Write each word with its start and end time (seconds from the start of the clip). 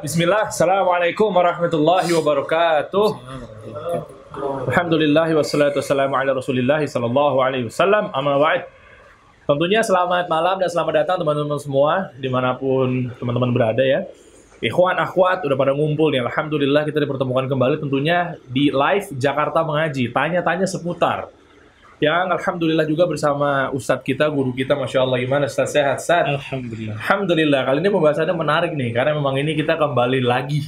Bismillah, 0.00 0.48
Assalamualaikum 0.48 1.28
warahmatullahi 1.28 2.08
wabarakatuh. 2.08 3.20
Alhamdulillah 4.72 5.28
wassalatu 5.36 5.84
wassalamu 5.84 6.16
ala 6.16 6.32
rasulillah 6.32 6.80
sallallahu 6.88 7.36
alaihi 7.36 7.68
wasallam. 7.68 8.08
Amma 8.16 8.40
ba'd. 8.40 8.64
Tentunya 9.44 9.84
selamat 9.84 10.24
malam 10.32 10.56
dan 10.56 10.72
selamat 10.72 11.04
datang 11.04 11.16
teman-teman 11.20 11.60
semua 11.60 12.08
Di 12.16 12.32
mana 12.32 12.56
pun 12.56 13.12
teman-teman 13.20 13.52
berada 13.52 13.84
ya. 13.84 14.08
Ikhwan, 14.64 14.96
akhwat, 14.96 15.44
udah 15.44 15.56
pada 15.60 15.76
ngumpul 15.76 16.08
nih. 16.16 16.24
Alhamdulillah 16.24 16.88
kita 16.88 17.04
dipertemukan 17.04 17.44
kembali 17.44 17.84
tentunya 17.84 18.40
di 18.48 18.72
live 18.72 19.12
Jakarta 19.20 19.60
Mengaji. 19.68 20.08
Tanya-tanya 20.16 20.64
seputar 20.64 21.28
yang 22.00 22.32
Alhamdulillah 22.32 22.88
juga 22.88 23.04
bersama 23.04 23.68
Ustadz 23.76 24.02
kita, 24.02 24.24
guru 24.32 24.56
kita, 24.56 24.72
Masya 24.72 25.04
Allah 25.04 25.20
gimana 25.20 25.44
Ustadz 25.44 25.76
sehat, 25.76 26.00
Ustadz? 26.00 26.32
Alhamdulillah. 26.40 26.96
Alhamdulillah, 26.96 27.60
kali 27.68 27.78
ini 27.84 27.90
pembahasannya 27.92 28.34
menarik 28.34 28.72
nih, 28.72 28.90
karena 28.96 29.12
memang 29.12 29.36
ini 29.36 29.52
kita 29.52 29.76
kembali 29.76 30.24
lagi 30.24 30.64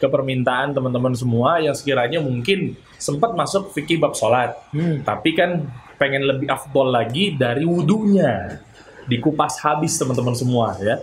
ke 0.00 0.06
permintaan 0.08 0.72
teman-teman 0.72 1.12
semua 1.12 1.60
yang 1.60 1.74
sekiranya 1.76 2.22
mungkin 2.22 2.78
sempat 2.96 3.34
masuk 3.36 3.74
fikih 3.74 4.00
bab 4.00 4.14
sholat, 4.14 4.54
Hmm. 4.72 5.02
tapi 5.02 5.34
kan 5.34 5.66
pengen 6.00 6.24
lebih 6.24 6.48
afdol 6.48 6.88
lagi 6.88 7.36
dari 7.36 7.66
wudhunya, 7.68 8.62
dikupas 9.10 9.60
habis 9.60 9.98
teman-teman 9.98 10.32
semua 10.32 10.78
ya. 10.80 10.96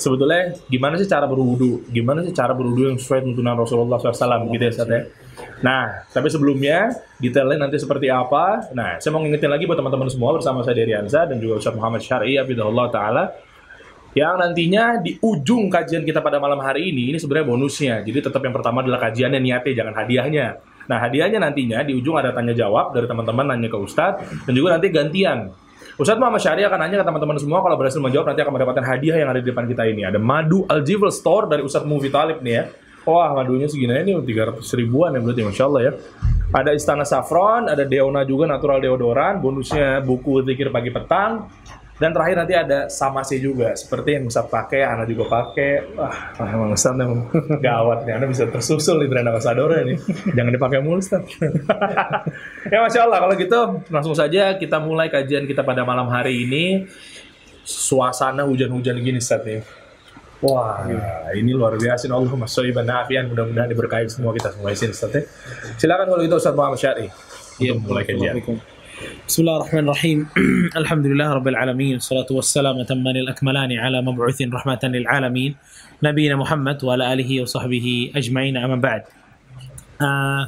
Sebetulnya 0.00 0.58
gimana 0.66 0.98
sih 0.98 1.06
cara 1.06 1.30
berwudu? 1.30 1.86
Gimana 1.86 2.26
sih 2.26 2.34
cara 2.34 2.50
berwudu 2.50 2.90
yang 2.90 2.98
sesuai 2.98 3.22
tuntunan 3.22 3.54
Rasulullah 3.54 4.02
SAW 4.02 4.50
gitu 4.50 4.64
ya 4.66 4.72
Ustadz 4.74 4.90
ya? 4.90 5.00
Nah, 5.62 6.06
tapi 6.10 6.28
sebelumnya 6.28 6.90
detailnya 7.22 7.66
nanti 7.68 7.78
seperti 7.78 8.10
apa? 8.10 8.72
Nah, 8.74 8.98
saya 8.98 9.10
mau 9.14 9.22
ngingetin 9.22 9.50
lagi 9.50 9.64
buat 9.64 9.78
teman-teman 9.78 10.10
semua 10.10 10.34
bersama 10.34 10.66
saya 10.66 10.74
Dery 10.78 10.98
Anza 10.98 11.24
dan 11.24 11.38
juga 11.38 11.62
Ustadz 11.62 11.78
Muhammad 11.78 12.02
Syar'i 12.02 12.38
Abidullah 12.38 12.90
Ta'ala 12.90 13.24
yang 14.12 14.36
nantinya 14.36 15.00
di 15.00 15.16
ujung 15.24 15.72
kajian 15.72 16.04
kita 16.04 16.20
pada 16.20 16.36
malam 16.36 16.60
hari 16.60 16.92
ini, 16.92 17.14
ini 17.14 17.16
sebenarnya 17.16 17.48
bonusnya. 17.48 17.94
Jadi 18.04 18.18
tetap 18.28 18.44
yang 18.44 18.52
pertama 18.52 18.84
adalah 18.84 19.00
kajiannya, 19.08 19.40
niatnya, 19.40 19.72
jangan 19.72 19.94
hadiahnya. 19.96 20.46
Nah, 20.84 20.98
hadiahnya 21.00 21.38
nantinya 21.40 21.80
di 21.80 21.96
ujung 21.96 22.20
ada 22.20 22.34
tanya 22.36 22.52
jawab 22.52 22.92
dari 22.92 23.08
teman-teman 23.08 23.56
nanya 23.56 23.72
ke 23.72 23.78
Ustadz 23.80 24.44
dan 24.44 24.52
juga 24.52 24.76
nanti 24.76 24.92
gantian. 24.92 25.48
Ustadz 25.96 26.20
Muhammad 26.20 26.40
Syari 26.40 26.64
akan 26.64 26.78
nanya 26.88 26.96
ke 27.00 27.06
teman-teman 27.08 27.36
semua 27.36 27.60
kalau 27.60 27.76
berhasil 27.76 28.00
menjawab 28.00 28.32
nanti 28.32 28.40
akan 28.44 28.52
mendapatkan 28.52 28.84
hadiah 28.84 29.16
yang 29.20 29.28
ada 29.28 29.40
di 29.40 29.48
depan 29.48 29.64
kita 29.68 29.84
ini. 29.88 30.02
Ada 30.08 30.16
madu 30.20 30.64
Al 30.68 30.84
Store 31.12 31.48
dari 31.48 31.64
Ustadz 31.64 31.88
Mufi 31.88 32.08
Talib 32.08 32.40
nih 32.40 32.52
ya. 32.52 32.64
Wah, 33.02 33.34
madunya 33.34 33.66
segini 33.66 33.98
ini 33.98 34.14
300 34.14 34.62
ribuan 34.78 35.10
ya 35.10 35.18
berarti 35.18 35.42
Masya 35.42 35.64
Allah 35.66 35.82
ya. 35.82 35.92
Ada 36.52 36.70
Istana 36.76 37.02
Saffron, 37.02 37.66
ada 37.66 37.82
Deona 37.82 38.22
juga 38.22 38.46
natural 38.46 38.78
deodoran, 38.78 39.42
bonusnya 39.42 40.04
buku 40.04 40.46
zikir 40.46 40.70
pagi 40.70 40.94
petang. 40.94 41.50
Dan 41.98 42.10
terakhir 42.10 42.34
nanti 42.34 42.54
ada 42.58 42.90
Samase 42.90 43.38
juga, 43.38 43.78
seperti 43.78 44.18
yang 44.18 44.26
Ustadz 44.26 44.50
pakai, 44.50 44.82
Ana 44.82 45.06
juga 45.06 45.22
pakai. 45.30 45.94
Wah, 45.94 46.34
emang 46.50 46.74
Ustadz 46.74 46.98
emang 46.98 47.30
gawat 47.66 48.02
nih, 48.02 48.18
Anda 48.18 48.26
bisa 48.26 48.50
tersusul 48.50 49.02
di 49.02 49.06
brand 49.06 49.30
ambassador 49.30 49.70
nih. 49.86 49.98
Jangan 50.34 50.50
dipakai 50.50 50.78
mulu 50.82 50.98
Ustadz. 50.98 51.30
ya 52.74 52.78
Masya 52.82 53.00
Allah, 53.06 53.18
kalau 53.22 53.34
gitu 53.38 53.60
langsung 53.90 54.18
saja 54.18 54.58
kita 54.58 54.82
mulai 54.82 55.14
kajian 55.14 55.46
kita 55.46 55.62
pada 55.62 55.86
malam 55.86 56.10
hari 56.10 56.42
ini. 56.42 56.90
Suasana 57.62 58.42
hujan-hujan 58.42 58.98
gini 58.98 59.22
Ustadz 59.22 59.46
nih. 59.46 59.81
Wah, 60.42 60.82
ini 61.38 61.54
luar 61.54 61.78
biasa. 61.78 62.10
Allahumma 62.10 62.50
sholli 62.50 62.74
wa 62.74 62.82
nafian. 62.82 63.30
Mudah-mudahan 63.30 63.70
diberkahi 63.70 64.10
semua 64.10 64.34
kita 64.34 64.50
semua 64.50 64.74
di 64.74 64.78
sini, 64.78 64.90
Ustaz. 64.90 65.14
Silakan 65.78 66.10
kalau 66.10 66.22
gitu 66.26 66.34
Ustaz 66.34 66.54
Muhammad 66.58 66.82
Syari. 66.82 67.06
Ya, 67.62 67.78
mulai 67.78 68.02
kajian. 68.02 68.42
بسم 69.02 69.42
الله 69.42 69.56
الرحمن 69.56 69.82
الرحيم 69.82 70.18
الحمد 70.76 71.06
لله 71.06 71.28
رب 71.42 71.48
العالمين 71.48 71.94
والصلاة 71.98 72.30
والسلام 72.30 72.86
أتمان 72.86 73.16
الأكملان 73.16 73.70
على 73.74 73.98
مبعوث 73.98 74.38
رحمة 74.46 74.78
للعالمين 74.84 75.50
نبينا 76.02 76.36
محمد 76.38 76.78
وعلى 76.84 77.12
آله 77.12 77.30
وصحبه 77.42 77.86
أجمعين 78.14 78.54
أما 78.62 78.78
بعد 78.78 79.02
آه 79.98 80.44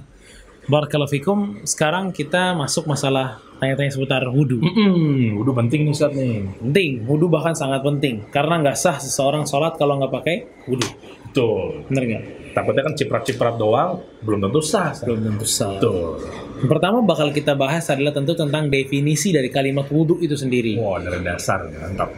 Barakallahu 0.64 1.12
fikum. 1.12 1.39
Sekarang 1.69 2.08
kita 2.08 2.56
masuk 2.56 2.89
masalah 2.89 3.36
tanya-tanya 3.61 3.91
seputar 3.91 4.23
wudhu. 4.31 4.59
Hmm, 4.63 5.39
udah 5.41 5.55
penting 5.65 5.87
nih 5.89 5.92
Ustaz 5.95 6.13
nih. 6.15 6.47
Penting, 6.61 6.91
wudhu 7.07 7.27
bahkan 7.31 7.55
sangat 7.55 7.81
penting. 7.83 8.27
Karena 8.31 8.61
nggak 8.61 8.77
sah 8.77 8.97
seseorang 8.98 9.47
sholat 9.47 9.79
kalau 9.79 9.98
nggak 10.01 10.13
pakai 10.13 10.37
wudhu. 10.70 10.89
Betul. 11.31 11.83
Bener 11.91 12.03
nggak? 12.07 12.23
Takutnya 12.55 12.83
kan 12.87 12.95
ciprat-ciprat 12.95 13.55
doang, 13.59 13.98
belum 14.23 14.39
tentu 14.47 14.63
sah. 14.63 14.95
Ustaz. 14.95 15.07
Belum 15.07 15.20
tentu 15.23 15.47
sah. 15.47 15.75
Betul. 15.79 16.23
Yang 16.63 16.70
pertama 16.70 16.98
bakal 17.03 17.29
kita 17.35 17.53
bahas 17.59 17.85
adalah 17.91 18.14
tentu 18.14 18.39
tentang 18.39 18.70
definisi 18.70 19.35
dari 19.35 19.51
kalimat 19.51 19.91
wudhu 19.91 20.23
itu 20.23 20.39
sendiri. 20.39 20.79
Wah, 20.79 21.03
dari 21.03 21.19
dasar. 21.27 21.67
Mantap. 21.67 22.14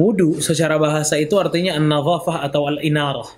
Wudhu 0.00 0.40
secara 0.40 0.80
bahasa 0.80 1.20
itu 1.20 1.36
artinya 1.36 1.76
an-nadhafah 1.76 2.40
atau 2.48 2.66
al-inarah. 2.66 3.28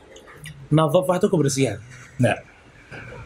Nadhafah 0.70 1.18
itu 1.18 1.28
kebersihan. 1.32 1.78
Nah, 2.22 2.38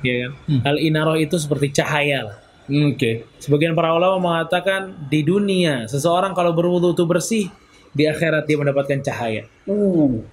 Ya 0.02 0.26
kan? 0.26 0.32
Al-inarah 0.66 1.14
itu 1.14 1.38
seperti 1.38 1.70
cahaya 1.78 2.26
lah. 2.26 2.36
Oke. 2.72 3.10
Sebagian 3.38 3.76
para 3.76 3.92
ulama 3.92 4.18
mengatakan 4.18 4.96
di 5.10 5.20
dunia 5.20 5.84
seseorang 5.90 6.32
kalau 6.32 6.56
berwudhu 6.56 6.96
itu 6.96 7.04
bersih, 7.04 7.44
di 7.92 8.08
akhirat 8.08 8.48
dia 8.48 8.56
mendapatkan 8.56 8.98
cahaya. 9.04 9.44
Uh. 9.68 10.24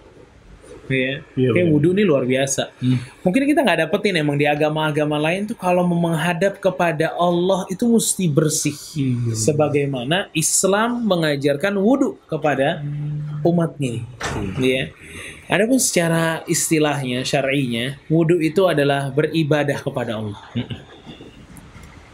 Ya. 0.89 1.21
Kayak 1.37 1.53
benar. 1.53 1.69
wudhu 1.69 1.93
ini 1.93 2.01
luar 2.01 2.25
biasa. 2.25 2.73
Mungkin 3.21 3.45
kita 3.45 3.61
nggak 3.61 3.85
dapetin 3.85 4.17
emang 4.17 4.41
di 4.41 4.49
agama-agama 4.49 5.21
lain 5.21 5.45
tuh 5.45 5.53
kalau 5.53 5.85
mau 5.85 6.09
menghadap 6.09 6.57
kepada 6.57 7.13
Allah 7.13 7.69
itu 7.69 7.85
mesti 7.85 8.25
bersih. 8.25 8.73
Sebagaimana 9.37 10.33
Islam 10.33 11.05
mengajarkan 11.05 11.77
wudhu 11.77 12.17
kepada 12.25 12.81
umatnya. 13.45 14.01
Ya. 14.57 14.89
Adapun 15.45 15.77
secara 15.77 16.41
istilahnya, 16.49 17.21
syar'inya, 17.21 17.97
wudhu 18.09 18.41
itu 18.41 18.65
adalah 18.65 19.13
beribadah 19.13 19.77
kepada 19.81 20.17
Allah. 20.17 20.41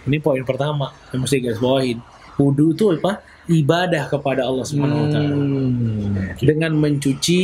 Ini 0.06 0.18
poin 0.22 0.42
pertama 0.46 0.94
yang 1.10 1.26
mesti 1.26 1.42
garis 1.42 1.58
bawahin. 1.58 1.98
Wudhu 2.36 2.76
itu 2.76 2.92
apa? 2.94 3.24
Ibadah 3.46 4.10
kepada 4.10 4.44
Allah 4.44 4.66
Subhanahu 4.66 5.06
wa 5.06 5.10
taala 5.14 5.34
Hmm. 5.38 6.34
dengan 6.42 6.74
mencuci 6.76 7.42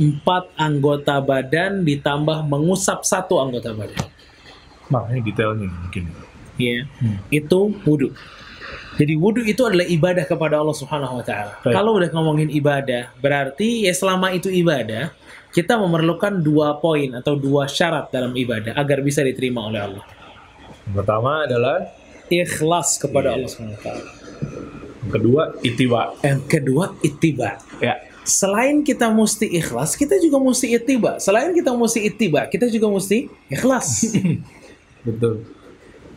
empat 0.00 0.56
anggota 0.56 1.20
badan 1.20 1.84
ditambah 1.84 2.48
mengusap 2.48 3.04
satu 3.04 3.38
anggota 3.38 3.70
badan. 3.76 4.08
Nah, 4.88 5.08
ini 5.12 5.20
detailnya 5.22 5.68
mungkin. 5.68 6.08
Ya, 6.60 6.84
itu 7.28 7.60
wudhu. 7.84 8.12
Jadi 9.00 9.16
wudhu 9.16 9.40
itu 9.48 9.64
adalah 9.64 9.88
ibadah 9.88 10.24
kepada 10.28 10.60
Allah 10.60 10.76
Subhanahu 10.76 11.20
Wa 11.20 11.24
Taala. 11.24 11.52
Kalau 11.64 11.96
udah 11.96 12.12
ngomongin 12.12 12.52
ibadah, 12.52 13.08
berarti 13.24 13.88
ya 13.88 13.92
selama 13.96 14.36
itu 14.36 14.52
ibadah, 14.52 15.16
kita 15.48 15.80
memerlukan 15.80 16.44
dua 16.44 16.76
poin 16.76 17.08
atau 17.16 17.32
dua 17.36 17.64
syarat 17.68 18.12
dalam 18.12 18.36
ibadah 18.36 18.76
agar 18.76 19.00
bisa 19.00 19.24
diterima 19.24 19.64
oleh 19.64 19.80
Allah. 19.80 20.04
Yang 20.84 20.94
pertama 20.98 21.48
adalah 21.48 21.88
Ikhlas 22.32 22.96
kepada 22.96 23.32
Iya. 23.32 23.36
Allah 23.36 23.48
Subhanahu 23.52 23.76
Wa 23.76 23.84
Taala. 23.84 24.04
yang 25.02 25.10
kedua 25.12 25.42
itiba. 25.60 26.00
Yang 26.24 26.40
kedua 26.48 26.84
ittiba. 27.04 27.48
Ya. 27.78 27.94
Selain 28.22 28.86
kita 28.86 29.10
mesti 29.10 29.50
ikhlas, 29.50 29.98
kita 29.98 30.14
juga 30.16 30.38
mesti 30.38 30.70
ittiba. 30.70 31.18
Selain 31.18 31.50
kita 31.50 31.74
mesti 31.74 32.06
ittiba, 32.06 32.46
kita 32.46 32.70
juga 32.70 32.86
mesti 32.86 33.26
ikhlas. 33.50 34.14
Betul. 35.06 35.42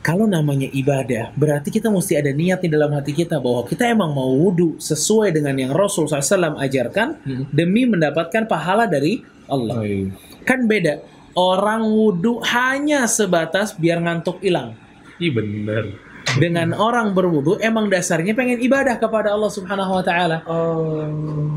Kalau 0.06 0.30
namanya 0.30 0.70
ibadah, 0.70 1.34
berarti 1.34 1.74
kita 1.74 1.90
mesti 1.90 2.14
ada 2.14 2.30
niat 2.30 2.62
di 2.62 2.70
dalam 2.70 2.94
hati 2.94 3.10
kita 3.10 3.42
bahwa 3.42 3.66
kita 3.66 3.90
emang 3.90 4.14
mau 4.14 4.30
wudhu 4.38 4.78
sesuai 4.78 5.34
dengan 5.34 5.58
yang 5.58 5.74
Rasul 5.74 6.06
SAW 6.06 6.62
ajarkan 6.62 7.26
demi 7.50 7.90
mendapatkan 7.90 8.46
pahala 8.46 8.86
dari 8.86 9.26
Allah. 9.50 9.82
Baik. 9.82 10.14
Kan 10.46 10.70
beda. 10.70 11.02
Orang 11.34 11.90
wudhu 11.90 12.38
hanya 12.46 13.10
sebatas 13.10 13.74
biar 13.74 13.98
ngantuk 13.98 14.46
hilang. 14.46 14.78
Ih 15.18 15.34
bener. 15.34 15.98
Dengan 16.36 16.76
orang 16.76 17.16
berwudhu 17.16 17.58
emang 17.64 17.88
dasarnya 17.88 18.36
pengen 18.36 18.60
ibadah 18.60 19.00
kepada 19.00 19.32
Allah 19.32 19.48
Subhanahu 19.48 19.92
wa 19.96 20.04
taala. 20.04 20.44
Oh. 20.46 21.08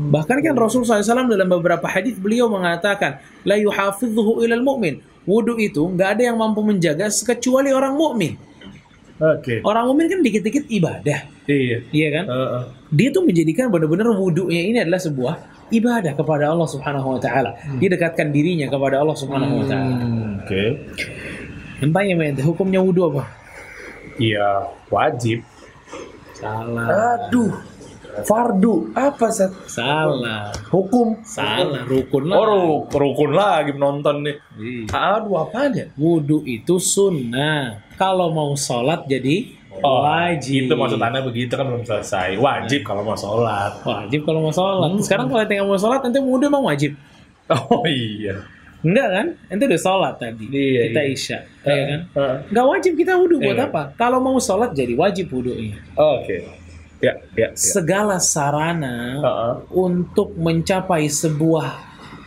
Bahkan 0.09 0.37
kan 0.41 0.55
Rasul 0.55 0.87
SAW 0.87 1.27
dalam 1.27 1.51
beberapa 1.51 1.85
hadis 1.85 2.15
beliau 2.17 2.47
mengatakan, 2.47 3.19
la 3.43 3.59
yuhafidhuhu 3.59 4.41
ilal 4.47 4.63
mu'min. 4.63 5.03
Wudhu 5.29 5.61
itu 5.61 5.85
nggak 5.85 6.17
ada 6.17 6.23
yang 6.33 6.37
mampu 6.41 6.65
menjaga 6.65 7.05
kecuali 7.11 7.69
orang 7.69 7.93
mukmin. 7.93 8.33
Oke. 9.19 9.59
Orang 9.67 9.91
mukmin 9.91 10.07
kan 10.07 10.23
dikit-dikit 10.23 10.65
ibadah, 10.71 11.27
Iya. 11.43 11.83
iya 11.91 12.07
kan? 12.09 12.25
Heeh. 12.25 12.63
Dia 12.95 13.07
tuh 13.11 13.27
menjadikan 13.27 13.67
benar-benar 13.67 14.15
wudhunya 14.15 14.63
ini 14.63 14.77
adalah 14.79 14.97
sebuah 14.97 15.33
ibadah 15.69 16.15
kepada 16.17 16.49
Allah 16.49 16.65
Subhanahu 16.65 17.19
wa 17.19 17.19
taala. 17.21 17.51
Dia 17.77 17.89
dekatkan 17.93 18.31
dirinya 18.31 18.71
kepada 18.71 19.03
Allah 19.03 19.17
Subhanahu 19.19 19.59
wa 19.61 19.65
taala. 19.67 19.95
Hmm, 20.01 20.41
Oke. 20.41 20.63
Yang 21.83 21.91
tanya 21.93 22.13
men, 22.15 22.35
hukumnya 22.41 22.79
wudhu 22.81 23.11
apa? 23.11 23.23
Iya, 24.19 24.49
wajib. 24.87 25.41
Salah. 26.35 26.87
Aduh. 27.27 27.51
Fardu. 28.19 28.91
Apa, 28.91 29.31
Sat? 29.31 29.53
Salah. 29.69 30.51
Hukum. 30.67 31.23
Salah, 31.23 31.87
rukun 31.87 32.27
lah. 32.27 32.35
Oh, 32.35 32.45
ru- 32.45 32.83
rukun 32.89 33.31
lagi 33.31 33.71
menonton 33.71 34.27
nih. 34.27 34.35
Iya. 34.59 34.83
Aduh, 34.91 35.39
apaan 35.39 35.71
ya? 35.71 35.87
Wudhu 35.95 36.43
itu 36.43 36.75
sunnah. 36.81 37.79
Kalau 37.95 38.33
mau 38.33 38.51
sholat 38.55 39.07
jadi 39.07 39.55
wajib. 39.79 40.67
Itu 40.67 40.75
maksud 40.75 40.99
Anda 40.99 41.23
begitu 41.23 41.55
kan 41.55 41.69
belum 41.69 41.87
selesai. 41.87 42.35
Wajib 42.35 42.83
kalau 42.83 43.07
mau 43.07 43.15
sholat. 43.15 43.79
Wajib 43.87 44.27
kalau 44.27 44.43
mau 44.43 44.51
sholat. 44.51 44.89
Sekarang 44.99 45.31
kalau 45.31 45.45
tinggal 45.47 45.67
mau 45.69 45.79
sholat 45.79 46.03
nanti 46.03 46.19
wudhu 46.19 46.47
emang 46.47 46.65
wajib. 46.65 46.95
Oh 47.49 47.81
iya. 47.81 48.45
Enggak 48.79 49.07
kan? 49.11 49.27
Ente 49.51 49.63
udah 49.67 49.81
sholat 49.81 50.13
tadi. 50.15 50.45
Iya, 50.47 50.81
kita 50.87 51.01
iya. 51.03 51.11
isya. 51.11 51.39
ya 51.61 51.83
kan? 51.83 51.99
Heeh. 52.15 52.35
Nggak 52.47 52.65
wajib 52.65 52.93
kita 52.95 53.13
wudhu 53.19 53.37
buat 53.37 53.57
Iya. 53.59 53.67
apa? 53.67 53.81
Kalau 53.93 54.19
mau 54.19 54.39
sholat 54.39 54.71
jadi 54.71 54.95
wajib 54.95 55.27
wudhunya. 55.29 55.75
Oke. 55.93 56.47
Ya, 56.99 57.15
ya, 57.35 57.47
ya. 57.47 57.47
Segala 57.55 58.19
sarana 58.19 59.19
Heeh. 59.19 59.53
untuk 59.71 60.31
mencapai 60.35 61.07
sebuah 61.07 61.75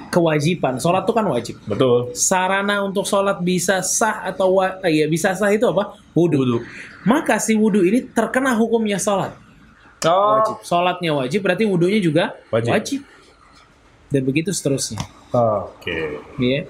kewajiban. 0.09 0.77
Sholat 0.77 1.09
itu 1.09 1.13
kan 1.13 1.25
wajib. 1.25 1.57
Betul. 1.65 2.13
Sarana 2.13 2.85
untuk 2.85 3.09
sholat 3.09 3.41
bisa 3.41 3.81
sah 3.81 4.29
atau 4.29 4.61
wa- 4.61 4.77
eh, 4.85 5.01
ya 5.01 5.07
bisa 5.09 5.33
sah 5.33 5.49
itu 5.49 5.65
apa? 5.65 5.97
Wudhu. 6.13 6.45
Wudhu. 6.45 6.59
Maka 7.05 7.41
si 7.41 7.57
wudhu 7.57 7.81
ini 7.81 8.05
terkena 8.13 8.53
hukumnya 8.53 9.01
sholat. 9.01 9.33
Oh. 10.05 10.37
Wajib. 10.37 10.57
Sholatnya 10.67 11.13
wajib, 11.17 11.41
berarti 11.41 11.65
wudhunya 11.65 12.01
juga 12.03 12.37
Wajib. 12.53 12.71
wajib. 12.77 13.01
Dan 14.13 14.23
begitu 14.29 14.53
seterusnya. 14.53 15.01
Oke. 15.33 16.21
Ya. 16.37 16.69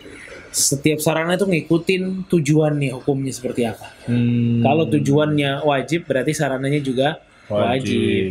Setiap 0.53 1.03
sarana 1.03 1.35
itu 1.35 1.49
ngikutin 1.49 2.31
tujuannya 2.31 2.95
hukumnya 2.95 3.33
seperti 3.35 3.67
apa. 3.67 3.91
Hmm. 4.07 4.63
Kalau 4.63 4.87
tujuannya 4.87 5.67
wajib 5.67 6.07
berarti 6.07 6.31
sarananya 6.37 6.79
juga 6.79 7.19
wajib. 7.51 7.99
Wajib. 7.99 8.27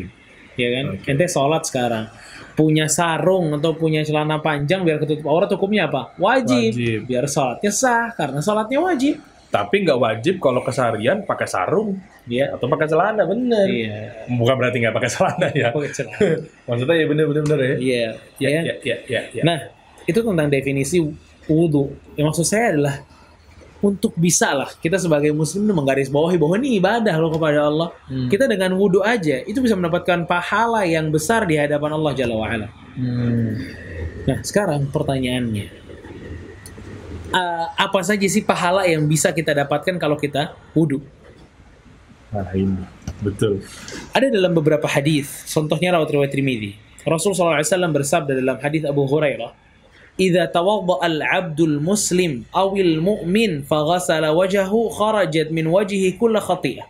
Ya 0.56 0.69
kan? 0.72 0.86
Oke. 0.96 1.12
Ente 1.12 1.25
sholat 1.28 1.63
sekarang. 1.68 2.08
Punya 2.56 2.86
sarung 2.88 3.58
atau 3.58 3.74
punya 3.74 4.06
celana 4.06 4.38
panjang 4.40 4.86
biar 4.86 5.02
ketutup 5.02 5.28
aurat 5.28 5.50
hukumnya 5.52 5.92
apa? 5.92 6.16
Wajib. 6.16 6.72
Wajib. 6.72 7.00
Biar 7.10 7.25
sholatnya 7.28 7.72
sah 7.74 8.14
karena 8.16 8.40
sholatnya 8.40 8.80
wajib. 8.80 9.19
Tapi 9.51 9.83
nggak 9.83 10.00
wajib 10.00 10.39
kalau 10.39 10.63
keseharian 10.63 11.27
pakai 11.27 11.44
sarung 11.44 12.00
Ya. 12.24 12.56
atau 12.56 12.71
pakai 12.71 12.88
celana, 12.88 13.27
bener. 13.27 13.68
Iya. 13.68 14.24
Bukan 14.31 14.56
berarti 14.56 14.80
nggak 14.80 14.95
pakai 14.95 15.12
celana 15.12 15.48
ya. 15.51 15.68
Pakai 15.75 15.92
celana. 15.92 16.30
Maksudnya 16.71 16.95
ya 16.95 17.06
bener 17.12 17.25
bener 17.27 17.42
bener 17.44 17.59
ya. 17.59 17.75
Iya. 17.75 18.07
Ya, 18.39 18.50
Ya. 18.50 18.62
ya, 18.63 18.75
ya, 18.81 18.98
ya, 19.12 19.21
ya. 19.36 19.42
Nah, 19.44 19.59
itu 20.07 20.19
tentang 20.24 20.48
definisi 20.48 21.03
wudhu. 21.51 21.92
Yang 22.15 22.25
maksud 22.31 22.45
saya 22.48 22.71
adalah 22.71 22.95
untuk 23.81 24.13
bisa 24.13 24.53
lah 24.53 24.69
kita 24.77 25.01
sebagai 25.01 25.33
muslim 25.33 25.65
itu 25.65 25.74
menggarisbawahi 25.74 26.38
bahwa 26.38 26.54
ini 26.62 26.77
ibadah 26.77 27.15
loh 27.18 27.33
kepada 27.33 27.65
Allah. 27.68 27.89
Hmm. 28.07 28.30
Kita 28.30 28.45
dengan 28.47 28.77
wudhu 28.77 29.01
aja 29.04 29.42
itu 29.44 29.57
bisa 29.59 29.74
mendapatkan 29.75 30.24
pahala 30.30 30.86
yang 30.88 31.09
besar 31.12 31.44
di 31.44 31.57
hadapan 31.57 31.97
Allah 31.97 32.12
Jalla 32.15 32.36
wa'ala. 32.38 32.68
Hmm. 32.95 33.57
Nah, 34.21 34.38
sekarang 34.45 34.86
pertanyaannya. 34.94 35.81
Eh, 37.31 37.66
apa 37.80 38.00
saja 38.04 38.28
sih 38.28 38.44
pahala 38.44 38.83
yang 38.83 39.07
bisa 39.07 39.31
kita 39.31 39.56
dapatkan 39.56 39.95
kalau 39.95 40.19
kita 40.19 40.51
wudhu? 40.75 41.00
Nah 42.36 42.51
ini 42.51 42.83
betul. 43.24 43.63
Ada 44.12 44.28
dalam 44.28 44.51
beberapa 44.51 44.83
hadis, 44.83 45.48
contohnya 45.48 45.95
rawat 45.95 46.12
riwayat 46.12 46.36
Tirmidzi. 46.36 46.75
Rasul 47.07 47.31
SAW 47.31 47.63
bersabda 47.95 48.36
dalam 48.36 48.60
hadis 48.60 48.83
Abu 48.83 49.07
Hurairah, 49.07 49.56
"Idza 50.19 50.44
tawadda 50.51 51.07
al-'abdul 51.07 51.80
muslim 51.80 52.44
awil 52.51 53.00
mu'min 53.00 53.63
faghasala 53.63 54.36
wajhahu 54.36 54.92
kharajat 54.92 55.56
min 55.56 55.72
wajhihi 55.72 56.19
kull 56.19 56.36
khati'ah." 56.36 56.83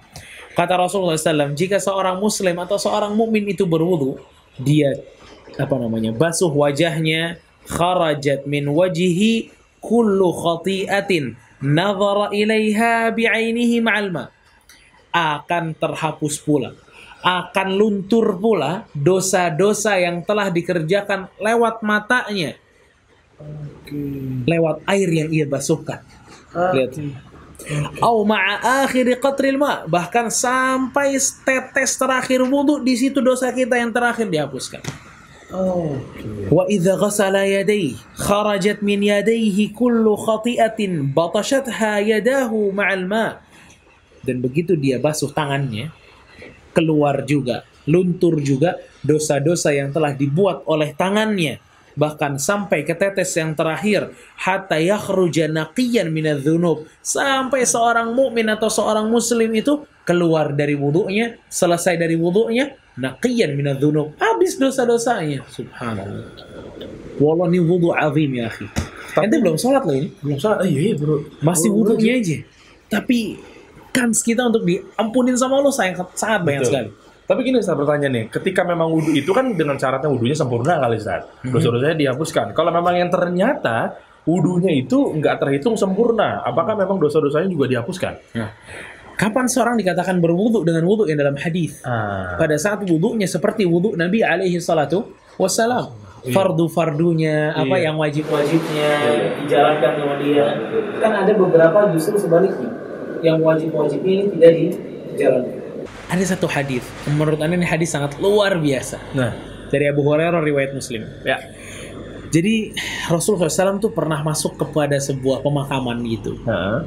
Kata 0.57 0.73
Rasulullah 0.73 1.21
SAW, 1.21 1.53
jika 1.53 1.77
seorang 1.77 2.17
muslim 2.17 2.57
atau 2.57 2.81
seorang 2.81 3.13
mukmin 3.13 3.45
itu 3.45 3.63
berwudu, 3.63 4.17
dia 4.57 4.97
apa 5.55 5.77
namanya? 5.77 6.11
basuh 6.11 6.49
wajahnya, 6.49 7.38
kharajat 7.69 8.49
min 8.49 8.67
wajhihi 8.67 9.60
kullu 9.81 10.29
khati'atin 10.31 11.35
nazara 11.59 12.29
ilaiha 12.31 13.09
bi'ainihi 13.11 13.81
ma'al 13.81 14.13
ma' 14.13 14.29
akan 15.11 15.75
terhapus 15.75 16.39
pula 16.39 16.71
akan 17.21 17.77
luntur 17.77 18.33
pula 18.41 18.89
dosa-dosa 18.97 20.01
yang 20.01 20.25
telah 20.25 20.49
dikerjakan 20.49 21.29
lewat 21.37 21.85
matanya. 21.85 22.57
Lewat 24.49 24.81
air 24.89 25.09
yang 25.09 25.29
ia 25.29 25.45
basuhkan. 25.45 26.01
Lihat. 26.49 26.97
Au 28.01 28.25
ma'a 28.25 28.81
akhiri 28.81 29.21
qatril 29.21 29.61
ma. 29.61 29.85
Bahkan 29.85 30.33
sampai 30.33 31.13
tetes 31.45 31.93
terakhir 31.93 32.41
wudhu 32.41 32.81
di 32.81 32.97
situ 32.97 33.21
dosa 33.21 33.53
kita 33.53 33.77
yang 33.77 33.93
terakhir 33.93 34.25
dihapuskan 34.25 34.81
wa 36.51 36.63
idza 36.71 36.95
ghasala 36.95 37.44
yadayhi 37.44 38.00
kharajat 38.15 38.80
min 38.80 39.03
yadayhi 39.03 39.75
kullu 39.75 40.15
khati'atin 40.15 41.12
batashatha 41.12 42.00
yadahu 42.00 42.71
ma'al 42.71 43.03
ma. 43.03 43.39
Dan 44.21 44.39
begitu 44.39 44.77
dia 44.77 45.01
basuh 45.01 45.33
tangannya 45.33 45.89
keluar 46.71 47.25
juga 47.27 47.68
luntur 47.89 48.38
juga 48.39 48.77
dosa-dosa 49.01 49.74
yang 49.74 49.89
telah 49.89 50.13
dibuat 50.13 50.62
oleh 50.69 50.94
tangannya 50.94 51.57
bahkan 51.92 52.39
sampai 52.39 52.88
ke 52.88 52.95
tetes 52.95 53.36
yang 53.36 53.51
terakhir 53.51 54.15
hatta 54.39 54.80
yakhruja 54.80 55.51
naqiyan 55.51 56.07
minadz-dzunub 56.07 56.88
sampai 57.03 57.68
seorang 57.68 58.15
mukmin 58.15 58.48
atau 58.48 58.71
seorang 58.71 59.12
muslim 59.12 59.51
itu 59.51 59.83
keluar 60.07 60.56
dari 60.56 60.80
wudhunya 60.80 61.36
selesai 61.51 62.00
dari 62.00 62.15
wudhunya 62.15 62.71
naqiyan 63.01 63.57
minadz-dzunub 63.57 64.13
habis 64.21 64.62
dosa-dosanya 64.62 65.42
subhanallah 65.50 66.30
wallah 67.18 67.50
ini 67.50 67.59
wudhu 67.59 67.89
azim 67.98 68.31
ya 68.38 68.48
akhi 68.48 68.69
ente 69.19 69.36
belum 69.42 69.57
sholat 69.59 69.83
loh 69.83 69.95
ini 69.98 70.07
Belum 70.24 70.39
salah. 70.39 70.63
Iya, 70.63 70.80
iya, 70.80 70.94
bro. 70.95 71.19
masih 71.44 71.69
wudhunya 71.74 72.21
aja 72.21 72.38
tapi 72.88 73.42
kans 73.92 74.24
kita 74.24 74.48
untuk 74.48 74.63
diampunin 74.63 75.36
sama 75.36 75.59
Allah 75.59 75.74
sangat 75.74 76.07
sangat 76.15 76.42
banyak 76.48 76.63
Betul. 76.63 76.71
sekali 76.71 76.89
Tapi 77.21 77.48
gini 77.48 77.63
Ustaz 77.63 77.80
pertanyaan 77.80 78.12
nih, 78.12 78.25
ketika 78.27 78.68
memang 78.68 78.92
wudhu 78.92 79.15
itu 79.15 79.31
kan 79.31 79.56
dengan 79.56 79.80
syaratnya 79.80 80.12
wudhunya 80.12 80.36
sempurna 80.36 80.83
kali 80.83 81.00
Ustaz. 81.00 81.31
Dosa-dosanya 81.48 81.95
dihapuskan. 81.95 82.51
Kalau 82.51 82.75
memang 82.75 82.92
yang 83.00 83.07
ternyata 83.07 83.95
wudhunya 84.27 84.75
itu 84.75 85.15
nggak 85.15 85.39
terhitung 85.39 85.80
sempurna, 85.80 86.44
apakah 86.44 86.75
memang 86.75 87.00
dosa-dosanya 87.00 87.48
juga 87.48 87.71
dihapuskan? 87.71 88.19
Kapan 89.21 89.45
seorang 89.45 89.77
dikatakan 89.77 90.18
berwudhu 90.18 90.65
dengan 90.65 90.81
wudhu 90.81 91.06
yang 91.06 91.21
dalam 91.21 91.38
hadis 91.38 91.77
Ah. 91.85 92.33
pada 92.35 92.57
saat 92.57 92.81
wudhunya 92.81 93.29
seperti 93.29 93.69
wudhu 93.69 93.94
Nabi 93.94 94.25
alaihi 94.25 94.57
salatu 94.57 95.13
wassalam 95.38 95.94
fardu-fardunya 96.25 97.53
apa 97.53 97.75
Iya. 97.77 97.85
yang 97.89 97.95
wajib-wajibnya 97.97 98.91
dijalankan 99.41 99.91
sama 99.97 100.15
dia 100.18 100.45
kan 100.97 101.13
ada 101.18 101.33
beberapa 101.33 101.89
justru 101.94 102.18
sebaliknya 102.18 102.69
yang 103.21 103.38
wajib-wajib 103.39 104.01
ini 104.01 104.29
tidak 104.33 104.51
dijalankan 105.13 105.57
ada 106.09 106.24
satu 106.25 106.45
hadis 106.45 106.83
menurut 107.07 107.38
anda 107.38 107.56
ini 107.56 107.65
hadis 107.65 107.94
sangat 107.94 108.17
luar 108.17 108.57
biasa 108.57 108.97
Nah, 109.13 109.31
dari 109.69 109.88
Abu 109.88 110.01
Hurairah 110.01 110.41
riwayat 110.41 110.74
Muslim 110.74 111.06
ya. 111.24 111.38
Jadi 112.31 112.71
Rasulullah 113.12 113.51
SAW 113.51 113.83
tuh 113.83 113.91
pernah 113.91 114.24
masuk 114.24 114.56
kepada 114.56 114.95
sebuah 114.95 115.44
pemakaman 115.44 116.00
gitu. 116.07 116.39
Heeh. 116.47 116.79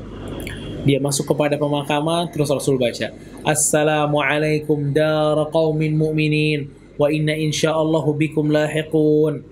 Dia 0.85 1.01
masuk 1.01 1.33
kepada 1.33 1.57
pemakaman 1.57 2.29
terus 2.29 2.53
Rasul 2.53 2.77
baca 2.77 3.09
Assalamualaikum 3.41 4.93
dar 4.93 5.49
qaumin 5.49 5.97
mu'minin 5.97 6.69
wa 7.01 7.09
inna 7.11 7.35
insyaallahu 7.35 8.15
bikum 8.15 8.53
lahiqun. 8.53 9.43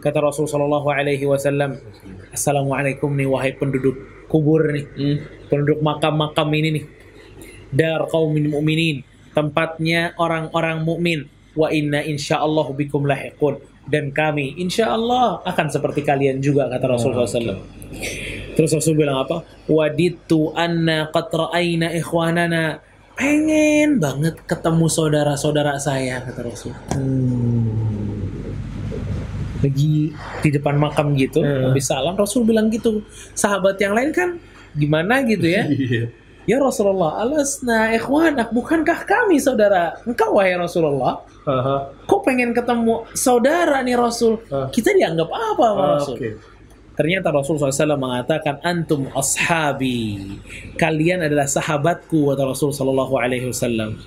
Kata 0.00 0.22
Rasul 0.22 0.46
sallallahu 0.46 0.86
alaihi 0.86 1.26
wasallam, 1.26 1.82
Assalamualaikum 2.30 3.10
nih 3.10 3.26
wahai 3.26 3.52
penduduk 3.58 3.98
kubur 4.30 4.70
nih, 4.70 4.86
penduduk 5.50 5.82
makam-makam 5.82 6.46
ini 6.54 6.68
nih. 6.80 6.84
Dar 7.74 8.06
qaumin 8.06 8.46
mu'minin, 8.46 9.02
tempatnya 9.34 10.14
orang-orang 10.16 10.86
mukmin. 10.86 11.26
Wa 11.56 11.72
inna 11.72 12.04
insyaallahu 12.04 12.76
bikum 12.76 13.08
lahiqun. 13.08 13.58
Dan 13.88 14.12
kami 14.12 14.54
insyaallah 14.60 15.42
akan 15.42 15.66
seperti 15.72 16.04
kalian 16.04 16.38
juga 16.38 16.68
kata 16.68 16.84
Rasulullah 16.84 17.26
SAW. 17.26 18.45
Terus 18.56 18.72
Rasul 18.72 18.96
bilang 18.96 19.20
apa? 19.20 19.44
Waditu 19.68 20.50
anna 20.56 21.12
qad 21.12 21.28
ra'ayna 21.28 21.92
ikhwanana. 21.92 22.80
Pengen 23.12 23.96
banget 23.96 24.40
ketemu 24.44 24.88
saudara-saudara 24.88 25.76
saya 25.76 26.20
kata 26.20 26.40
Rasul. 26.42 26.72
Lagi 29.56 30.12
di 30.44 30.48
depan 30.52 30.76
makam 30.76 31.16
gitu, 31.16 31.40
Hmm. 31.40 31.72
habis 31.72 31.88
salam 31.88 32.12
Rasul 32.12 32.44
bilang 32.44 32.68
gitu. 32.68 33.00
Sahabat 33.32 33.80
yang 33.80 33.96
lain 33.96 34.12
kan 34.12 34.36
gimana 34.72 35.24
gitu 35.24 35.48
ya? 35.48 35.64
Iya. 35.64 36.12
Ya 36.46 36.62
Rasulullah, 36.62 37.18
alasna 37.18 37.90
ikhwanak, 37.90 38.54
bukankah 38.54 39.02
kami 39.02 39.42
saudara? 39.42 39.98
Engkau 40.06 40.38
wahai 40.38 40.54
Rasulullah, 40.54 41.18
Aha. 41.42 41.90
kok 42.06 42.22
pengen 42.22 42.54
ketemu 42.54 43.02
saudara 43.18 43.82
nih 43.82 43.98
Rasul? 43.98 44.38
Ah. 44.46 44.70
Kita 44.70 44.94
dianggap 44.94 45.26
apa 45.26 45.64
sama 45.66 45.82
Ah, 45.82 45.90
Rasul? 45.98 46.14
Oke. 46.14 46.28
Ternyata 46.96 47.28
Rasul 47.28 47.60
SAW 47.60 48.00
mengatakan 48.00 48.56
antum 48.64 49.12
ashabi. 49.12 50.40
Kalian 50.80 51.28
adalah 51.28 51.44
sahabatku 51.44 52.32
kata 52.32 52.42
Rasul 52.48 52.72
sallallahu 52.72 53.20
alaihi 53.20 53.52
wasallam. 53.52 54.00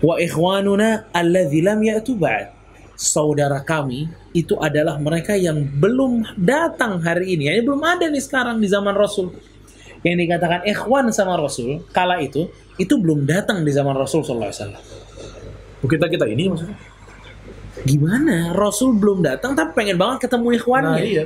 Wa 0.00 0.16
ikhwanuna 0.16 1.12
alladzi 1.12 1.60
lam 1.60 1.84
ya'tu 1.84 2.16
ba'd. 2.16 2.48
Saudara 2.96 3.60
kami 3.60 4.08
itu 4.32 4.56
adalah 4.56 4.96
mereka 4.96 5.36
yang 5.36 5.68
belum 5.68 6.24
datang 6.40 7.04
hari 7.04 7.36
ini. 7.36 7.52
Yani 7.52 7.60
belum 7.60 7.82
ada 7.84 8.08
nih 8.08 8.24
sekarang 8.24 8.56
di 8.56 8.72
zaman 8.72 8.96
Rasul. 8.96 9.36
Yang 10.00 10.16
dikatakan 10.24 10.64
ikhwan 10.64 11.12
sama 11.12 11.36
Rasul 11.36 11.84
kala 11.92 12.24
itu 12.24 12.48
itu 12.80 12.94
belum 12.96 13.28
datang 13.28 13.60
di 13.68 13.72
zaman 13.72 13.92
Rasul 13.92 14.24
sallallahu 14.24 14.48
alaihi 14.48 14.60
wasallam. 14.64 14.84
Kita 15.84 16.06
kita 16.08 16.24
ini 16.24 16.48
maksudnya? 16.48 16.76
Gimana? 17.84 18.56
Rasul 18.56 18.96
belum 18.96 19.20
datang 19.20 19.52
tapi 19.52 19.76
pengen 19.76 20.00
banget 20.00 20.24
ketemu 20.24 20.56
ikhwannya. 20.56 20.96
Nah, 20.96 21.04
iya. 21.04 21.24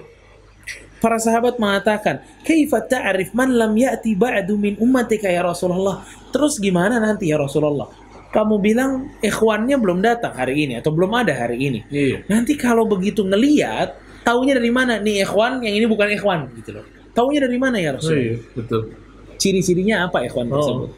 Para 0.98 1.18
sahabat 1.18 1.56
mengatakan, 1.56 2.20
"Kaifa 2.42 2.82
ta'rif 2.84 3.32
man 3.32 3.54
lam 3.54 3.72
ya'ti 3.74 4.14
ba'du 4.14 4.58
min 4.58 4.74
ummatika 4.78 5.26
ya 5.30 5.42
Rasulullah?" 5.42 6.02
Terus 6.30 6.58
gimana 6.58 6.98
nanti 6.98 7.30
ya 7.30 7.38
Rasulullah? 7.40 7.88
Kamu 8.28 8.60
bilang 8.60 9.08
ikhwannya 9.24 9.80
belum 9.80 10.04
datang 10.04 10.36
hari 10.36 10.68
ini 10.68 10.76
atau 10.76 10.92
belum 10.92 11.08
ada 11.16 11.32
hari 11.32 11.56
ini. 11.64 11.80
Iya. 11.88 12.28
Nanti 12.28 12.60
kalau 12.60 12.84
begitu 12.84 13.24
ngeliat, 13.24 13.96
taunya 14.20 14.52
dari 14.60 14.68
mana 14.68 15.00
nih 15.00 15.24
ikhwan, 15.24 15.64
yang 15.64 15.72
ini 15.72 15.86
bukan 15.88 16.12
ikhwan 16.12 16.52
gitu 16.60 16.76
loh. 16.76 16.84
Taunya 17.16 17.48
dari 17.48 17.56
mana 17.56 17.80
ya 17.80 17.96
Rasulullah? 17.96 18.36
iya, 18.36 18.36
betul. 18.52 18.92
Ciri-cirinya 19.40 20.10
apa 20.10 20.28
ikhwan 20.28 20.50
Oh. 20.52 20.54
tersebut? 20.60 20.88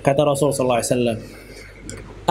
Kata 0.00 0.22
Rasul 0.24 0.56
sallallahu 0.56 0.80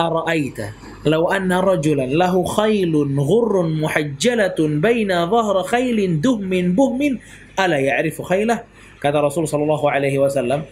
"Ara'aita 0.00 0.72
law 1.04 1.28
anna 1.28 1.60
rajulan 1.60 2.08
lahu 2.16 2.40
khailun 2.48 3.12
ghurrun 3.20 3.76
muhajjalatun 3.84 4.80
baina 4.80 5.28
dhahra 5.28 5.60
khailin 5.68 6.24
duhmin 6.24 6.72
buhmin 6.72 7.20
ala 7.60 7.76
ya'rifu 7.76 8.24
khailah?" 8.24 8.64
Kata 9.00 9.20
Rasul 9.20 9.48
sallallahu 9.48 9.88
alaihi 9.88 10.20
wasallam, 10.20 10.64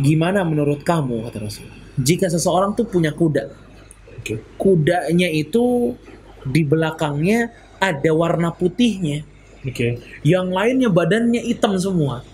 "Gimana 0.00 0.44
menurut 0.44 0.84
kamu?" 0.84 1.28
kata 1.28 1.38
Rasul. 1.40 1.68
Jika 2.00 2.28
seseorang 2.28 2.76
tuh 2.76 2.88
punya 2.88 3.12
kuda, 3.12 3.52
Oke. 4.20 4.40
kudanya 4.56 5.28
itu 5.28 5.96
di 6.44 6.64
belakangnya 6.64 7.52
ada 7.80 8.12
warna 8.12 8.52
putihnya, 8.52 9.24
Oke. 9.64 10.00
yang 10.24 10.52
lainnya 10.52 10.88
badannya 10.92 11.40
hitam 11.44 11.76
semua. 11.76 12.24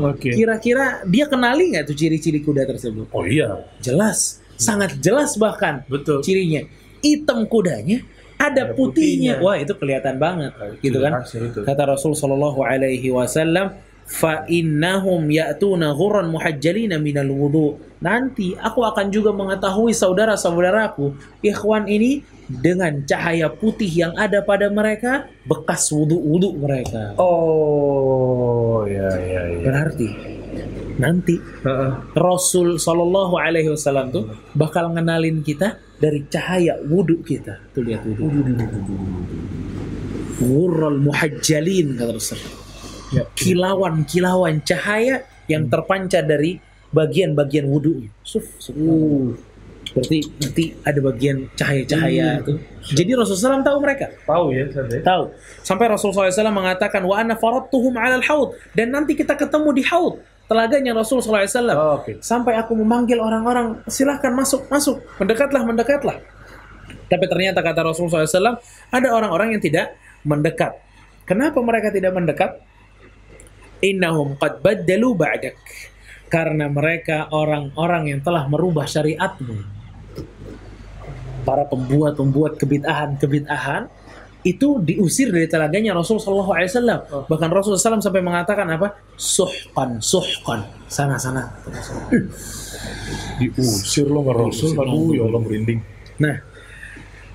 Oke. 0.00 0.32
Kira-kira 0.32 1.04
dia 1.08 1.28
kenali 1.28 1.72
nggak 1.74 1.84
tuh 1.88 1.96
ciri-ciri 1.96 2.40
kuda 2.40 2.64
tersebut? 2.64 3.10
Oh 3.12 3.24
iya, 3.26 3.68
Jelas, 3.82 4.39
sangat 4.60 5.00
jelas 5.00 5.34
bahkan 5.40 5.80
betul. 5.88 6.20
cirinya. 6.20 6.68
Hitam 7.00 7.48
kudanya, 7.48 8.04
ada 8.36 8.68
Ada 8.68 8.76
putihnya. 8.76 9.40
putihnya. 9.40 9.44
Wah, 9.44 9.56
itu 9.56 9.72
kelihatan 9.72 10.20
banget, 10.20 10.52
gitu 10.84 11.00
kan? 11.00 11.24
Itu. 11.24 11.64
Kata 11.64 11.82
Rasul 11.88 12.12
Shallallahu 12.12 12.60
alaihi 12.60 13.08
wasallam, 13.08 13.72
fa 14.04 14.44
innahum 14.52 15.24
ya'tuna 15.32 15.96
ghurran 15.96 16.28
muhajjalina 16.28 17.00
minal 17.00 17.32
wudu. 17.32 17.80
Nanti 18.04 18.52
aku 18.56 18.84
akan 18.84 19.08
juga 19.08 19.32
mengetahui 19.32 19.96
saudara-saudaraku 19.96 21.12
ikhwan 21.40 21.88
ini 21.88 22.20
dengan 22.50 23.00
cahaya 23.06 23.46
putih 23.52 23.86
yang 23.86 24.12
ada 24.18 24.42
pada 24.42 24.66
mereka 24.68 25.30
bekas 25.46 25.88
wudu-wudu 25.94 26.52
mereka. 26.58 27.14
Oh, 27.16 28.82
ya 28.88 29.08
ya 29.20 29.40
ya. 29.56 29.60
Berarti 29.62 30.08
nanti 31.00 31.40
Heeh. 31.40 31.92
Rasul 32.12 32.76
Shallallahu 32.76 33.34
Alaihi 33.40 33.72
Wasallam 33.72 34.12
tuh 34.12 34.24
bakal 34.52 34.92
ngenalin 34.92 35.40
kita 35.40 35.80
dari 35.96 36.24
cahaya 36.28 36.80
wudhu 36.84 37.20
kita. 37.24 37.60
Tuh 37.72 37.82
lihat 37.84 38.04
wudhu. 38.04 38.28
Wurral 40.40 41.00
muhajjalin 41.00 41.96
kata 41.96 42.12
Rasul. 42.16 42.40
Ya. 43.10 43.24
Kilauan-kilauan 43.36 44.62
cahaya 44.64 45.24
yang 45.50 45.66
terpancar 45.66 46.24
dari 46.24 46.60
bagian-bagian 46.94 47.68
wudhu. 47.68 48.06
Suf, 48.24 48.46
suf. 48.60 48.76
Uh, 48.76 49.34
Berarti 49.90 50.18
nanti 50.38 50.64
ada 50.86 51.00
bagian 51.02 51.50
cahaya-cahaya 51.58 52.38
itu. 52.46 52.54
Jadi 52.94 53.10
Rasulullah 53.18 53.58
SAW 53.58 53.66
tahu 53.66 53.78
mereka. 53.82 54.06
tahu 54.22 54.44
ya, 54.54 54.62
Ustaz, 54.70 54.86
ya? 54.86 55.02
Tahu. 55.02 55.24
Sampai 55.66 55.86
Rasulullah 55.90 56.30
SAW 56.30 56.54
mengatakan 56.54 57.02
wa 57.02 57.14
ana 57.18 57.34
faradtuhum 57.34 57.98
'alal 57.98 58.22
haud 58.22 58.48
dan 58.70 58.94
nanti 58.94 59.18
kita 59.18 59.34
ketemu 59.34 59.68
di 59.74 59.82
haud 59.90 60.22
telaganya 60.50 60.92
Rasulullah 60.98 61.46
SAW. 61.46 61.70
Oh, 61.78 62.02
Oke. 62.02 62.18
Sampai 62.18 62.58
aku 62.58 62.74
memanggil 62.74 63.22
orang-orang, 63.22 63.86
silahkan 63.86 64.34
masuk, 64.34 64.66
masuk, 64.66 64.98
mendekatlah, 65.22 65.62
mendekatlah. 65.62 66.18
Tapi 67.06 67.24
ternyata 67.30 67.62
kata 67.62 67.86
Rasulullah 67.86 68.26
SAW, 68.26 68.58
ada 68.90 69.08
orang-orang 69.14 69.54
yang 69.54 69.62
tidak 69.62 69.94
mendekat. 70.26 70.74
Kenapa 71.22 71.62
mereka 71.62 71.94
tidak 71.94 72.10
mendekat? 72.10 72.58
Innahum 73.80 74.34
qad 74.34 74.58
baddalu 74.58 75.14
ba'dak. 75.14 75.56
Karena 76.26 76.66
mereka 76.66 77.30
orang-orang 77.30 78.10
yang 78.10 78.20
telah 78.22 78.46
merubah 78.50 78.86
syariatmu. 78.86 79.54
Para 81.46 81.66
pembuat-pembuat 81.66 82.58
kebid'ahan-kebid'ahan 82.58 83.90
itu 84.40 84.80
diusir 84.80 85.28
dari 85.28 85.44
telaganya 85.44 85.92
Rasul 85.92 86.16
Shallallahu 86.16 86.52
Alaihi 86.56 86.70
Wasallam. 86.72 87.00
Oh. 87.12 87.24
Bahkan 87.28 87.48
Rasul 87.52 87.76
SAW 87.76 88.00
sampai 88.00 88.24
mengatakan 88.24 88.64
apa? 88.72 88.96
Suhkan, 89.14 90.00
suhkan, 90.00 90.64
sana 90.88 91.20
sana. 91.20 91.52
Diusir 93.40 94.08
lo 94.08 94.20
sama 94.24 94.32
Rasul. 94.36 94.72
Aduh, 94.76 95.12
ya 95.16 95.22
Allah 95.28 95.40
merinding. 95.40 95.80
Nah, 96.20 96.36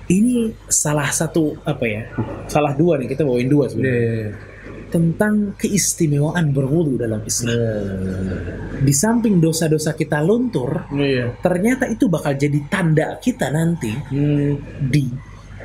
ini 0.06 0.54
salah 0.70 1.10
satu 1.10 1.58
apa 1.66 1.84
ya? 1.86 2.02
Salah 2.46 2.74
dua 2.74 2.98
nih 2.98 3.10
kita 3.10 3.26
bawain 3.26 3.50
dua 3.50 3.66
sebenarnya 3.66 4.02
Iya. 4.06 4.30
tentang 4.86 5.58
keistimewaan 5.58 6.54
berwudu 6.54 6.94
dalam 6.94 7.18
Islam. 7.26 7.58
Di 8.86 8.94
samping 8.94 9.42
dosa-dosa 9.42 9.98
kita 9.98 10.22
luntur, 10.22 10.86
Iya. 10.94 11.34
ternyata 11.42 11.90
itu 11.90 12.06
bakal 12.06 12.38
jadi 12.38 12.58
tanda 12.70 13.18
kita 13.18 13.50
nanti 13.50 13.90
Hmm. 13.90 14.54
di 14.86 15.10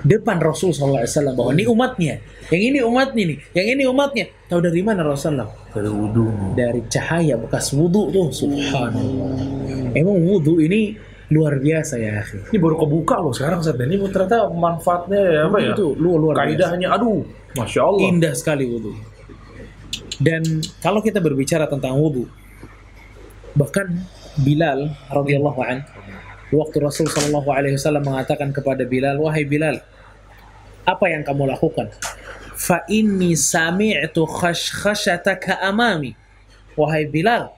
depan 0.01 0.41
Rasul 0.41 0.73
SAW 0.73 1.05
bahwa 1.37 1.51
ini 1.53 1.65
umatnya, 1.69 2.21
yang 2.49 2.61
ini 2.73 2.79
umatnya 2.81 3.23
nih, 3.31 3.37
yang 3.53 3.67
ini 3.77 3.83
umatnya. 3.87 4.25
Tahu 4.49 4.59
dari 4.59 4.81
mana 4.81 5.05
Rasulullah? 5.05 5.49
Dari 5.71 5.89
wudhu. 5.89 6.57
Dari 6.57 6.81
cahaya 6.89 7.37
bekas 7.37 7.71
wudhu 7.71 8.11
tuh, 8.11 8.27
subhanallah. 8.33 9.37
Emang 9.95 10.17
wudhu 10.21 10.59
ini 10.59 10.97
luar 11.31 11.63
biasa 11.63 11.95
ya, 11.95 12.19
akhi. 12.19 12.51
Ini 12.51 12.57
baru 12.59 12.75
kebuka 12.75 13.15
loh 13.23 13.31
sekarang. 13.31 13.63
Dan 13.63 13.87
Ini 13.87 14.03
ternyata 14.11 14.51
manfaatnya 14.51 15.19
ya, 15.21 15.41
apa 15.47 15.57
ya? 15.63 15.71
Itu 15.71 15.95
luar, 15.95 16.17
luar 16.19 16.35
biasa. 16.35 16.47
Kaidahnya, 16.49 16.87
aduh, 16.91 17.23
masya 17.55 17.81
Allah. 17.87 18.01
Indah 18.11 18.33
sekali 18.35 18.67
wudhu. 18.67 18.91
Dan 20.21 20.43
kalau 20.83 20.99
kita 20.99 21.23
berbicara 21.23 21.65
tentang 21.71 21.97
wudhu, 21.97 22.27
bahkan 23.55 24.05
Bilal 24.43 24.91
radhiyallahu 25.11 25.59
an, 25.63 25.83
waktu 26.55 26.77
Rasul 26.83 27.07
Shallallahu 27.07 27.51
Alaihi 27.51 27.75
Wasallam 27.79 28.03
mengatakan 28.07 28.51
kepada 28.51 28.83
Bilal, 28.87 29.19
wahai 29.19 29.47
Bilal, 29.47 29.83
apa 30.85 31.05
yang 31.09 31.21
kamu 31.21 31.49
lakukan? 31.51 31.89
Fa 32.57 32.85
inni 32.89 33.33
sami'tu 33.33 34.25
khashkhashataka 34.25 35.61
amami. 35.65 36.13
Wahai 36.77 37.09
Bilal, 37.09 37.51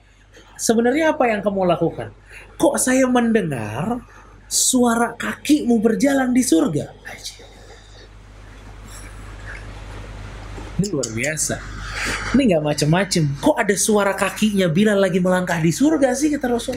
sebenarnya 0.58 1.14
apa 1.14 1.30
yang 1.30 1.40
kamu 1.44 1.68
lakukan? 1.70 2.10
Kok 2.58 2.74
saya 2.80 3.06
mendengar 3.06 4.02
suara 4.48 5.14
kakimu 5.14 5.78
berjalan 5.78 6.34
di 6.34 6.42
surga? 6.42 6.86
Ini 10.74 10.86
luar 10.90 11.08
biasa. 11.14 11.56
Ini 12.34 12.42
nggak 12.50 12.64
macem-macem. 12.66 13.24
Kok 13.38 13.56
ada 13.56 13.74
suara 13.78 14.12
kakinya 14.18 14.66
Bilal 14.66 14.98
lagi 14.98 15.22
melangkah 15.22 15.62
di 15.62 15.70
surga 15.70 16.10
sih 16.18 16.34
kata 16.34 16.50
Rasul? 16.50 16.76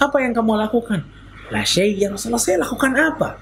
Apa 0.00 0.24
yang 0.24 0.32
kamu 0.32 0.56
lakukan? 0.56 1.04
La 1.52 1.60
syai 1.60 2.00
yang 2.00 2.16
Rasulullah 2.16 2.40
saya 2.40 2.64
lakukan 2.64 2.96
apa? 2.96 3.36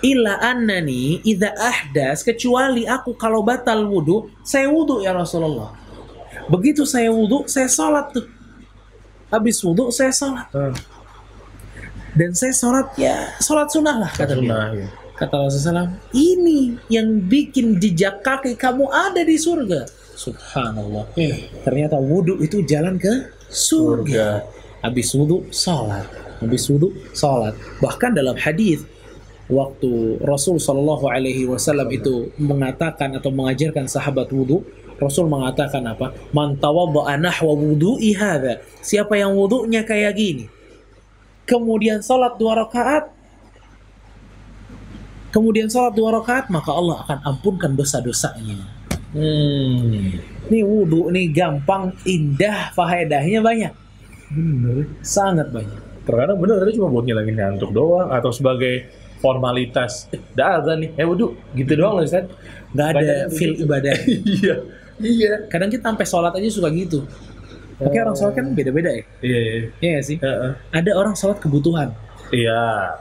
Illa 0.00 0.40
annani 0.40 1.20
idza 1.20 1.52
ahdas 1.52 2.24
kecuali 2.24 2.88
aku 2.88 3.12
kalau 3.20 3.44
batal 3.44 3.84
wudhu 3.84 4.32
saya 4.40 4.72
wudhu 4.72 5.04
ya 5.04 5.12
Rasulullah. 5.12 5.76
Begitu 6.48 6.88
saya 6.88 7.12
wudhu 7.12 7.44
saya 7.44 7.68
sholat 7.68 8.08
tuh. 8.16 8.24
Habis 9.28 9.60
wudhu 9.60 9.92
saya 9.92 10.10
sholat 10.10 10.48
Ah, 10.56 10.72
dan 12.16 12.32
saya 12.32 12.50
sholat 12.56 12.96
ya 12.96 13.28
sholat 13.44 13.68
sunnah 13.68 13.96
lah 14.08 14.10
kata 14.10 14.34
dia. 14.34 14.40
Sunnah, 14.40 14.64
ya. 14.72 14.88
Kata 15.20 15.36
Rasulullah 15.36 15.92
ini 16.16 16.80
yang 16.88 17.20
bikin 17.28 17.76
jejak 17.76 18.24
kaki 18.24 18.56
kamu 18.56 18.88
ada 18.88 19.20
di 19.20 19.36
surga. 19.36 19.84
Subhanallah. 20.16 21.12
Ternyata 21.64 22.00
wudhu 22.00 22.40
itu 22.40 22.64
jalan 22.64 22.96
ke 22.96 23.28
surga. 23.52 24.44
Habis 24.80 25.12
wudhu, 25.12 25.44
sholat. 25.52 26.08
Habis 26.40 26.64
wudhu, 26.72 26.88
sholat. 27.12 27.52
Bahkan 27.84 28.16
dalam 28.16 28.32
hadis 28.36 28.80
waktu 29.50 30.22
Rasul 30.22 30.56
Shallallahu 30.62 31.10
Alaihi 31.10 31.44
Wasallam 31.50 31.90
itu 31.90 32.30
mengatakan 32.38 33.12
atau 33.18 33.34
mengajarkan 33.34 33.90
sahabat 33.90 34.30
wudhu, 34.30 34.62
Rasul 34.96 35.26
mengatakan 35.26 35.82
apa? 35.90 36.14
Man 36.30 36.56
tawadda'a 36.60 37.18
nahwa 37.18 37.52
wudhu'i 37.56 38.14
hadha. 38.14 38.62
Siapa 38.80 39.18
yang 39.18 39.34
wudhunya 39.34 39.82
kayak 39.82 40.14
gini, 40.14 40.44
kemudian 41.48 41.98
sholat 42.04 42.38
dua 42.38 42.62
rakaat, 42.62 43.10
kemudian 45.34 45.66
sholat 45.66 45.96
dua 45.98 46.20
rakaat, 46.20 46.52
maka 46.52 46.70
Allah 46.70 47.02
akan 47.02 47.18
ampunkan 47.26 47.74
dosa-dosanya. 47.74 48.60
Hmm. 49.10 50.20
Ini 50.46 50.60
wudhu 50.62 51.10
nih 51.10 51.34
gampang, 51.34 51.90
indah, 52.06 52.70
faedahnya 52.78 53.42
banyak, 53.42 53.72
Bener. 54.30 54.86
sangat 55.02 55.50
banyak. 55.50 55.90
Terkadang 56.06 56.38
bener 56.42 56.58
tadi 56.58 56.74
cuma 56.74 56.90
buat 56.90 57.04
ngilangin 57.06 57.36
ngantuk 57.38 57.70
doang 57.70 58.08
atau 58.10 58.30
sebagai 58.34 58.88
formalitas. 59.20 60.08
Eh, 60.10 60.20
dah 60.32 60.58
ada 60.58 60.74
nih. 60.74 60.90
Eh 60.96 61.06
wudhu. 61.06 61.36
Gitu 61.52 61.72
doang 61.76 62.00
loh 62.00 62.04
Ustaz. 62.04 62.26
Gak 62.72 62.96
ada 62.96 63.00
yang 63.26 63.30
feel 63.30 63.52
begitu. 63.54 63.64
ibadah. 63.68 63.94
Iya. 64.40 64.54
Iya. 65.00 65.32
Kadang 65.48 65.70
kita 65.72 65.84
sampai 65.92 66.06
sholat 66.08 66.32
aja 66.36 66.48
suka 66.48 66.68
gitu. 66.72 67.04
Oke 67.80 67.96
orang 67.96 68.16
sholat 68.16 68.34
kan 68.36 68.46
beda-beda 68.52 68.90
ya. 68.92 69.04
Iya. 69.22 69.38
Iya. 69.38 69.62
Iya 69.80 69.88
nggak 69.96 70.04
sih? 70.08 70.16
Heeh. 70.20 70.52
Ada 70.72 70.90
orang 70.96 71.14
sholat 71.16 71.38
kebutuhan. 71.38 71.88
Iya. 72.32 72.96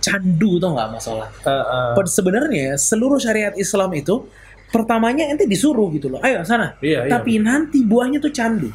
Candu 0.00 0.56
tau 0.56 0.72
nggak 0.74 1.00
sholat? 1.00 1.30
Heeh. 1.44 1.88
Pada 1.96 2.10
sebenarnya 2.10 2.76
seluruh 2.80 3.20
syariat 3.20 3.52
Islam 3.56 3.92
itu 3.92 4.24
pertamanya 4.68 5.24
ente 5.32 5.48
disuruh 5.48 5.88
gitu 5.96 6.12
loh 6.12 6.20
ayo 6.20 6.44
sana 6.44 6.76
Iya, 6.84 7.08
iya. 7.08 7.10
tapi 7.10 7.40
nanti 7.40 7.80
buahnya 7.88 8.20
tuh 8.20 8.28
candu 8.28 8.68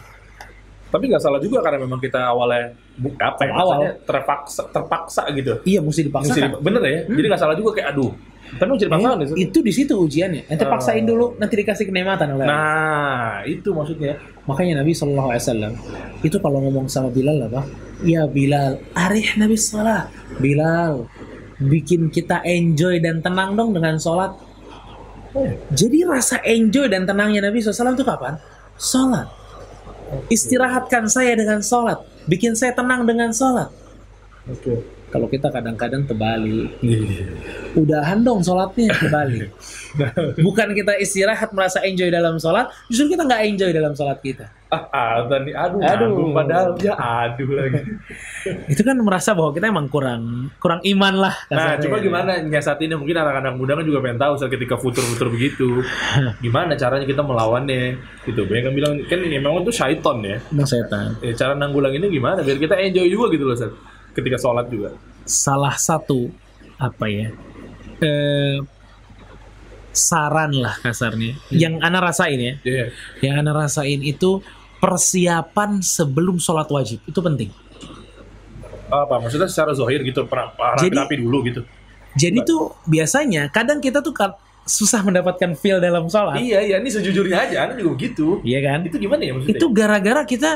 Tapi 0.94 1.10
nggak 1.10 1.20
salah 1.20 1.42
juga 1.42 1.58
karena 1.60 1.82
memang 1.82 1.98
kita 1.98 2.22
awalnya 2.24 2.70
bu- 2.94 3.18
apa 3.18 3.42
ya? 3.42 3.52
Awal. 3.52 3.78
terpaksa 4.06 4.62
terpaksa 4.70 5.26
gitu. 5.34 5.58
iya 5.66 5.82
mesti 5.82 6.06
dipaksakan 6.06 6.38
Mesti 6.38 6.54
di- 6.54 6.62
bener 6.62 6.82
ya? 6.84 7.00
Jadi 7.10 7.26
nggak 7.28 7.42
salah 7.42 7.56
juga 7.58 7.72
kayak 7.74 7.90
aduh. 7.92 8.14
Tapi 8.54 8.70
mesti 8.70 8.86
dipaksakan 8.86 9.18
Eh, 9.18 9.26
itu. 9.26 9.34
itu 9.42 9.60
di 9.60 9.72
situ 9.74 9.94
ujiannya 9.98 10.42
ente 10.46 10.64
Oh. 10.64 10.70
paksain 10.70 11.02
dulu 11.02 11.34
nanti 11.36 11.54
dikasih 11.58 11.90
kenikmatan 11.90 12.28
oleh 12.32 12.46
Allah. 12.46 12.54
Nah, 12.54 13.34
itu 13.44 13.74
maksudnya. 13.74 14.14
makanya 14.44 14.84
Nabi 14.84 14.92
Shallallahu 14.92 15.30
Alaihi 15.32 15.40
Wasallam 15.42 15.74
itu 16.20 16.36
kalau 16.38 16.60
ngomong 16.60 16.86
sama 16.86 17.08
Bilal 17.08 17.48
apa 17.48 17.64
ya 18.04 18.28
Bilal 18.28 18.76
arih 18.92 19.40
Nabi 19.40 19.56
Salah 19.56 20.12
Bilal 20.36 21.08
bikin 21.58 22.12
kita 22.12 22.44
enjoy 22.44 23.00
dan 23.00 23.24
tenang 23.24 23.56
dong 23.56 23.72
dengan 23.72 23.96
sholat 23.96 24.36
jadi 25.72 26.06
rasa 26.06 26.44
enjoy 26.44 26.86
dan 26.86 27.08
tenangnya 27.08 27.42
Nabi 27.42 27.58
SAW 27.58 27.96
itu 27.96 28.04
kapan? 28.04 28.38
Sholat. 28.76 29.26
Istirahatkan 30.30 31.10
saya 31.10 31.34
dengan 31.38 31.60
sholat. 31.64 32.02
Bikin 32.30 32.54
saya 32.54 32.72
tenang 32.76 33.04
dengan 33.04 33.32
sholat. 33.32 33.70
Oke. 34.48 35.03
Kalau 35.14 35.30
kita 35.30 35.54
kadang-kadang 35.54 36.10
terbalik. 36.10 36.74
Udahan 37.78 38.26
dong 38.26 38.42
sholatnya 38.42 38.90
terbalik. 38.98 39.54
Bukan 40.42 40.74
kita 40.74 40.98
istirahat 40.98 41.54
merasa 41.54 41.86
enjoy 41.86 42.10
dalam 42.10 42.42
sholat, 42.42 42.66
justru 42.90 43.14
kita 43.14 43.30
nggak 43.30 43.42
enjoy 43.46 43.70
dalam 43.70 43.94
sholat 43.94 44.18
kita. 44.26 44.50
ah. 44.74 45.22
Aduh, 45.22 45.54
Aduh. 45.54 45.86
aduh. 45.86 46.34
padahal 46.34 46.74
ya 46.82 46.98
aduh 46.98 47.46
lagi. 47.54 47.78
Itu 48.74 48.82
kan 48.82 48.98
merasa 49.06 49.38
bahwa 49.38 49.54
kita 49.54 49.70
emang 49.70 49.86
kurang 49.86 50.50
kurang 50.58 50.82
iman 50.82 51.30
lah. 51.30 51.36
Nah, 51.54 51.78
coba 51.78 52.02
gimana 52.02 52.42
nyiasatinnya? 52.42 52.98
Mungkin 52.98 53.14
anak-anak 53.14 53.54
muda 53.54 53.78
kan 53.78 53.86
juga 53.86 54.02
pengen 54.02 54.18
tahu 54.18 54.34
saat 54.34 54.50
ketika 54.50 54.82
futur-futur 54.82 55.30
begitu. 55.30 55.86
Gimana 56.46 56.74
caranya 56.74 57.06
kita 57.06 57.22
melawannya? 57.22 58.02
Gitu. 58.26 58.42
Banyak 58.50 58.74
yang 58.74 58.76
bilang 58.76 58.94
kan 59.06 59.22
memang 59.22 59.62
itu 59.62 59.70
syaiton 59.78 60.26
ya. 60.26 60.42
Emang 60.50 60.66
setan. 60.66 61.22
Eh, 61.22 61.38
cara 61.38 61.54
nanggulanginnya 61.54 62.10
gimana? 62.10 62.42
Biar 62.42 62.58
kita 62.58 62.74
enjoy 62.82 63.14
juga 63.14 63.30
gitu 63.30 63.46
loh, 63.46 63.54
Sat. 63.54 63.93
Ketika 64.14 64.38
sholat 64.38 64.70
juga. 64.70 64.94
Salah 65.26 65.74
satu 65.78 66.30
apa 66.78 67.06
ya? 67.10 67.34
Eh, 68.02 68.62
saran 69.94 70.58
lah 70.58 70.78
kasarnya. 70.82 71.38
Yang 71.54 71.74
ana 71.82 72.00
rasain 72.02 72.40
ya. 72.42 72.54
Iya. 72.66 72.86
Yang 73.22 73.36
ana 73.42 73.52
rasain 73.54 74.00
itu 74.02 74.42
persiapan 74.82 75.80
sebelum 75.80 76.42
sholat 76.42 76.68
wajib 76.68 77.00
itu 77.08 77.20
penting. 77.24 77.50
Apa? 78.92 79.18
Maksudnya 79.22 79.48
secara 79.48 79.72
zohir 79.74 80.04
gitu, 80.06 80.28
rapi-rapi 80.28 81.16
dulu 81.18 81.42
gitu. 81.48 81.62
Jadi 82.14 82.46
tuh 82.46 82.78
biasanya 82.86 83.50
kadang 83.50 83.82
kita 83.82 84.06
tuh 84.06 84.14
kan 84.14 84.38
susah 84.64 85.02
mendapatkan 85.02 85.58
feel 85.58 85.82
dalam 85.82 86.06
sholat. 86.12 86.38
Iya, 86.38 86.62
iya. 86.62 86.76
Ini 86.78 86.90
sejujurnya 86.92 87.38
aja, 87.50 87.58
Anda 87.66 87.80
juga 87.80 87.96
begitu. 87.96 88.44
Iya 88.46 88.60
kan? 88.62 88.80
Itu 88.86 88.98
gimana 89.02 89.22
ya 89.24 89.34
maksudnya? 89.34 89.58
Itu 89.58 89.68
gara-gara 89.74 90.22
kita 90.28 90.52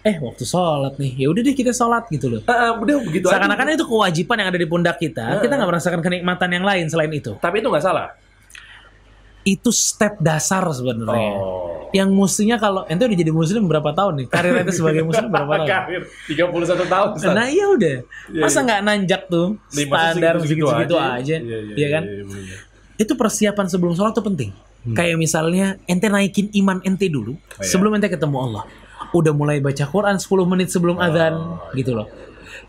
eh 0.00 0.16
waktu 0.16 0.44
sholat 0.44 0.96
nih 0.96 1.12
ya 1.14 1.26
udah 1.28 1.40
deh 1.40 1.52
kita 1.52 1.70
sholat 1.70 2.08
gitu 2.08 2.26
loh. 2.28 2.40
Ah, 2.44 2.72
udah 2.72 3.04
begitu 3.04 3.28
aja. 3.28 3.36
Seakan-akan 3.36 3.76
itu 3.76 3.84
kewajiban 3.84 4.36
yang 4.38 4.48
ada 4.48 4.56
di 4.56 4.64
pundak 4.64 4.96
kita. 4.96 5.24
Heeh. 5.36 5.42
Kita 5.44 5.54
nggak 5.54 5.68
merasakan 5.68 6.00
kenikmatan 6.00 6.48
yang 6.50 6.64
lain 6.64 6.84
selain 6.86 7.12
itu. 7.12 7.36
Tapi 7.36 7.60
itu 7.60 7.68
nggak 7.68 7.84
salah. 7.84 8.16
Itu 9.40 9.72
step 9.72 10.20
dasar 10.20 10.64
sebenarnya. 10.68 11.32
Oh. 11.32 11.88
Yang 11.90 12.08
mestinya 12.12 12.56
kalau 12.56 12.84
ente 12.86 13.02
udah 13.02 13.18
jadi 13.18 13.28
muslim 13.28 13.64
berapa 13.66 13.90
tahun 13.90 14.12
nih? 14.20 14.26
Karir 14.28 14.52
ente 14.56 14.72
sebagai 14.72 15.02
muslim 15.02 15.28
berapa 15.28 15.52
tahun? 15.64 15.68
Karir 15.68 16.02
31 16.28 16.86
tahun. 16.86 17.08
Ustaz. 17.16 17.32
Nah 17.32 17.46
iya 17.48 17.66
udah. 17.66 17.96
Iya, 18.30 18.40
Masa 18.40 18.56
iya. 18.56 18.64
nggak 18.68 18.80
nanjak 18.84 19.22
tuh 19.26 19.46
masa 19.68 19.80
standar 20.12 20.34
segitu-segitu 20.38 20.64
segitu-segitu 20.64 20.96
aja, 20.96 21.36
Iya, 21.36 21.58
iya, 21.60 21.74
Iya 21.76 21.88
kan? 21.90 22.02
iya, 22.04 22.22
iya. 22.24 22.56
Itu 22.96 23.12
persiapan 23.16 23.66
sebelum 23.66 23.92
sholat 23.92 24.12
tuh 24.12 24.24
penting. 24.24 24.50
Kayak 24.92 25.16
misalnya 25.16 25.76
ente 25.84 26.08
naikin 26.08 26.48
iman 26.56 26.80
ente 26.80 27.04
dulu 27.08 27.36
Hmm. 27.36 27.60
iya. 27.60 27.68
sebelum 27.68 27.92
ente 27.92 28.08
ketemu 28.08 28.36
Allah. 28.40 28.64
Udah 29.10 29.32
mulai 29.34 29.58
baca 29.58 29.84
Quran 29.86 30.16
10 30.18 30.26
menit 30.46 30.68
sebelum 30.70 30.96
Oh, 31.00 31.58
gitu 31.74 31.94
loh. 31.94 32.06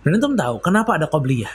Dan 0.01 0.17
ente 0.17 0.25
tahu 0.25 0.55
kenapa 0.61 0.97
ada 0.97 1.05
qobliyah? 1.05 1.51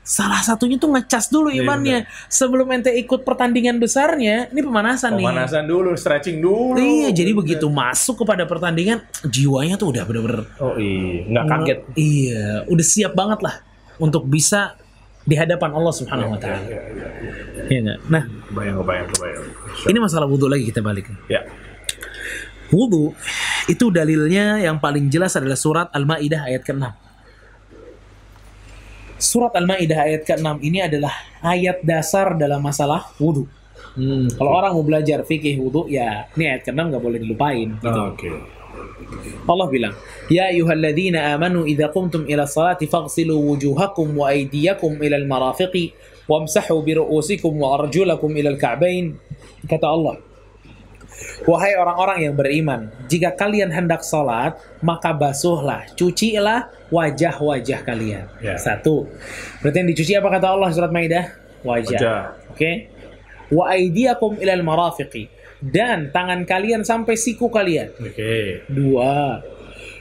Salah 0.00 0.40
satunya 0.40 0.80
tuh 0.80 0.96
ngecas 0.96 1.28
dulu 1.28 1.52
Iya, 1.52 1.60
imannya 1.60 1.98
sebelum 2.32 2.72
ente 2.72 2.88
ikut 2.96 3.20
pertandingan 3.20 3.76
besarnya. 3.76 4.48
Ini 4.48 4.60
pemanasan, 4.64 5.20
nih. 5.20 5.28
Pemanasan 5.28 5.64
dulu, 5.68 5.92
stretching 5.92 6.40
dulu. 6.40 6.80
Iya, 6.80 7.12
jadi 7.12 7.36
begitu 7.36 7.68
masuk 7.68 8.24
kepada 8.24 8.48
pertandingan, 8.48 9.04
jiwanya 9.28 9.76
tuh 9.76 9.92
udah 9.92 10.02
bener-bener 10.08 10.48
Oh 10.56 10.74
iya, 10.80 11.28
nggak 11.28 11.44
kaget. 11.46 11.78
Iya, 12.00 12.44
udah 12.66 12.86
siap 12.86 13.12
banget 13.12 13.44
lah 13.44 13.54
untuk 14.00 14.24
bisa 14.24 14.74
di 15.20 15.36
hadapan 15.36 15.70
Allah 15.76 15.92
Subhanahu 15.92 16.32
wa 16.32 16.38
taala. 16.40 16.64
Iya, 16.64 16.80
iya, 16.90 17.08
iya. 17.70 17.84
Iya? 17.92 17.94
Nah, 18.08 18.24
Kebayang, 18.50 18.76
kebayang, 18.82 19.08
kebayang. 19.14 19.44
ini 19.86 19.98
masalah 20.00 20.26
wudhu 20.26 20.48
lagi 20.48 20.64
kita 20.64 20.80
balik. 20.80 21.12
Ya. 21.28 21.44
Wudhu 22.70 23.14
itu 23.66 23.90
dalilnya 23.90 24.62
yang 24.62 24.78
paling 24.78 25.10
jelas 25.10 25.34
adalah 25.34 25.58
surat 25.58 25.88
Al-Maidah 25.90 26.46
ayat 26.46 26.62
ke-6. 26.62 26.84
Surat 29.20 29.52
Al-Maidah 29.52 29.98
ayat 30.06 30.22
ke-6 30.24 30.64
ini 30.64 30.78
adalah 30.80 31.12
ayat 31.44 31.84
dasar 31.84 32.38
dalam 32.38 32.62
masalah 32.62 33.10
wudhu. 33.20 33.44
Hmm. 33.98 34.30
Kalau 34.32 34.50
orang 34.54 34.72
mau 34.72 34.86
belajar 34.86 35.26
fikih 35.26 35.58
wudhu, 35.60 35.90
ya 35.90 36.30
ini 36.38 36.46
ayat 36.46 36.62
ke-6 36.64 36.78
nggak 36.78 37.02
boleh 37.02 37.18
dilupain. 37.18 37.68
Gitu. 37.76 37.90
Oke. 37.90 38.30
Allah 39.44 39.66
bilang, 39.66 39.94
Ya 40.30 40.48
ayuhalladzina 40.48 41.34
amanu 41.34 41.66
idza 41.66 41.90
qumtum 41.90 42.22
ila 42.30 42.46
salati 42.46 42.86
faghsilu 42.86 43.34
wujuhakum 43.34 44.14
wa 44.14 44.30
aydiyakum 44.30 45.02
ila 45.02 45.16
al-marafiqi 45.18 45.90
wamsahu 46.30 46.86
bi 46.86 46.94
ru'usikum 46.94 47.50
wa 47.58 47.82
arjulakum 47.82 48.30
ila 48.30 48.54
al-ka'bain. 48.54 49.18
Kata 49.66 49.90
Allah, 49.90 50.22
Wahai 51.44 51.76
orang-orang 51.76 52.28
yang 52.28 52.34
beriman, 52.36 52.92
jika 53.08 53.32
kalian 53.32 53.72
hendak 53.72 54.04
salat, 54.04 54.56
maka 54.84 55.12
basuhlah, 55.16 55.88
cucilah 55.96 56.68
wajah-wajah 56.92 57.80
kalian. 57.84 58.24
Ya. 58.44 58.60
Satu. 58.60 59.08
Berarti 59.64 59.76
yang 59.80 59.88
dicuci 59.88 60.12
apa 60.16 60.28
kata 60.28 60.46
Allah 60.52 60.68
surat 60.72 60.92
Maidah? 60.92 61.32
Wajah. 61.64 61.96
Wajah. 61.96 62.20
Oke. 62.52 62.72
Wa 63.50 63.72
aydiyakum 63.72 64.40
ila 64.40 64.52
al-marafiqi. 64.52 65.28
Dan 65.60 66.08
tangan 66.08 66.48
kalian 66.48 66.88
sampai 66.88 67.20
siku 67.20 67.52
kalian. 67.52 67.92
Oke. 68.00 68.64
Dua. 68.68 69.44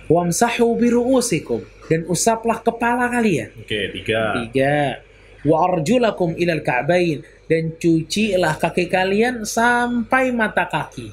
Wamsahu 0.07 0.79
biru'usikum. 0.79 1.61
Dan 1.89 2.07
usaplah 2.07 2.63
kepala 2.63 3.09
kalian. 3.11 3.51
Oke, 3.59 3.91
tiga. 3.91 4.39
Tiga. 4.39 5.03
Wa 5.43 5.67
arjulakum 5.67 6.37
ilal 6.37 6.63
ka'bain. 6.63 7.25
Dan 7.49 7.73
cucilah 7.75 8.55
kaki 8.55 8.85
kalian 8.85 9.41
sampai 9.41 10.29
mata 10.29 10.69
kaki. 10.69 11.09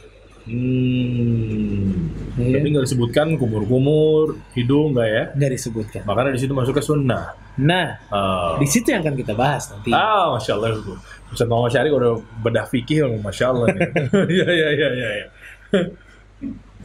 Hmm. 0.46 2.12
Iya. 2.37 2.61
Tapi 2.61 2.66
nggak 2.70 2.85
disebutkan 2.85 3.27
kumur-kumur, 3.40 4.37
hidung 4.53 4.92
nggak 4.92 5.09
ya? 5.09 5.25
Nggak 5.33 5.51
disebutkan. 5.57 6.03
Makanya 6.05 6.37
di 6.37 6.40
situ 6.44 6.53
masuk 6.53 6.77
ke 6.77 6.83
sunnah. 6.85 7.33
Nah, 7.57 7.96
Ah. 8.12 8.55
di 8.61 8.68
situ 8.68 8.92
yang 8.92 9.01
akan 9.01 9.16
kita 9.16 9.33
bahas 9.33 9.72
nanti. 9.72 9.88
Ah, 9.90 10.37
masya 10.37 10.61
Allah 10.61 10.77
itu. 10.77 10.92
Ustaz 11.33 11.49
Muhammad 11.49 11.72
Syarif 11.72 11.92
udah 11.96 12.12
bedah 12.44 12.66
fikih, 12.68 13.09
masya 13.18 13.51
Allah. 13.51 13.66
Iya, 14.37 14.46
iya, 14.53 14.68
iya, 14.70 14.88
iya. 14.92 15.09
iya. 15.16 15.27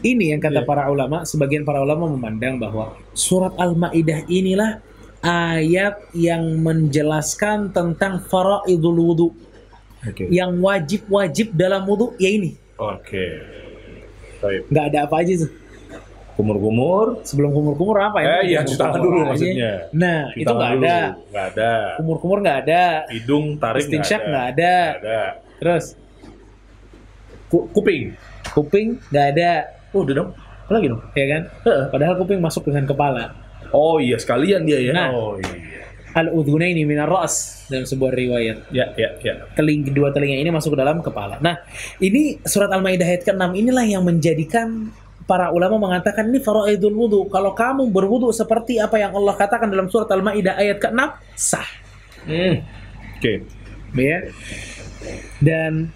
Ini 0.02 0.34
yang 0.34 0.42
kata 0.42 0.64
Iya. 0.64 0.66
para 0.66 0.88
ulama, 0.90 1.28
sebagian 1.28 1.62
para 1.62 1.84
ulama 1.84 2.08
memandang 2.10 2.58
bahwa 2.58 2.96
surat 3.14 3.54
Al-Maidah 3.60 4.26
inilah 4.26 4.80
ayat 5.22 6.02
yang 6.18 6.62
menjelaskan 6.62 7.70
tentang 7.70 8.22
faraidul 8.26 8.98
wudu. 8.98 9.28
Oke. 10.02 10.26
Yang 10.34 10.52
wajib-wajib 10.58 11.54
dalam 11.54 11.86
wudu 11.86 12.18
ya 12.18 12.30
ini. 12.34 12.58
Oke. 12.82 13.26
Baik. 14.42 14.62
Nggak 14.74 14.86
ada 14.90 15.00
apa 15.06 15.16
aja 15.22 15.34
tuh. 15.46 15.52
Kumur-kumur. 16.34 17.22
Sebelum 17.22 17.54
kumur-kumur 17.54 18.02
apa 18.02 18.18
ya? 18.26 18.42
Eh, 18.42 18.58
iya, 18.58 18.60
cuci 18.66 18.82
tangan 18.82 18.98
dulu 18.98 19.30
maksudnya. 19.30 19.94
Nah, 19.94 20.34
Cuci 20.34 20.42
itu 20.42 20.52
nggak 20.58 20.72
ada. 20.82 20.98
Nggak 21.30 21.46
ada. 21.54 21.72
Kumur-kumur 22.02 22.38
nggak 22.42 22.58
ada. 22.66 22.84
Hidung 23.14 23.46
tarik 23.62 23.86
nggak 23.86 24.02
ada. 24.02 24.18
nggak 24.26 24.46
ada. 24.58 24.76
Nggak 24.98 24.98
ada. 24.98 25.20
Terus 25.62 25.86
Ku- 27.52 27.68
kuping. 27.70 28.16
kuping 28.58 28.88
nggak 29.14 29.28
ada. 29.38 29.52
Oh, 29.94 30.02
udah 30.02 30.16
dong. 30.18 30.30
Apa 30.66 30.72
lagi 30.80 30.88
dong? 30.90 31.02
Ya 31.14 31.26
kan? 31.30 31.42
Padahal 31.94 32.16
kuping 32.18 32.40
masuk 32.42 32.66
dengan 32.66 32.90
kepala. 32.90 33.38
Oh 33.72 33.98
iya, 33.98 34.20
sekalian 34.20 34.64
dia 34.68 34.80
ya. 34.80 34.92
Nah. 34.94 35.10
Oh 35.12 35.36
iya. 35.40 35.72
Al-udhunaini 36.12 36.84
minar 36.84 37.08
ras 37.08 37.64
dalam 37.72 37.88
sebuah 37.88 38.12
riwayat. 38.12 38.68
Ya, 38.76 38.92
ya, 39.00 39.16
ya. 39.24 39.48
teling 39.56 39.88
kedua 39.88 40.12
telinga 40.12 40.44
ini 40.44 40.52
masuk 40.52 40.76
ke 40.76 40.80
dalam 40.84 41.00
kepala. 41.00 41.40
Nah, 41.40 41.56
ini 42.04 42.36
surat 42.44 42.68
Al-Maidah 42.68 43.08
ayat 43.08 43.24
ke-6 43.24 43.48
inilah 43.56 43.88
yang 43.88 44.04
menjadikan 44.04 44.92
para 45.24 45.56
ulama 45.56 45.80
mengatakan 45.80 46.28
ini 46.28 46.44
faraidul 46.44 46.92
wudu. 46.92 47.32
Kalau 47.32 47.56
kamu 47.56 47.88
berwudu 47.96 48.28
seperti 48.36 48.76
apa 48.84 49.00
yang 49.00 49.16
Allah 49.16 49.40
katakan 49.40 49.72
dalam 49.72 49.88
surat 49.88 50.12
Al-Maidah 50.12 50.60
ayat 50.60 50.84
ke-6, 50.84 51.00
sah. 51.40 51.70
Hmm. 52.28 52.60
Oke. 53.16 53.48
Ya. 53.96 54.20
Dan 55.40 55.96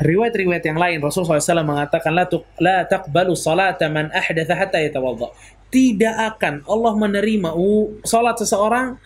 riwayat-riwayat 0.00 0.64
yang 0.64 0.78
lain 0.78 0.98
Rasulullah 1.02 1.42
SAW 1.42 1.66
mengatakan 1.66 2.14
la, 2.14 2.24
tuq, 2.24 2.46
la 2.62 2.86
taqbalu 2.86 3.34
salata 3.34 3.90
man 3.90 4.08
ahdatha 4.14 4.54
hatta 4.56 4.78
yatawadda. 4.80 5.28
Tidak 5.68 6.14
akan 6.34 6.64
Allah 6.64 6.94
menerima 6.96 7.52
salat 8.08 8.40
seseorang 8.40 8.96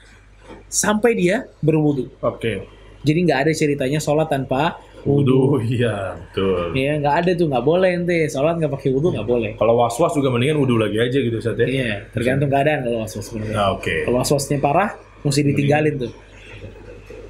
sampai 0.70 1.12
dia 1.18 1.50
berwudu. 1.58 2.08
Oke. 2.22 2.66
Jadi 3.02 3.18
nggak 3.26 3.38
ada 3.48 3.52
ceritanya 3.52 3.98
sholat 3.98 4.30
tanpa 4.30 4.78
Wudhu, 5.02 5.58
iya 5.66 6.14
betul. 6.14 6.70
Iya, 6.78 7.02
nggak 7.02 7.14
ada 7.26 7.30
tuh, 7.34 7.50
nggak 7.50 7.64
boleh 7.66 7.90
ente 7.90 8.30
sholat 8.30 8.54
nggak 8.54 8.70
pakai 8.70 8.94
wudhu 8.94 9.10
nggak 9.10 9.26
boleh. 9.26 9.50
Kalau 9.58 9.74
was-was 9.74 10.14
juga 10.14 10.30
mendingan 10.30 10.62
wudhu 10.62 10.78
lagi 10.78 10.94
aja 11.02 11.18
gitu 11.18 11.42
Ustaz 11.42 11.58
ya. 11.58 11.66
Iya, 11.66 12.06
tergantung 12.14 12.46
keadaan 12.46 12.86
kalau 12.86 13.02
was-was 13.02 13.26
sebenarnya. 13.26 13.56
Ah, 13.58 13.74
Oke. 13.74 14.06
Kalau 14.06 14.22
was-wasnya 14.22 14.62
parah, 14.62 14.94
mesti 15.26 15.42
ditinggalin 15.42 16.06
tuh. 16.06 16.12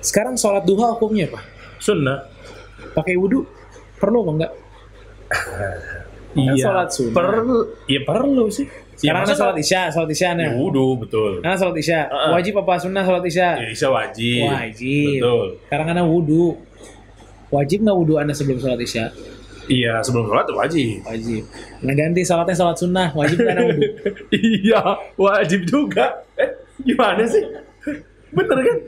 Sekarang 0.05 0.37
sholat 0.37 0.69
duha 0.69 0.93
hukumnya 0.93 1.33
apa? 1.33 1.41
Sunnah. 1.81 2.29
Pakai 2.93 3.17
wudhu 3.17 3.49
perlu 3.97 4.21
apa 4.21 4.31
enggak? 4.37 4.53
Kan 6.37 6.57
sholat 6.61 6.89
sunnah. 6.93 7.17
Perlu, 7.17 7.59
iya 7.89 8.01
perlu 8.05 8.53
sih. 8.53 8.69
Sekarang 8.93 9.25
ya, 9.25 9.35
sholat 9.35 9.57
isya, 9.57 9.81
sholat 9.89 10.11
isya 10.11 10.29
Ya, 10.31 10.39
nih. 10.39 10.49
wudhu, 10.55 11.01
betul. 11.01 11.41
Karena 11.41 11.57
sholat 11.57 11.77
isya, 11.77 12.07
Heeh. 12.07 12.31
wajib 12.33 12.55
apa 12.61 12.73
sunnah 12.79 13.03
sholat 13.03 13.25
isya? 13.25 13.49
Ya, 13.59 13.67
Isya 13.69 13.89
wajib. 13.89 14.43
Wajib. 14.47 15.19
Betul. 15.19 15.47
Sekarang 15.65 15.87
karena 15.89 16.05
wudhu. 16.05 16.45
Wajib 17.49 17.79
nggak 17.85 17.97
wudhu 17.97 18.15
anda 18.17 18.33
sebelum 18.33 18.59
sholat 18.59 18.81
isya? 18.81 19.13
Iya, 19.67 20.01
sebelum 20.01 20.25
sholat 20.27 20.47
wajib. 20.51 21.05
Wajib. 21.05 21.43
Nah 21.81 21.95
ganti 21.95 22.21
sholatnya 22.23 22.55
sholat 22.55 22.77
sunnah, 22.77 23.09
wajib 23.13 23.37
ada 23.43 23.61
wudhu? 23.65 23.83
iya, 24.39 24.81
wajib 25.17 25.61
juga. 25.65 26.25
Eh, 26.37 26.49
gimana 26.81 27.25
sih? 27.25 27.45
Bener 28.33 28.59
kan? 28.61 28.79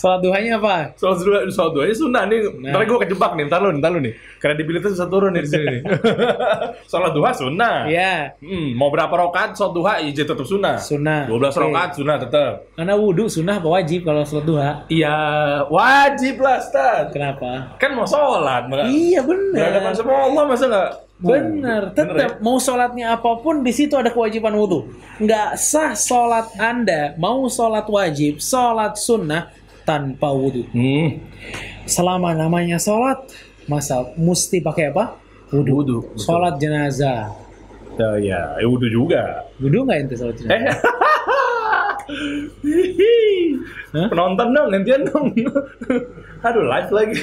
Sholat 0.00 0.20
duhanya 0.24 0.56
apa? 0.56 0.96
Sholat 0.96 1.18
dua, 1.20 1.38
sholat 1.52 1.72
dua 1.76 1.84
sunnah 1.92 2.24
nih. 2.24 2.40
Nah. 2.56 2.72
Ntar 2.72 2.80
gue 2.88 2.98
kejebak 3.04 3.32
nih, 3.36 3.44
ntar 3.46 3.60
lu, 3.60 3.68
ntar 3.76 3.90
lu 3.92 4.00
nih. 4.00 4.16
Kredibilitas 4.40 4.96
bisa 4.96 5.04
turun 5.04 5.36
nih 5.36 5.44
di 5.44 5.50
sini. 5.52 5.76
sholat 6.90 7.12
duha 7.12 7.30
sunnah. 7.30 7.84
Iya, 7.84 8.32
Hmm, 8.40 8.72
mau 8.72 8.88
berapa 8.88 9.12
rakaat 9.12 9.52
sholat 9.52 9.72
duha 9.72 9.92
ya 10.00 10.10
tetap 10.16 10.40
sunnah. 10.42 10.80
sunnah. 10.80 11.28
12 11.28 11.52
Oke. 11.52 11.60
rakaat 11.60 11.90
sunnah 11.92 12.16
tetap. 12.16 12.52
Karena 12.72 12.94
wudhu 12.96 13.28
sunnah 13.28 13.60
apa 13.60 13.68
wajib 13.70 14.00
kalau 14.02 14.24
sholat 14.24 14.44
duha? 14.44 14.70
Iya, 14.88 15.16
wajib 15.68 16.40
lah, 16.40 16.56
Ustaz. 16.58 17.12
Kenapa? 17.12 17.76
Kan 17.76 17.92
mau 17.92 18.08
sholat, 18.08 18.64
nggak 18.66 18.88
Iya 18.88 19.20
bener. 19.20 19.52
berhadapan 19.54 19.92
sama 19.92 20.12
Allah 20.16 20.42
masa 20.48 20.64
nggak? 20.64 20.90
Bener, 21.20 21.52
Bener 21.52 21.82
tetap 21.92 22.40
mau 22.40 22.56
sholatnya 22.56 23.12
apa 23.12 23.36
pun 23.36 23.60
di 23.60 23.76
situ 23.76 23.92
ada 23.92 24.08
kewajiban 24.08 24.56
wudhu. 24.56 24.88
Nggak 25.20 25.60
sah 25.60 25.92
sholat 25.92 26.48
anda 26.56 27.12
mau 27.20 27.44
sholat 27.44 27.84
wajib, 27.84 28.40
sholat 28.40 28.96
sunnah 28.96 29.52
tanpa 29.84 30.28
wudhu. 30.30 30.64
Hmm, 30.72 31.20
Selama 31.86 32.36
namanya 32.36 32.78
sholat, 32.78 33.18
masa 33.66 34.12
mesti 34.14 34.62
pakai 34.62 34.92
apa? 34.94 35.16
Wudhu. 35.50 35.72
Wudhu. 35.82 35.98
Sholat 36.16 36.60
jenazah. 36.62 37.32
ya, 37.98 38.16
ya, 38.22 38.40
ya 38.56 38.66
wudhu 38.70 38.86
juga. 38.88 39.44
Wudhu 39.58 39.84
nggak 39.84 39.98
ente 40.06 40.14
sholat 40.16 40.36
jenazah? 40.38 40.54
Eh, 40.56 40.72
Hah? 43.90 44.06
penonton 44.06 44.48
dong, 44.54 44.66
gantian 44.70 45.02
dong. 45.02 45.34
Aduh, 46.40 46.64
live 46.64 46.90
lagi. 46.94 47.18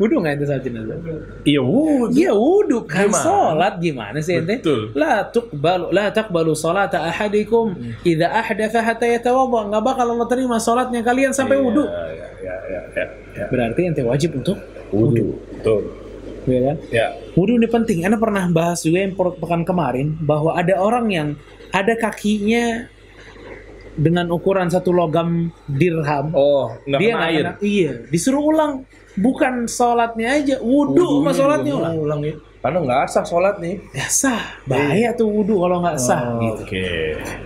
Wudhu 0.00 0.18
nggak 0.18 0.34
ente 0.40 0.44
sholat 0.48 0.62
jenazah? 0.66 0.96
Iya, 1.46 1.60
wudhu. 1.62 2.16
Iya 2.16 2.32
wudhu 2.34 2.78
kan 2.88 3.06
Gimana? 3.06 3.22
sholat 3.22 3.74
gimana 3.78 4.18
sih 4.24 4.40
ente? 4.40 4.58
Betul. 4.58 4.90
La 4.96 5.22
tuqbalu 5.28 5.92
la 5.94 6.10
taqbalu 6.10 6.56
salata 6.58 7.04
ahadikum 7.06 7.76
idza 8.02 8.26
ahdatha 8.32 8.80
hatta 8.82 9.06
yatawadda. 9.06 9.68
Enggak 9.70 9.82
bakal 9.84 10.06
Allah 10.10 10.28
terima 10.32 10.56
salatnya 10.58 11.04
kalian 11.04 11.30
sampai 11.30 11.60
wudhu. 11.60 11.86
Ya, 11.86 12.02
ya, 12.42 12.54
ya, 12.66 12.80
ya, 12.96 13.04
ya. 13.36 13.44
Berarti 13.52 13.80
ente 13.86 14.02
wajib 14.02 14.34
untuk 14.34 14.58
Wudhu, 14.88 15.36
betul. 15.52 15.84
ya 16.48 16.60
kan? 16.72 16.76
Ya, 16.88 17.06
Wudhu 17.36 17.60
ini 17.60 17.68
penting. 17.68 18.08
Anda 18.08 18.16
pernah 18.16 18.48
bahas 18.48 18.80
juga 18.80 19.04
yang 19.04 19.12
pekan 19.12 19.68
kemarin 19.68 20.16
bahwa 20.24 20.56
ada 20.56 20.80
orang 20.80 21.06
yang 21.12 21.28
ada 21.68 21.92
kakinya 22.00 22.88
dengan 23.98 24.30
ukuran 24.30 24.70
satu 24.70 24.94
logam 24.94 25.50
dirham. 25.66 26.30
oh, 26.32 26.70
nggak 26.86 27.00
dia 27.02 27.12
kena 27.12 27.26
air. 27.26 27.42
kena- 27.42 27.58
iya, 27.60 27.92
disuruh 28.06 28.40
ulang. 28.40 28.86
Bukan 29.18 29.66
sholatnya 29.66 30.38
aja, 30.38 30.56
wudhu 30.62 31.20
sama 31.20 31.34
sholatnya 31.34 31.74
ulang. 31.74 31.94
ulang 31.98 32.20
ya. 32.22 32.34
Karena 32.62 32.78
nggak 32.82 33.04
sah 33.10 33.26
sholat 33.26 33.58
nih. 33.58 33.82
Ya 33.90 34.06
sah, 34.06 34.42
bahaya 34.62 35.10
tuh 35.12 35.26
wudhu 35.26 35.58
kalau 35.58 35.82
nggak 35.82 35.98
sah. 35.98 36.38
gitu. 36.38 36.54
Oh, 36.54 36.62
Oke. 36.62 36.86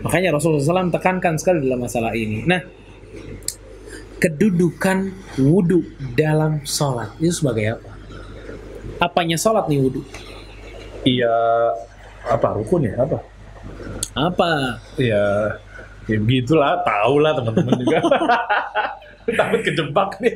Makanya 0.05 0.37
Rasulullah 0.37 0.61
SAW 0.61 0.93
tekankan 0.93 1.41
sekali 1.41 1.65
dalam 1.65 1.81
masalah 1.81 2.13
ini. 2.13 2.45
Nah, 2.45 2.61
kedudukan 4.21 5.11
wudhu 5.41 5.83
dalam 6.13 6.61
sholat 6.63 7.17
itu 7.19 7.33
sebagai 7.35 7.81
apa? 7.81 7.91
Apanya 9.01 9.35
sholat 9.35 9.67
nih 9.67 9.81
wudhu? 9.81 10.05
Iya, 11.03 11.35
apa 12.29 12.55
rukun 12.55 12.87
ya? 12.87 12.95
Apa? 13.03 13.19
Apa? 14.15 14.51
Ya, 14.95 15.57
ya 16.07 16.19
begitulah, 16.19 16.83
tahu 16.83 17.15
lah 17.19 17.33
teman-teman 17.35 17.73
juga. 17.79 17.99
Takut 19.23 19.63
kejebak 19.63 20.19
nih. 20.19 20.35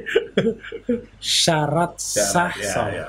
Syarat 1.18 1.98
sah 1.98 2.54
ya, 2.54 2.70
sholat. 2.70 2.92
ya, 2.94 3.02
ya, 3.02 3.06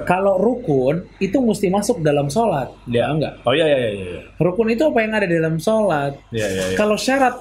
ya. 0.00 0.04
Kalau 0.08 0.40
rukun 0.40 1.04
itu 1.20 1.36
mesti 1.38 1.68
masuk 1.68 2.00
dalam 2.00 2.32
sholat. 2.32 2.72
Ya 2.88 3.12
enggak? 3.12 3.36
Oh 3.44 3.52
iya 3.52 3.68
iya 3.68 3.78
iya 3.78 3.90
iya. 3.92 4.20
Rukun 4.40 4.72
itu 4.72 4.80
apa 4.80 4.98
yang 5.04 5.12
ada 5.12 5.28
dalam 5.28 5.60
sholat? 5.60 6.16
Iya 6.32 6.46
iya 6.48 6.64
iya. 6.72 6.76
Kalau 6.78 6.96
syarat 6.96 7.36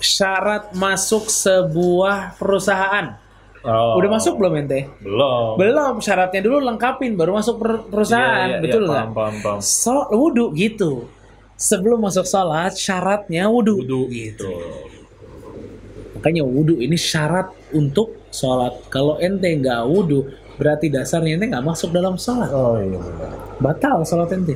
syarat 0.00 0.72
masuk 0.72 1.28
sebuah 1.28 2.38
perusahaan. 2.38 3.18
Oh, 3.60 3.98
Udah 3.98 4.08
masuk 4.08 4.38
belum 4.38 4.54
ente? 4.54 4.86
Belum. 5.02 5.58
Belum, 5.58 5.98
syaratnya 5.98 6.40
dulu 6.40 6.62
lengkapin 6.62 7.18
baru 7.18 7.36
masuk 7.36 7.58
per- 7.58 7.84
perusahaan, 7.90 8.48
Iya, 8.48 8.56
iya, 8.56 8.62
betul 8.62 8.82
iya, 8.86 8.88
nggak? 8.88 9.06
paham, 9.10 9.18
paham, 9.18 9.34
paham. 9.42 9.58
So, 9.60 10.06
wudhu 10.14 10.54
gitu. 10.54 11.10
Sebelum 11.58 11.98
masuk 12.06 12.22
sholat, 12.22 12.78
syaratnya 12.78 13.50
wudhu. 13.50 13.82
Wudhu 13.82 14.02
Gitu. 14.14 14.46
Makanya 16.14 16.42
wudhu 16.46 16.78
ini 16.78 16.94
syarat 16.94 17.50
untuk 17.74 18.14
sholat. 18.30 18.86
Kalau 18.90 19.18
ente 19.18 19.50
nggak 19.50 19.82
wudhu, 19.90 20.30
berarti 20.54 20.86
dasarnya 20.86 21.34
ente 21.34 21.50
nggak 21.50 21.66
masuk 21.66 21.90
dalam 21.90 22.14
sholat. 22.14 22.50
Oh 22.54 22.78
iya. 22.78 23.02
Batal 23.58 24.06
sholat 24.06 24.30
ente. 24.34 24.54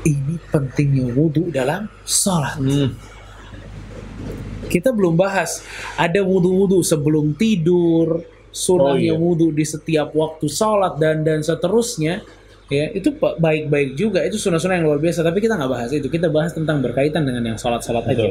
Ini 0.00 0.40
pentingnya 0.48 1.12
wudhu 1.12 1.52
dalam 1.52 1.84
sholat. 2.08 2.56
Hmm. 2.56 2.96
Kita 4.70 4.96
belum 4.96 5.12
bahas. 5.18 5.60
Ada 6.00 6.24
wudhu-wudhu 6.24 6.80
sebelum 6.80 7.34
tidur, 7.36 8.22
sunnahnya 8.48 9.12
Oh, 9.12 9.18
iya. 9.18 9.20
wudhu 9.20 9.50
di 9.52 9.64
setiap 9.66 10.14
waktu 10.16 10.46
sholat 10.48 10.96
dan 10.96 11.20
dan 11.26 11.44
seterusnya. 11.44 12.24
Ya, 12.70 12.86
itu 12.94 13.10
baik-baik 13.18 13.98
juga. 13.98 14.22
Itu 14.22 14.38
sunnah-sunnah 14.38 14.78
yang 14.78 14.86
luar 14.86 15.02
biasa. 15.02 15.26
Tapi 15.26 15.42
kita 15.42 15.58
nggak 15.58 15.70
bahas 15.70 15.90
itu. 15.90 16.06
Kita 16.06 16.30
bahas 16.30 16.54
tentang 16.54 16.78
berkaitan 16.78 17.26
dengan 17.26 17.42
yang 17.42 17.58
sholat-sholat 17.58 18.06
aja. 18.06 18.30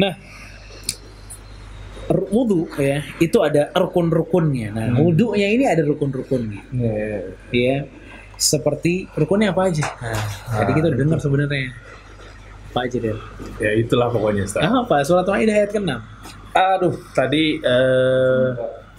Nah, 0.00 0.16
wudhu 2.10 2.66
ya 2.80 3.04
itu 3.20 3.38
ada 3.44 3.68
rukun-rukunnya. 3.76 4.72
Nah, 4.72 4.86
wudhunya 4.98 5.48
ini 5.52 5.64
ada 5.68 5.84
rukun-rukunnya. 5.84 6.60
Iya, 6.72 6.92
iya, 6.92 7.06
iya. 7.06 7.20
Ya, 7.52 7.76
seperti 8.40 9.06
rukunnya 9.12 9.52
apa 9.52 9.68
aja. 9.68 9.84
Nah, 9.84 10.64
tadi 10.64 10.72
kita 10.80 10.86
udah 10.90 10.98
dengar 10.98 11.18
sebenarnya. 11.20 11.76
Apa 12.70 12.86
aja 12.86 12.96
deh? 13.02 13.18
Ya 13.58 13.70
itulah 13.74 14.08
pokoknya 14.14 14.46
Ustaz. 14.46 14.62
Apa? 14.62 15.02
Surat 15.02 15.26
Maidah 15.26 15.54
ayat 15.58 15.70
ke-6. 15.74 15.90
Aduh, 16.54 16.94
tadi 17.12 17.58
eh, 17.58 18.48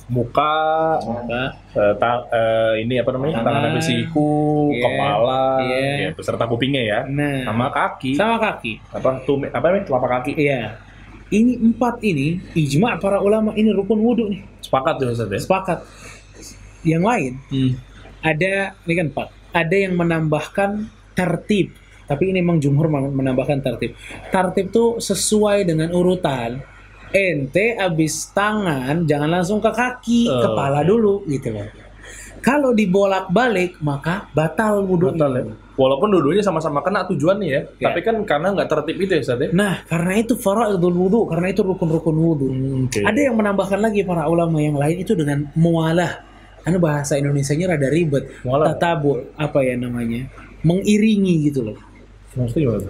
muka, 0.09 0.55
Apa? 0.97 1.41
eh, 1.77 1.93
ta- 1.97 2.25
eh, 2.29 2.81
ini 2.81 2.97
apa 2.97 3.09
namanya? 3.13 3.41
Tangan. 3.41 3.47
Tangan 3.47 3.61
sampai 3.69 3.83
siku, 3.83 4.31
Iya. 4.71 4.83
kepala, 4.83 5.43
Iya. 5.61 5.77
ya, 5.77 6.09
beserta 6.15 6.43
kupingnya 6.47 6.81
ya, 6.81 6.99
Nah, 7.05 7.45
sama 7.45 7.67
kaki, 7.69 8.11
sama 8.15 8.35
kaki. 8.37 8.79
apa 8.89 9.21
tuh 9.21 9.37
apa 9.45 9.65
namanya? 9.67 9.85
Telapak 9.85 10.09
kaki. 10.21 10.31
Iya. 10.37 10.61
Ini 11.31 11.53
empat 11.63 12.03
ini 12.03 12.43
ijma 12.53 12.99
para 12.99 13.23
ulama 13.23 13.55
ini 13.55 13.71
rukun 13.71 13.99
wudhu 13.99 14.27
nih. 14.27 14.41
Sepakat 14.59 14.99
tuh 14.99 15.15
Ustaz 15.15 15.31
ya. 15.31 15.39
Sepakat. 15.39 15.79
Yang 16.83 17.03
lain 17.05 17.31
Hmm. 17.47 17.71
ada 18.19 18.53
ini 18.83 18.93
kan 18.95 19.07
empat. 19.15 19.27
Ada 19.51 19.75
yang 19.77 19.93
menambahkan 19.95 20.71
tertib. 21.13 21.71
Tapi 22.03 22.23
ini 22.27 22.43
memang 22.43 22.59
jumhur 22.59 22.91
men- 22.91 23.15
menambahkan 23.15 23.63
tertib. 23.63 23.95
Tertib 24.27 24.75
tuh 24.75 24.99
sesuai 24.99 25.63
dengan 25.63 25.95
urutan. 25.95 26.59
Ente 27.11 27.75
abis 27.75 28.31
tangan 28.31 29.03
jangan 29.03 29.29
langsung 29.29 29.59
ke 29.59 29.67
kaki, 29.67 30.31
Oh, 30.31 30.39
kepala 30.41 30.79
oke. 30.81 30.87
dulu 30.87 31.13
gitu 31.27 31.51
loh. 31.51 31.67
Kalau 32.41 32.73
dibolak-balik 32.73 33.77
maka 33.85 34.25
batal 34.33 34.81
wudhu. 34.81 35.13
Batal 35.13 35.31
ya. 35.37 35.43
Walaupun 35.77 36.09
dua-duanya 36.09 36.41
sama-sama 36.41 36.81
kena 36.81 37.05
tujuannya 37.05 37.47
ya, 37.47 37.61
Ya. 37.77 37.89
tapi 37.89 38.01
kan 38.01 38.17
karena 38.25 38.53
nggak 38.53 38.69
tertib 38.69 38.97
itu 38.97 39.11
ya 39.13 39.21
Ustaz 39.21 39.39
ya. 39.41 39.49
Nah, 39.53 39.85
karena 39.85 40.13
itu 40.17 40.33
faraidul 40.33 40.93
wudhu, 40.93 41.29
karena 41.29 41.53
itu 41.53 41.61
rukun-rukun 41.61 42.15
wudhu. 42.17 42.47
Oke. 42.85 43.01
Ada 43.05 43.29
yang 43.29 43.35
menambahkan 43.37 43.77
lagi 43.77 44.01
para 44.01 44.25
ulama 44.25 44.57
yang 44.57 44.77
lain 44.77 44.97
itu 45.01 45.13
dengan 45.13 45.49
mualah. 45.53 46.21
Anu 46.61 46.77
bahasa 46.77 47.17
Indonesianya 47.17 47.77
rada 47.77 47.89
ribet. 47.89 48.29
Mualah. 48.45 48.73
Tatabur, 48.77 49.33
apa 49.37 49.61
ya 49.65 49.73
namanya? 49.77 50.29
Mengiringi 50.61 51.49
gitu 51.49 51.65
loh. 51.65 51.77
Maksudnya 52.31 52.61
gimana? 52.63 52.89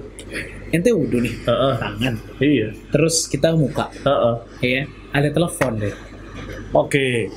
Ente 0.71 0.89
wudhu 0.93 1.17
nih, 1.19 1.33
Heeh. 1.49 1.75
tangan. 1.81 2.13
Iya. 2.37 2.67
Terus 2.93 3.25
kita 3.25 3.57
muka, 3.57 3.89
Heeh. 4.05 4.35
ya. 4.61 4.81
Ada 5.11 5.33
telepon 5.33 5.81
deh. 5.81 5.95
Oke. 6.71 7.27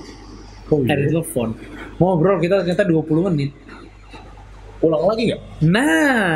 Oh 0.68 0.84
Ada 0.84 1.00
iya. 1.00 1.10
telepon. 1.10 1.48
Ngobrol 1.96 2.38
kita 2.38 2.60
ternyata 2.62 2.84
20 2.84 3.26
menit. 3.32 3.50
Ulang 4.84 5.04
lagi 5.08 5.32
nggak? 5.32 5.42
Nah, 5.64 6.28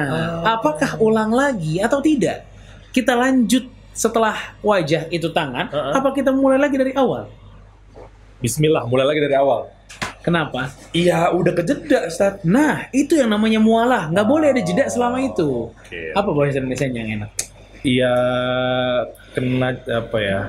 apakah 0.56 0.96
ulang 1.04 1.36
lagi 1.36 1.84
atau 1.84 2.00
tidak? 2.00 2.48
Kita 2.88 3.12
lanjut 3.12 3.68
setelah 3.92 4.56
wajah 4.64 5.10
itu 5.12 5.28
tangan, 5.28 5.68
Heeh. 5.68 5.92
apa 5.92 6.08
kita 6.16 6.32
mulai 6.32 6.56
lagi 6.56 6.80
dari 6.80 6.96
awal? 6.96 7.28
Bismillah, 8.40 8.88
mulai 8.88 9.04
lagi 9.04 9.20
dari 9.20 9.36
awal. 9.36 9.68
Kenapa? 10.18 10.68
Iya, 10.90 11.30
udah 11.30 11.52
kejeda, 11.54 12.04
Ustaz. 12.04 12.42
Nah, 12.42 12.90
itu 12.90 13.14
yang 13.14 13.30
namanya 13.30 13.58
mualah. 13.58 14.10
Nggak 14.10 14.26
boleh 14.26 14.48
ada 14.50 14.60
jeda 14.60 14.84
selama 14.86 15.18
itu. 15.20 15.70
Oke. 15.70 16.12
Apa 16.12 16.30
bahasa 16.30 16.58
Indonesia 16.58 16.84
yang 16.84 17.08
enak? 17.22 17.30
Iya, 17.80 18.14
kena 19.32 19.70
apa 19.78 20.18
ya? 20.18 20.40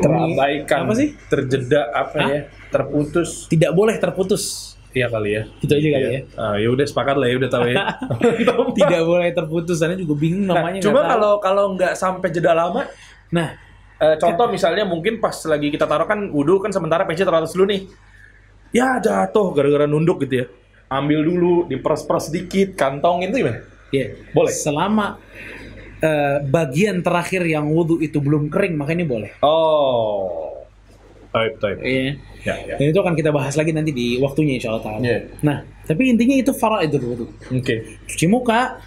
Terabaikan. 0.00 0.78
Apa 0.84 0.92
sih? 0.96 1.08
Terjeda 1.28 1.92
apa 1.92 2.16
Hah? 2.16 2.28
ya? 2.28 2.40
Terputus. 2.68 3.46
Tidak 3.46 3.70
boleh 3.70 3.96
terputus. 3.96 4.74
Iya 4.92 5.08
kali 5.08 5.30
ya. 5.32 5.42
Itu 5.58 5.72
aja 5.72 5.88
kali 5.88 6.04
Iya. 6.04 6.10
ya. 6.12 6.20
Ah, 6.36 6.54
ya 6.56 6.68
udah 6.68 6.84
sepakat 6.84 7.16
lah 7.16 7.26
ya 7.26 7.36
udah 7.36 7.50
tahu 7.50 7.64
ya. 7.66 7.76
Tidak 8.76 9.00
boleh 9.02 9.28
terputus. 9.32 9.76
Saya 9.78 9.96
juga 9.96 10.14
bingung 10.14 10.44
Nah, 10.44 10.60
namanya. 10.60 10.80
coba 10.80 10.92
nggak 10.92 11.04
tahu. 11.06 11.12
kalau 11.12 11.32
kalau 11.40 11.64
nggak 11.76 11.92
sampai 11.94 12.28
jeda 12.28 12.52
lama, 12.52 12.84
Nah, 13.32 13.56
eh, 13.96 14.16
contoh 14.20 14.44
misalnya 14.48 14.84
mungkin 14.84 15.16
pas 15.16 15.32
lagi 15.48 15.72
kita 15.72 15.88
taruh 15.88 16.04
kan 16.04 16.28
wudhu 16.28 16.60
kan 16.60 16.68
sementara 16.68 17.08
PC 17.08 17.24
teratas 17.24 17.56
dulu 17.56 17.72
nih. 17.72 17.88
Ya 18.72 18.96
jatuh 18.98 19.52
gara-gara 19.52 19.84
nunduk 19.84 20.24
gitu 20.24 20.44
ya. 20.44 20.46
Ambil 20.92 21.24
dulu, 21.24 21.54
diperes-peres 21.68 22.28
sedikit, 22.28 22.76
kantongin 22.76 23.32
itu 23.32 23.44
gimana? 23.44 23.60
ya 23.92 24.12
Boleh. 24.32 24.52
Selama 24.52 25.20
eh, 26.00 26.40
bagian 26.44 27.04
terakhir 27.04 27.44
yang 27.44 27.68
wudhu 27.68 28.00
itu 28.00 28.18
belum 28.18 28.48
kering, 28.48 28.74
maka 28.76 28.96
ini 28.96 29.04
boleh. 29.04 29.36
Oh. 29.44 30.64
Taib, 31.32 31.56
taib. 31.60 31.80
Iya. 31.80 32.20
Ya, 32.44 32.54
ya. 32.68 32.74
Dan 32.76 32.92
itu 32.92 32.98
akan 33.00 33.16
kita 33.16 33.32
bahas 33.32 33.56
lagi 33.56 33.72
nanti 33.72 33.92
di 33.92 34.20
waktunya 34.20 34.60
insya 34.60 34.76
Allah. 34.76 35.00
Iya. 35.00 35.32
Nah, 35.40 35.64
tapi 35.88 36.12
intinya 36.12 36.36
itu 36.36 36.52
faraidul 36.52 37.04
wudhu. 37.08 37.26
Oke. 37.56 38.00
Cuci 38.04 38.26
muka, 38.28 38.80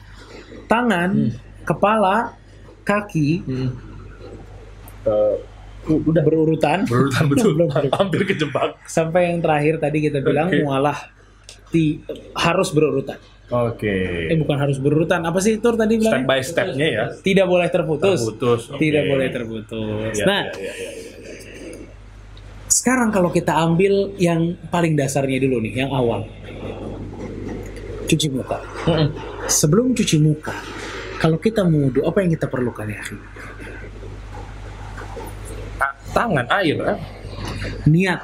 tangan, 0.69 1.33
kepala, 1.65 2.37
kaki, 2.85 3.41
Hmm. 3.45 3.69
Eh, 5.05 5.37
udah 5.85 6.23
berurutan. 6.25 6.83
berurutan 6.85 7.23
betul. 7.29 7.53
Belum, 7.53 7.69
belum. 7.69 7.91
Hampir 7.93 8.21
kejebak. 8.25 8.81
Sampai 8.85 9.29
yang 9.29 9.39
terakhir 9.39 9.77
tadi 9.77 9.97
kita 10.01 10.19
bilang 10.19 10.49
Oke. 10.49 10.61
mualah 10.61 10.97
ti- 11.69 12.01
harus 12.33 12.69
berurutan. 12.69 13.21
Oke. 13.45 14.25
Eh 14.25 14.37
bukan 14.37 14.57
harus 14.57 14.81
berurutan. 14.81 15.21
Apa 15.21 15.37
sih 15.37 15.61
Tur 15.61 15.77
tadi 15.77 16.01
Step 16.01 16.09
bilang? 16.09 16.21
by 16.25 16.41
stepnya 16.41 16.87
ya. 16.89 17.03
Tidak 17.13 17.45
boleh 17.45 17.69
terputus. 17.69 18.17
Terputus. 18.17 18.73
Tidak 18.73 19.03
Oke. 19.05 19.09
boleh 19.13 19.27
terputus. 19.29 20.13
Ya, 20.17 20.25
nah, 20.25 20.41
ya, 20.49 20.57
ya, 20.57 20.73
ya, 20.73 20.89
ya. 20.89 20.89
sekarang 22.65 23.13
kalau 23.13 23.29
kita 23.29 23.53
ambil 23.53 24.17
yang 24.17 24.57
paling 24.67 24.97
dasarnya 24.97 25.37
dulu 25.37 25.61
nih, 25.61 25.85
yang 25.85 25.93
awal. 25.93 26.25
Cuci 28.05 28.29
muka. 28.29 28.61
Sebelum 29.45 29.93
cuci 29.93 30.17
muka, 30.17 30.53
kalau 31.17 31.37
kita 31.37 31.65
mau 31.65 31.89
wudhu, 31.89 32.01
apa 32.01 32.21
yang 32.21 32.33
kita 32.33 32.45
perlukan 32.45 32.85
ya? 32.85 33.01
Tangan 36.15 36.47
air. 36.55 36.79
ah. 36.81 36.97
Niat. 37.85 38.21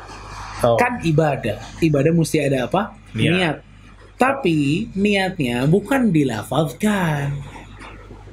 Oh. 0.64 0.80
Kan 0.80 1.04
ibadah. 1.04 1.60
Ibadah 1.80 2.12
mesti 2.12 2.38
ada 2.40 2.66
apa? 2.66 2.96
Niat. 3.12 3.60
Tapi 4.16 4.88
niatnya 4.94 5.66
bukan 5.66 6.14
dilafazkan. 6.14 7.34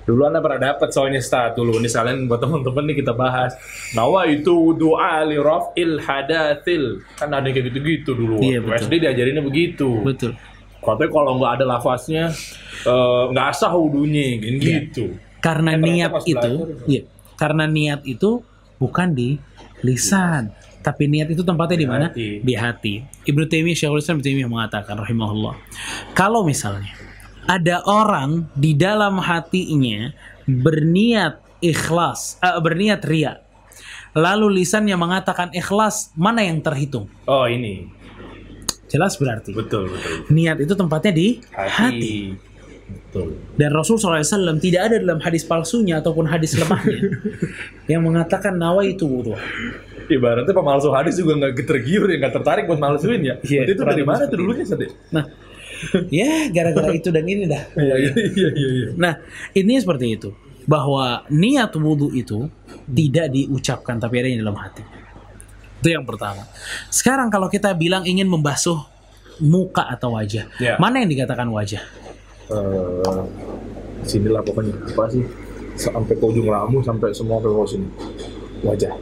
Dulu 0.05 0.25
anda 0.25 0.41
pernah 0.41 0.73
dapat 0.73 0.89
soalnya 0.89 1.21
stat 1.21 1.53
dulu 1.53 1.77
ini 1.77 1.85
sekalian 1.85 2.25
buat 2.25 2.41
teman-teman 2.41 2.85
nih 2.89 2.97
kita 2.99 3.13
bahas. 3.13 3.53
Nawa 3.93 4.25
itu 4.25 4.73
doa 4.73 5.21
li 5.21 5.37
raf'il 5.37 6.01
hadatsil. 6.01 7.05
Kan 7.13 7.29
ada 7.29 7.45
kayak 7.45 7.69
gitu-gitu 7.69 8.17
dulu. 8.17 8.41
Iya, 8.41 8.65
betul. 8.65 8.89
SD 8.89 9.05
diajarinnya 9.05 9.45
begitu. 9.45 10.01
Betul. 10.01 10.33
Katanya 10.81 11.11
kalau 11.13 11.33
nggak 11.37 11.53
ada 11.61 11.65
lafaznya 11.67 12.25
eh, 12.85 13.23
nggak 13.33 13.49
sah 13.53 13.73
wudhunya 13.73 14.41
kan 14.41 14.55
Iya. 14.57 14.61
gitu. 14.81 15.05
Karena 15.39 15.71
Eh, 15.71 15.81
ternyata 15.81 15.93
niat 16.17 16.25
itu, 16.25 16.53
belajar. 16.57 16.89
iya. 16.89 17.03
Karena 17.37 17.65
niat 17.67 18.01
itu 18.05 18.31
bukan 18.77 19.09
di 19.13 19.29
lisan, 19.83 20.51
tapi 20.83 21.11
niat 21.11 21.29
itu 21.31 21.43
tempatnya 21.43 21.79
di 21.79 21.89
mana? 21.89 22.07
Di 22.17 22.55
hati. 22.55 23.03
Ibnu 23.27 23.45
Taimiyah 23.47 23.77
Syekhul 23.77 24.01
Islam 24.01 24.19
Ibnu 24.19 24.27
Taimiyah 24.27 24.51
mengatakan 24.51 24.97
rahimahullah, 24.99 25.55
kalau 26.17 26.43
misalnya 26.47 26.91
ada 27.49 27.81
orang 27.89 28.49
di 28.57 28.77
dalam 28.77 29.19
hatinya 29.21 30.13
berniat 30.49 31.41
ikhlas, 31.61 32.41
eh, 32.41 32.57
berniat 32.61 33.01
ria, 33.05 33.43
lalu 34.17 34.63
lisannya 34.63 34.97
mengatakan 34.97 35.53
ikhlas, 35.53 36.13
mana 36.17 36.45
yang 36.45 36.63
terhitung? 36.65 37.09
Oh 37.29 37.45
ini 37.45 37.99
Jelas 38.89 39.21
berarti 39.21 39.53
betul 39.53 39.93
betul. 39.93 40.25
niat 40.33 40.57
itu 40.65 40.73
tempatnya 40.73 41.13
di 41.13 41.45
Hati. 41.53 41.69
hati. 41.69 42.17
Betul. 42.89 43.37
Dan 43.57 43.73
Rasul 43.73 43.97
SAW 44.01 44.61
tidak 44.61 44.93
ada 44.93 44.97
dalam 45.01 45.21
hadis 45.21 45.45
palsunya 45.45 46.01
ataupun 46.01 46.29
hadis 46.29 46.57
lemahnya 46.57 47.09
yang 47.93 48.05
mengatakan 48.05 48.57
nawa 48.57 48.85
itu 48.85 49.05
wudhu. 49.05 49.37
Ibaratnya 50.09 50.57
pemalsu 50.57 50.89
hadis 50.93 51.21
juga 51.21 51.37
nggak 51.37 51.69
tergiur 51.69 52.09
ya 52.09 52.17
nggak 52.17 52.35
tertarik 52.41 52.65
buat 52.65 52.81
malsuin 52.81 53.21
ya. 53.21 53.35
Iya, 53.45 53.65
Berarti 53.65 53.73
itu 53.77 53.83
dari 53.85 54.05
mana 54.05 54.23
tuh 54.25 54.39
dulunya 54.41 54.65
Sade? 54.65 54.89
Nah, 55.13 55.25
ya 56.09 56.49
gara-gara 56.49 56.93
itu 56.97 57.09
dan 57.13 57.25
ini 57.29 57.45
dah. 57.45 57.63
Iya 57.77 57.95
iya 57.97 58.13
iya 58.17 58.49
iya. 58.57 58.69
iya. 58.73 58.89
Nah, 58.97 59.21
ini 59.53 59.77
seperti 59.77 60.07
itu. 60.17 60.33
Bahwa 60.69 61.25
niat 61.33 61.73
wudhu 61.81 62.13
itu 62.13 62.45
tidak 62.85 63.33
diucapkan 63.33 63.97
tapi 63.97 64.21
ada 64.21 64.29
di 64.29 64.37
dalam 64.37 64.57
hati. 64.57 64.85
Itu 65.81 65.89
yang 65.93 66.05
pertama. 66.05 66.45
Sekarang 66.93 67.33
kalau 67.33 67.49
kita 67.49 67.73
bilang 67.73 68.05
ingin 68.05 68.29
membasuh 68.29 68.85
muka 69.41 69.87
atau 69.89 70.13
wajah, 70.19 70.45
Ya. 70.61 70.77
mana 70.77 71.01
yang 71.01 71.09
dikatakan 71.09 71.49
wajah? 71.49 71.81
Eh, 72.49 73.25
sinilah 74.09 74.41
pokoknya 74.41 74.73
apa 74.73 75.05
sih 75.13 75.21
sampai 75.77 76.17
ke 76.17 76.25
ujung 76.25 76.49
rambut 76.49 76.81
sampai 76.81 77.13
semua 77.13 77.37
ke 77.45 77.49
bawah 77.51 77.69
sini 77.69 77.89
wajah. 78.65 78.95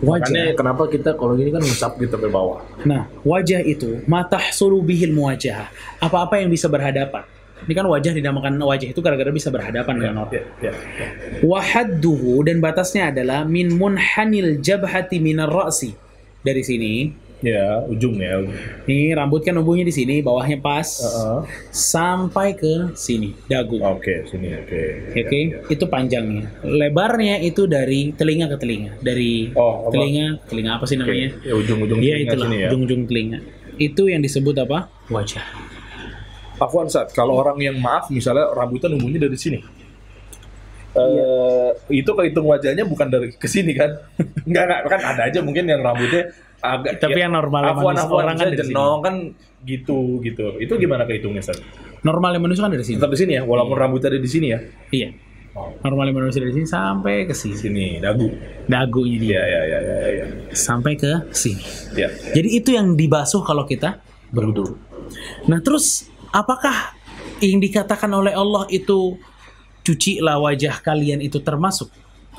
Wajah. 0.00 0.28
Makanya 0.28 0.44
kenapa 0.56 0.82
kita 0.92 1.16
kalau 1.16 1.36
gini 1.36 1.48
kan 1.52 1.60
ngecap 1.64 1.96
gitu 2.00 2.16
sampai 2.16 2.32
bawah. 2.32 2.60
Nah, 2.84 3.08
wajah 3.24 3.64
itu 3.64 4.00
matah 4.04 4.44
bihil 4.84 5.12
muwajah. 5.12 5.72
Apa-apa 6.00 6.40
yang 6.40 6.52
bisa 6.52 6.68
berhadapan. 6.68 7.24
Ini 7.64 7.72
kan 7.72 7.88
wajah 7.88 8.12
dinamakan 8.12 8.60
wajah 8.60 8.92
itu 8.92 9.00
gara-gara 9.00 9.32
bisa 9.32 9.48
berhadapan 9.48 9.94
dengan 9.96 10.14
orang. 10.28 10.36
Ya, 10.36 10.44
ya, 10.60 10.72
ya. 10.76 11.08
Wahadduhu 11.40 12.44
dan 12.44 12.60
batasnya 12.60 13.08
adalah 13.08 13.48
min 13.48 13.72
munhanil 13.72 14.60
jabhati 14.60 15.16
minar 15.16 15.48
ra'si. 15.48 15.96
Dari 16.44 16.60
sini, 16.60 17.08
Ya, 17.46 17.78
ujung 17.86 18.18
ya. 18.18 18.42
ujung. 18.42 18.50
nih 18.84 19.14
rambut 19.14 19.38
kan 19.40 19.54
numbuhnya 19.54 19.86
di 19.86 19.94
sini, 19.94 20.18
bawahnya 20.18 20.58
pas 20.58 20.82
Heeh. 20.98 21.40
sampai 21.70 22.58
ke 22.58 22.90
sini, 22.92 23.38
dagu. 23.46 23.78
Oke, 23.78 24.26
sini 24.26 24.50
oke. 24.50 24.82
Oke, 25.14 25.22
Ya, 25.22 25.54
ya. 25.54 25.58
itu 25.70 25.84
panjangnya. 25.86 26.50
Lebarnya 26.60 27.38
itu 27.38 27.70
dari 27.70 28.10
telinga 28.10 28.50
ke 28.50 28.58
telinga, 28.58 28.98
dari 28.98 29.54
Oh, 29.54 29.86
apa? 29.86 29.94
telinga, 29.94 30.42
telinga 30.44 30.70
apa 30.74 30.84
sih 30.84 30.98
namanya? 30.98 31.38
Ya, 31.40 31.54
ujung-ujung 31.54 32.02
Iya 32.02 32.14
telinga 32.18 32.26
itulah, 32.26 32.46
sini 32.48 32.56
ya. 32.58 32.68
ujung-ujung 32.68 33.02
telinga. 33.06 33.38
Itu 33.76 34.02
yang 34.06 34.20
disebut 34.20 34.56
apa? 34.58 34.90
Wajah. 35.06 35.46
Afwan 36.56 36.88
saat 36.88 37.12
kalau 37.12 37.36
orang 37.36 37.60
yang 37.60 37.76
maaf 37.76 38.08
misalnya 38.08 38.50
rambutnya 38.50 38.88
numbuhnya 38.88 39.22
dari 39.22 39.36
sini. 39.36 39.60
Iya. 40.96 41.28
Eh 41.84 42.00
itu 42.00 42.08
kehitung 42.08 42.48
wajahnya 42.48 42.82
bukan 42.82 43.06
dari 43.06 43.28
ke 43.30 43.44
sini 43.44 43.70
kan? 43.70 43.92
Enggak 44.48 44.64
enggak 44.64 44.80
kan 44.88 45.00
ada 45.04 45.22
aja 45.28 45.44
mungkin 45.44 45.68
yang 45.68 45.84
rambutnya 45.84 46.32
agak 46.62 47.02
Tapi 47.02 47.18
yang 47.20 47.34
normal 47.34 47.62
afwan 47.72 47.94
manusia 47.94 48.08
afwan 48.08 48.22
orang 48.24 48.36
kan 48.36 48.48
jenong 48.56 48.98
kan 49.04 49.14
gitu 49.66 50.22
gitu. 50.22 50.56
Itu 50.62 50.74
gimana 50.78 51.04
kehitungnya 51.04 51.42
Sat? 51.42 51.58
Normalnya 52.06 52.38
manusia 52.38 52.64
kan 52.64 52.72
dari 52.72 52.86
sini. 52.86 52.96
Tetap 53.02 53.12
di 53.12 53.18
sini 53.18 53.32
ya 53.36 53.42
walaupun 53.42 53.76
rambutnya 53.76 54.14
ada 54.14 54.20
di 54.20 54.30
sini 54.30 54.46
ya. 54.52 54.58
Iya. 54.92 55.08
Normalnya 55.56 56.12
manusia 56.12 56.44
dari 56.44 56.52
sini 56.52 56.68
sampai 56.68 57.24
ke 57.24 57.34
sini. 57.34 57.56
Sini 57.56 57.86
dagu. 57.98 58.28
Dagunya 58.68 59.16
dia 59.16 59.32
Iya 59.32 59.42
iya 59.42 59.60
iya 59.64 59.78
iya 59.80 60.08
iya. 60.12 60.24
sampai 60.52 61.00
ke 61.00 61.32
sini. 61.32 61.64
Ya. 61.96 62.12
Jadi 62.12 62.48
itu 62.52 62.70
yang 62.76 62.92
dibasuh 62.94 63.40
kalau 63.40 63.64
kita 63.64 64.00
berwudu. 64.30 64.76
Nah, 65.46 65.62
terus 65.62 66.10
apakah 66.34 66.96
yang 67.40 67.60
dikatakan 67.60 68.10
oleh 68.12 68.32
Allah 68.32 68.68
itu 68.68 69.16
cucilah 69.86 70.42
wajah 70.42 70.82
kalian 70.82 71.22
itu 71.22 71.38
termasuk 71.38 71.92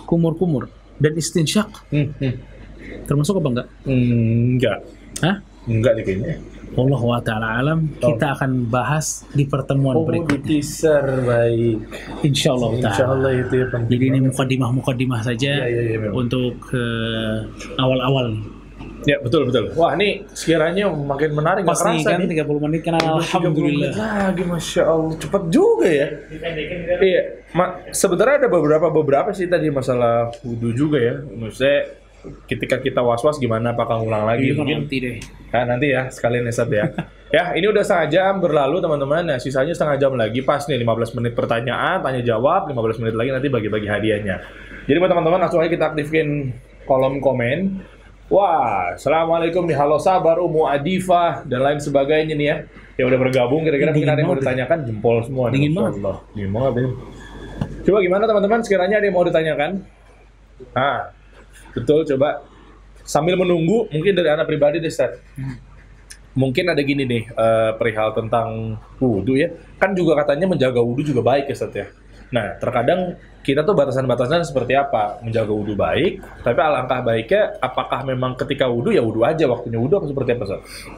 kumur-kumur 0.04 0.68
dan 1.00 1.16
istinsyak 1.16 1.70
Hmm, 1.94 2.12
hmm. 2.20 2.57
Termasuk 3.04 3.38
apa 3.38 3.48
enggak? 3.50 3.68
Hmm, 3.84 4.56
enggak. 4.56 4.78
Hah? 5.20 5.36
Enggak 5.66 5.92
nih 5.96 6.04
kayaknya. 6.04 6.36
Allah 6.68 7.00
wa 7.02 7.18
ta'ala 7.18 7.48
alam 7.58 7.80
kita 7.96 8.38
akan 8.38 8.68
bahas 8.68 9.26
di 9.32 9.44
pertemuan 9.44 9.96
Oh, 9.96 10.04
di 10.04 10.20
berikutnya 10.20 10.46
teaser 10.46 11.06
baik. 11.24 11.80
insya 12.22 12.54
Allah 12.54 12.70
Insya 12.76 13.06
Allah 13.08 13.32
itu 13.34 13.54
ya 13.56 13.66
penting. 13.68 13.90
jadi 13.90 14.04
ini 14.06 14.20
mukadimah-mukadimah 14.28 15.22
saja 15.22 15.64
iya, 15.64 15.82
iya, 15.82 15.98
memang. 15.98 16.22
untuk 16.22 16.60
eh, 16.70 17.36
awal-awal 17.78 18.30
nih. 18.30 18.44
Ya 19.06 19.16
betul 19.18 19.48
betul. 19.48 19.72
Wah 19.74 19.96
ini 19.96 20.28
sekiranya 20.30 20.92
makin 20.92 21.32
menarik 21.32 21.64
Pas 21.64 21.80
nih 21.82 22.04
kan 22.04 22.20
nih. 22.20 22.36
30 22.36 22.60
menit 22.62 22.82
kan 22.84 22.94
30 22.94 23.16
alhamdulillah 23.16 23.92
lagi 23.96 24.44
masya 24.44 24.84
Allah 24.86 25.16
cepat 25.16 25.44
juga 25.48 25.88
ya. 25.88 26.08
Iya, 27.00 27.22
ma- 27.54 27.80
sebenarnya 27.90 28.44
ada 28.44 28.50
beberapa 28.50 28.92
beberapa 28.92 29.32
sih 29.32 29.48
tadi 29.48 29.72
masalah 29.72 30.36
wudhu 30.44 30.76
juga 30.76 31.00
ya. 31.00 31.16
Maksudnya 31.24 31.80
ketika 32.50 32.82
kita 32.82 33.00
was-was 33.00 33.38
gimana 33.38 33.72
apakah 33.72 34.02
ngulang 34.02 34.26
lagi 34.28 34.52
Iya, 34.52 34.58
mungkin 34.58 34.78
nanti 34.86 34.98
deh 35.00 35.18
Nah, 35.48 35.64
nanti 35.64 35.88
ya 35.96 36.12
sekalian 36.12 36.44
Esat 36.52 36.68
ya. 36.68 36.92
ya, 37.36 37.56
ini 37.56 37.72
udah 37.72 37.84
setengah 37.84 38.08
jam 38.12 38.34
berlalu 38.44 38.84
teman-teman. 38.84 39.24
Nah, 39.24 39.38
sisanya 39.40 39.72
setengah 39.72 39.96
jam 39.96 40.12
lagi 40.20 40.44
pas 40.44 40.60
nih 40.68 40.76
15 40.84 41.18
menit 41.18 41.34
pertanyaan, 41.40 42.04
tanya 42.04 42.22
jawab, 42.24 42.68
15 42.68 43.02
menit 43.04 43.16
lagi 43.16 43.30
nanti 43.32 43.48
bagi-bagi 43.48 43.88
hadiahnya. 43.88 44.36
Jadi 44.88 44.98
buat 45.00 45.12
teman-teman 45.12 45.40
langsung 45.40 45.64
aja 45.64 45.72
kita 45.72 45.96
aktifin 45.96 46.52
kolom 46.84 47.24
komen. 47.24 47.80
Wah, 48.28 48.92
assalamualaikum 49.00 49.64
nih, 49.64 49.80
halo 49.80 50.04
sabar, 50.04 50.36
Umu 50.44 50.68
Adifah 50.68 51.48
dan 51.48 51.64
lain 51.64 51.80
sebagainya 51.80 52.36
nih 52.36 52.48
ya. 52.52 52.58
Ya 53.00 53.04
udah 53.08 53.20
bergabung, 53.24 53.64
kira-kira 53.64 53.96
mungkin 53.96 54.12
ada 54.12 54.20
yang 54.20 54.28
mau 54.28 54.36
ya. 54.36 54.44
ditanyakan, 54.44 54.78
jempol 54.84 55.24
semua. 55.24 55.48
nih, 55.48 55.54
Dingin 55.56 55.72
Masya 55.72 55.80
banget. 55.80 55.96
Allah. 56.04 56.18
Dingin 56.36 56.52
banget 56.52 56.74
ya. 56.76 56.88
Coba 57.88 57.98
gimana 58.04 58.24
teman-teman, 58.28 58.60
sekiranya 58.68 58.96
ada 59.00 59.06
yang 59.08 59.16
mau 59.16 59.24
ditanyakan? 59.24 59.72
Ah, 60.76 61.16
betul, 61.78 62.02
coba. 62.16 62.42
Sambil 63.08 63.40
menunggu, 63.40 63.88
mungkin 63.94 64.18
dari 64.18 64.28
anak 64.34 64.50
pribadi 64.50 64.84
deh, 64.84 64.92
Seth. 64.92 65.22
Mungkin 66.38 66.70
ada 66.70 66.82
gini 66.84 67.08
nih, 67.08 67.24
eh, 67.30 67.72
perihal 67.78 68.14
tentang 68.14 68.78
wudhu 69.00 69.38
ya. 69.38 69.50
Kan 69.82 69.96
juga 69.98 70.18
katanya 70.22 70.50
menjaga 70.50 70.82
wudhu 70.84 71.02
juga 71.02 71.22
baik 71.24 71.50
ya, 71.50 71.56
Seth 71.56 71.76
ya. 71.78 71.88
Nah, 72.28 72.60
terkadang 72.60 73.16
kita 73.48 73.64
tuh 73.64 73.72
batasan-batasan 73.72 74.44
seperti 74.44 74.76
apa? 74.76 75.24
Menjaga 75.24 75.56
wudhu 75.56 75.80
baik, 75.80 76.20
tapi 76.44 76.60
alangkah 76.60 77.00
baiknya 77.00 77.56
apakah 77.64 78.04
memang 78.04 78.36
ketika 78.36 78.68
wudhu 78.68 78.92
ya 78.92 79.00
wudhu 79.00 79.24
aja, 79.24 79.48
waktunya 79.48 79.80
wudhu 79.80 80.04
apa 80.04 80.08
seperti 80.12 80.30
apa? 80.36 80.44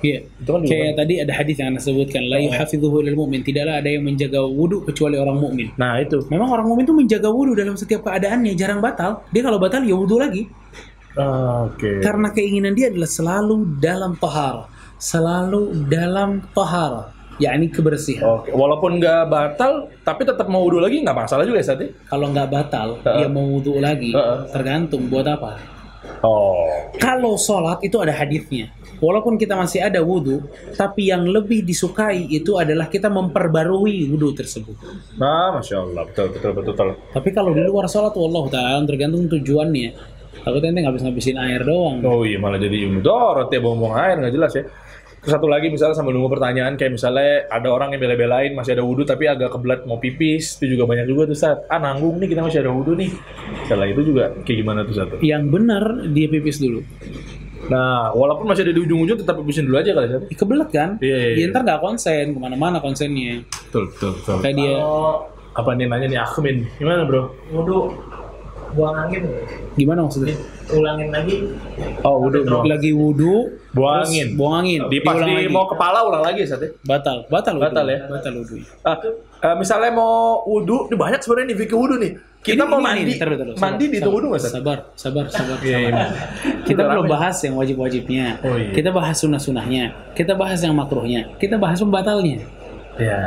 Iya. 0.02 0.20
Itu 0.26 0.50
kan 0.50 0.62
Kayak 0.66 0.94
tadi 0.98 1.14
ada 1.22 1.34
hadis 1.38 1.56
yang 1.62 1.70
anda 1.78 1.82
sebutkan, 1.86 2.26
la 2.26 2.42
yuhafidhuhu 2.42 3.06
lil 3.06 3.14
mu'min, 3.14 3.46
tidaklah 3.46 3.78
ada 3.78 3.90
yang 3.94 4.02
menjaga 4.02 4.42
wudhu 4.42 4.82
kecuali 4.90 5.22
orang 5.22 5.38
mukmin. 5.38 5.70
Nah, 5.78 6.02
itu. 6.02 6.26
Memang 6.34 6.50
orang 6.50 6.66
mukmin 6.66 6.90
itu 6.90 6.96
menjaga 6.98 7.30
wudhu 7.30 7.54
dalam 7.54 7.78
setiap 7.78 8.02
keadaannya, 8.10 8.58
jarang 8.58 8.82
batal. 8.82 9.22
Dia 9.30 9.46
kalau 9.46 9.62
batal 9.62 9.86
ya 9.86 9.94
wudhu 9.94 10.18
lagi. 10.18 10.50
Ah, 11.14 11.70
Oke. 11.70 12.02
Karena 12.02 12.34
keinginan 12.34 12.74
dia 12.74 12.90
adalah 12.90 13.10
selalu 13.10 13.78
dalam 13.78 14.18
tahara, 14.18 14.66
selalu 14.98 15.86
dalam 15.86 16.42
tahara, 16.58 17.14
yakni 17.40 17.72
kebersihan. 17.72 18.44
Oke, 18.44 18.52
walaupun 18.52 19.00
nggak 19.00 19.32
batal, 19.32 19.88
tapi 20.04 20.28
tetap 20.28 20.46
mau 20.52 20.62
wudhu 20.62 20.84
lagi 20.84 21.02
nggak 21.02 21.18
masalah 21.18 21.48
juga 21.48 21.64
ya, 21.64 21.74
ya? 21.74 21.90
Kalau 22.12 22.28
nggak 22.30 22.50
batal, 22.52 22.88
Heeh. 23.02 23.18
dia 23.24 23.28
mau 23.32 23.48
wudhu 23.48 23.80
lagi, 23.80 24.12
Heeh. 24.12 24.38
tergantung 24.52 25.08
buat 25.08 25.26
apa. 25.26 25.80
Oh. 26.20 26.68
Kalau 27.00 27.40
sholat 27.40 27.80
itu 27.84 27.96
ada 28.04 28.12
hadisnya. 28.12 28.76
Walaupun 29.00 29.40
kita 29.40 29.56
masih 29.56 29.80
ada 29.80 30.04
wudhu, 30.04 30.44
tapi 30.76 31.08
yang 31.08 31.24
lebih 31.24 31.64
disukai 31.64 32.28
itu 32.28 32.60
adalah 32.60 32.92
kita 32.92 33.08
memperbarui 33.08 34.12
wudhu 34.12 34.36
tersebut. 34.36 34.76
Nah, 35.16 35.56
masya 35.56 35.80
Allah, 35.80 36.04
betul 36.04 36.36
betul 36.36 36.52
betul. 36.52 36.74
betul. 36.76 36.90
Tapi 37.16 37.30
kalau 37.32 37.56
di 37.56 37.64
luar 37.64 37.88
sholat, 37.88 38.12
wallah 38.20 38.52
ta'ala 38.52 38.84
tergantung 38.84 39.32
tujuannya. 39.32 40.20
Takutnya 40.44 40.72
ente 40.72 40.82
ngabis-ngabisin 40.84 41.36
air 41.40 41.62
doang. 41.64 42.04
Oh 42.04 42.24
iya, 42.24 42.40
malah 42.40 42.60
jadi 42.60 42.88
mudorot 42.88 43.52
ya, 43.52 43.60
buang-buang 43.60 43.96
air, 43.96 44.16
nggak 44.20 44.34
jelas 44.36 44.52
ya. 44.56 44.64
Terus 45.20 45.32
satu 45.36 45.52
lagi 45.52 45.68
misalnya 45.68 45.96
sambil 46.00 46.16
nunggu 46.16 46.32
pertanyaan, 46.32 46.80
kayak 46.80 46.96
misalnya 46.96 47.44
ada 47.52 47.68
orang 47.68 47.92
yang 47.92 48.00
bela-belain 48.00 48.56
masih 48.56 48.80
ada 48.80 48.84
wudhu 48.88 49.04
tapi 49.04 49.28
agak 49.28 49.52
kebelat 49.52 49.84
mau 49.84 50.00
pipis, 50.00 50.56
itu 50.60 50.80
juga 50.80 50.88
banyak 50.88 51.06
juga 51.12 51.28
tuh 51.28 51.36
saat 51.36 51.68
ah 51.68 51.76
nanggung 51.76 52.24
nih 52.24 52.32
kita 52.32 52.40
masih 52.40 52.64
ada 52.64 52.72
wudhu 52.72 52.96
nih. 52.96 53.12
Setelah 53.68 53.88
itu 53.92 54.02
juga 54.08 54.32
kayak 54.48 54.58
gimana 54.64 54.80
tuh 54.88 54.96
satu. 54.96 55.16
Yang 55.20 55.44
benar 55.52 55.84
dia 56.16 56.28
pipis 56.32 56.58
dulu. 56.64 56.80
Nah, 57.68 58.16
walaupun 58.16 58.48
masih 58.48 58.64
ada 58.64 58.74
di 58.74 58.82
ujung-ujung 58.82 59.20
tetap 59.20 59.36
pipisin 59.44 59.68
dulu 59.68 59.78
aja 59.78 59.92
kali 59.92 60.08
satu. 60.08 60.26
Ih, 60.32 60.38
Kebelet 60.40 60.70
kan? 60.72 60.90
Iya, 61.04 61.18
iya, 61.20 61.30
Ya, 61.36 61.38
iya. 61.44 61.52
ntar 61.52 61.62
nggak 61.68 61.80
konsen, 61.84 62.26
ke 62.34 62.40
mana-mana 62.40 62.80
konsennya. 62.80 63.44
Betul 63.68 63.92
betul 63.92 64.10
betul. 64.16 64.36
Kayak 64.40 64.56
dia, 64.56 64.74
apa 65.54 65.70
nih 65.76 65.86
nanya 65.92 66.08
nih 66.08 66.20
Akmin, 66.24 66.58
gimana 66.80 67.04
bro? 67.04 67.36
Wudhu 67.52 67.92
buang 68.70 68.94
angin 68.96 69.26
gimana 69.74 70.06
maksudnya? 70.06 70.38
ulangin 70.70 71.10
lagi 71.10 71.42
Oh 72.06 72.22
wudhu. 72.22 72.46
Lagi 72.64 72.94
wudhu, 72.94 73.59
Buang 73.70 74.02
terus 74.02 74.10
angin. 74.10 74.28
buang 74.34 74.56
angin. 74.66 74.82
Di 74.90 74.98
pas 75.06 75.14
di 75.16 75.30
lagi. 75.30 75.46
mau 75.48 75.70
kepala 75.70 76.02
ulang 76.02 76.26
lagi 76.26 76.42
saat 76.42 76.66
ya. 76.66 76.70
Batal, 76.82 77.30
batal 77.30 77.54
wudhu. 77.54 77.66
Batal 77.70 77.86
ya? 77.86 78.00
Batal 78.10 78.34
wudhu. 78.34 78.56
Ah, 78.82 78.98
eh, 79.46 79.56
misalnya 79.56 79.92
mau 79.94 80.42
wudhu, 80.42 80.90
ini 80.90 80.96
banyak 80.98 81.22
sebenarnya 81.22 81.54
nih 81.54 81.58
fikih 81.62 81.78
wudhu 81.78 81.96
nih. 82.02 82.12
Kita 82.40 82.64
Ini- 82.64 82.72
mau 82.72 82.80
ini- 82.80 82.88
mandi, 82.88 83.02
ini, 83.04 83.14
taruh, 83.20 83.36
taruh, 83.36 83.54
mandi 83.54 83.60
sabar, 83.60 83.78
di 83.78 83.86
itu 83.86 84.00
sabar, 84.00 84.16
wudhu 84.16 84.28
nggak? 84.32 84.42
Sabar, 84.42 84.78
sabar, 84.96 85.26
sabar, 85.30 85.58
Iya, 85.60 85.78
sabar. 85.78 85.92
iya. 85.92 86.08
Kita 86.66 86.82
belum 86.88 87.06
bahas 87.06 87.38
yang 87.44 87.56
wajib-wajibnya. 87.60 88.26
Oh, 88.42 88.56
iya. 88.56 88.72
Kita 88.74 88.90
bahas 88.90 89.16
sunnah-sunnahnya. 89.20 89.84
Kita 90.16 90.34
bahas 90.34 90.60
yang 90.64 90.74
makruhnya. 90.74 91.22
Kita 91.38 91.60
bahas 91.60 91.78
pembatalnya. 91.78 92.42
Ya. 92.98 93.20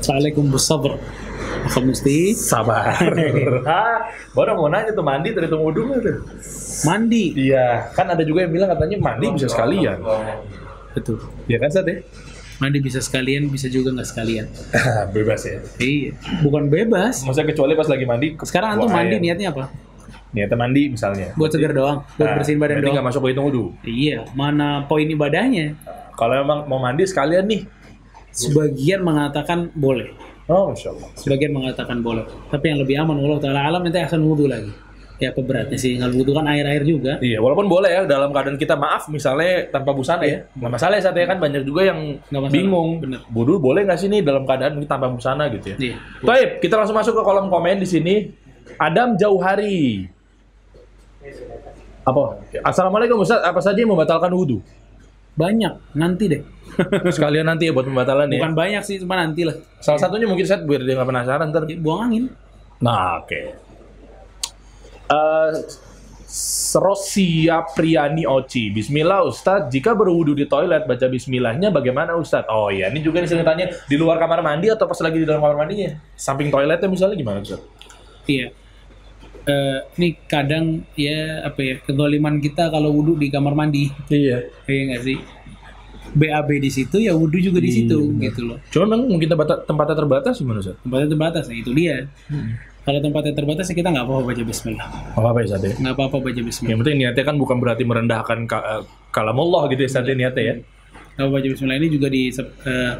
Assalamualaikum 0.00 0.48
bersabar. 0.48 0.96
Maka 1.64 1.78
mesti 1.80 2.32
Sabar. 2.34 2.94
Hah, 3.68 3.96
baru 4.32 4.54
mau 4.54 4.68
nanya 4.68 4.92
tuh 4.92 5.02
mandi 5.02 5.32
dari 5.32 5.48
wudhu 5.48 5.82
nggak 5.86 6.00
tuh? 6.00 6.16
mandi. 6.78 7.34
Iya, 7.34 7.90
kan 7.92 8.06
ada 8.06 8.22
juga 8.22 8.46
yang 8.46 8.52
bilang 8.54 8.70
katanya 8.70 8.96
mandi 8.98 9.26
bisa 9.34 9.48
sekalian. 9.50 9.98
Betul. 10.94 11.18
Iya 11.46 11.58
kan 11.58 11.70
Sat 11.70 11.86
ya? 11.86 11.98
Mandi 12.58 12.78
bisa 12.82 12.98
sekalian, 12.98 13.46
bisa 13.50 13.70
juga 13.70 13.94
nggak 13.94 14.08
sekalian. 14.08 14.46
Bebas 15.14 15.42
ya. 15.46 15.58
Iya. 15.78 16.14
Bukan 16.42 16.66
bebas. 16.66 17.22
Maksudnya 17.22 17.46
kecuali 17.46 17.72
pas 17.74 17.86
lagi 17.86 18.04
mandi. 18.04 18.26
Sekarang 18.42 18.78
antum 18.78 18.90
mandi 18.90 19.14
air. 19.14 19.22
niatnya 19.22 19.48
apa? 19.54 19.64
Niatnya 20.28 20.58
mandi 20.58 20.82
misalnya. 20.90 21.32
Buat 21.34 21.54
segar 21.54 21.72
doang, 21.72 22.02
buat 22.18 22.26
Nah, 22.26 22.34
bersihin 22.36 22.58
badan 22.58 22.82
doang. 22.82 22.94
nggak 22.98 23.06
masuk 23.06 23.20
ke 23.24 23.28
hitung 23.32 23.46
wudhu. 23.48 23.64
Iya, 23.82 24.26
mana 24.34 24.84
poin 24.84 25.06
ibadahnya? 25.06 25.78
Kalau 26.18 26.34
emang 26.34 26.66
mau 26.66 26.78
mandi 26.78 27.06
sekalian 27.06 27.46
nih. 27.46 27.62
Sebagian 28.28 29.02
mengatakan 29.02 29.72
boleh, 29.72 30.14
Oh, 30.48 30.72
masya 30.72 30.96
Allah. 30.96 31.08
sebagian 31.12 31.52
mengatakan 31.52 32.00
boleh. 32.00 32.24
Tapi 32.48 32.64
yang 32.72 32.80
lebih 32.80 32.96
aman, 32.96 33.20
Allah 33.20 33.36
taala 33.36 33.60
alam 33.68 33.84
nanti 33.84 34.00
akan 34.00 34.20
wudhu 34.24 34.48
lagi. 34.48 34.72
Ya 35.18 35.34
apa 35.34 35.42
beratnya 35.42 35.74
sih? 35.74 35.98
Kalau 35.98 36.14
wudhu 36.14 36.30
kan 36.32 36.46
air-air 36.46 36.86
juga. 36.86 37.18
Iya, 37.18 37.42
walaupun 37.42 37.66
boleh 37.66 37.90
ya 37.90 38.02
dalam 38.06 38.30
keadaan 38.30 38.54
kita 38.54 38.78
maaf 38.78 39.10
misalnya 39.10 39.66
tanpa 39.68 39.90
busana 39.92 40.22
ya. 40.24 40.46
Nggak 40.54 40.72
masalah 40.78 40.94
ya 40.96 41.02
saatnya 41.04 41.26
kan 41.26 41.38
banyak 41.42 41.62
juga 41.66 41.90
yang 41.90 42.22
Nggak 42.30 42.54
bingung. 42.54 43.02
bener. 43.02 43.20
Wudhu 43.28 43.58
boleh 43.58 43.82
nggak 43.82 43.98
sih 43.98 44.08
nih 44.08 44.22
dalam 44.22 44.46
keadaan 44.46 44.78
tanpa 44.86 45.10
busana 45.10 45.50
gitu 45.52 45.74
ya? 45.74 45.76
Iya. 45.76 45.96
Baik, 46.22 46.48
kita 46.62 46.78
langsung 46.78 46.96
masuk 46.96 47.18
ke 47.18 47.22
kolom 47.26 47.50
komen 47.50 47.82
di 47.82 47.88
sini. 47.90 48.14
Adam 48.78 49.18
Jauhari. 49.18 50.06
Apa? 52.06 52.40
Assalamualaikum 52.64 53.20
Ustaz, 53.20 53.42
apa 53.44 53.60
saja 53.60 53.76
yang 53.76 53.92
membatalkan 53.92 54.32
wudhu? 54.32 54.62
Banyak, 55.38 55.94
nanti 55.94 56.24
deh. 56.26 56.42
Sekalian 57.14 57.46
nanti 57.46 57.70
ya 57.70 57.72
buat 57.72 57.86
pembatalan 57.86 58.26
ya. 58.26 58.42
Bukan 58.42 58.58
banyak 58.58 58.82
sih, 58.82 58.98
cuma 58.98 59.14
nanti 59.14 59.46
lah. 59.46 59.54
Salah 59.78 60.02
satunya 60.02 60.26
mungkin 60.26 60.42
saya 60.42 60.66
biar 60.66 60.82
dia 60.82 60.98
nggak 60.98 61.08
penasaran 61.08 61.46
ntar. 61.54 61.62
Ya, 61.70 61.78
buang 61.78 62.10
angin. 62.10 62.24
Nah, 62.82 63.22
oke. 63.22 63.40
Eh, 65.08 65.50
Rosia 66.76 67.64
Priani 67.72 68.28
Oci. 68.28 68.68
Bismillah 68.68 69.24
Ustadz, 69.24 69.72
jika 69.72 69.96
berwudu 69.96 70.36
di 70.36 70.44
toilet 70.44 70.84
baca 70.84 71.06
bismillahnya 71.08 71.72
bagaimana 71.72 72.18
Ustadz? 72.18 72.52
Oh 72.52 72.68
iya, 72.68 72.92
ini 72.92 73.00
juga 73.00 73.24
nih 73.24 73.30
sering 73.32 73.46
tanya 73.48 73.72
di 73.88 73.96
luar 73.96 74.20
kamar 74.20 74.44
mandi 74.44 74.68
atau 74.68 74.84
pas 74.84 75.00
lagi 75.00 75.22
di 75.22 75.26
dalam 75.26 75.40
kamar 75.40 75.64
mandinya? 75.64 75.96
Samping 76.18 76.52
toiletnya 76.52 76.90
misalnya 76.90 77.16
gimana 77.16 77.40
Ustadz? 77.40 77.64
Iya. 78.28 78.52
Eh, 79.48 79.78
ini 79.96 80.08
kadang 80.28 80.84
ya 80.92 81.40
apa 81.40 81.56
ya 81.64 81.74
kedoliman 81.80 82.36
kita 82.36 82.68
kalau 82.68 82.92
wudhu 82.92 83.16
di 83.16 83.32
kamar 83.32 83.56
mandi, 83.56 83.88
Iya. 84.12 84.44
iya 84.68 84.80
nggak 84.92 85.02
sih? 85.02 85.16
BAB 86.08 86.60
di 86.60 86.68
situ 86.68 87.00
ya 87.00 87.16
wudhu 87.16 87.40
juga 87.40 87.56
di 87.56 87.72
situ 87.72 88.12
gitu 88.20 88.40
loh. 88.44 88.60
Cuma 88.68 88.84
memang 88.92 89.08
mungkin 89.08 89.28
tempat 89.28 89.64
tempatnya 89.64 89.96
terbatas 89.96 90.36
gimana 90.36 90.60
Ustadz? 90.60 90.84
Tempatnya 90.84 91.08
terbatas, 91.08 91.44
nah 91.48 91.56
itu 91.56 91.72
dia. 91.72 92.04
Kalau 92.84 93.00
tempatnya 93.00 93.32
terbatas 93.36 93.64
ya 93.68 93.74
kita 93.76 93.88
nggak 93.88 94.04
apa-apa 94.04 94.22
baca 94.32 94.42
Bismillah, 94.44 94.88
Apa 95.16 95.26
apa 95.32 95.38
ya 95.40 95.46
Ustadz 95.48 95.64
ya? 95.64 95.72
nggak 95.80 95.94
apa-apa 95.96 96.16
baca 96.20 96.40
Bismillah. 96.44 96.68
Yang 96.68 96.78
penting 96.84 96.96
niatnya 97.00 97.24
kan 97.24 97.36
bukan 97.40 97.56
berarti 97.56 97.82
merendahkan 97.88 98.38
ka, 98.44 98.58
eh, 98.60 98.82
kalamullah 99.12 99.64
gitu 99.72 99.80
ya 99.84 99.90
ya, 100.04 100.12
niatnya 100.12 100.44
ya. 100.44 100.54
Kalau 101.16 101.28
baca 101.32 101.46
Bismillah 101.48 101.76
ini 101.80 101.88
juga 101.88 102.08
di 102.12 102.28
eh, 102.36 102.92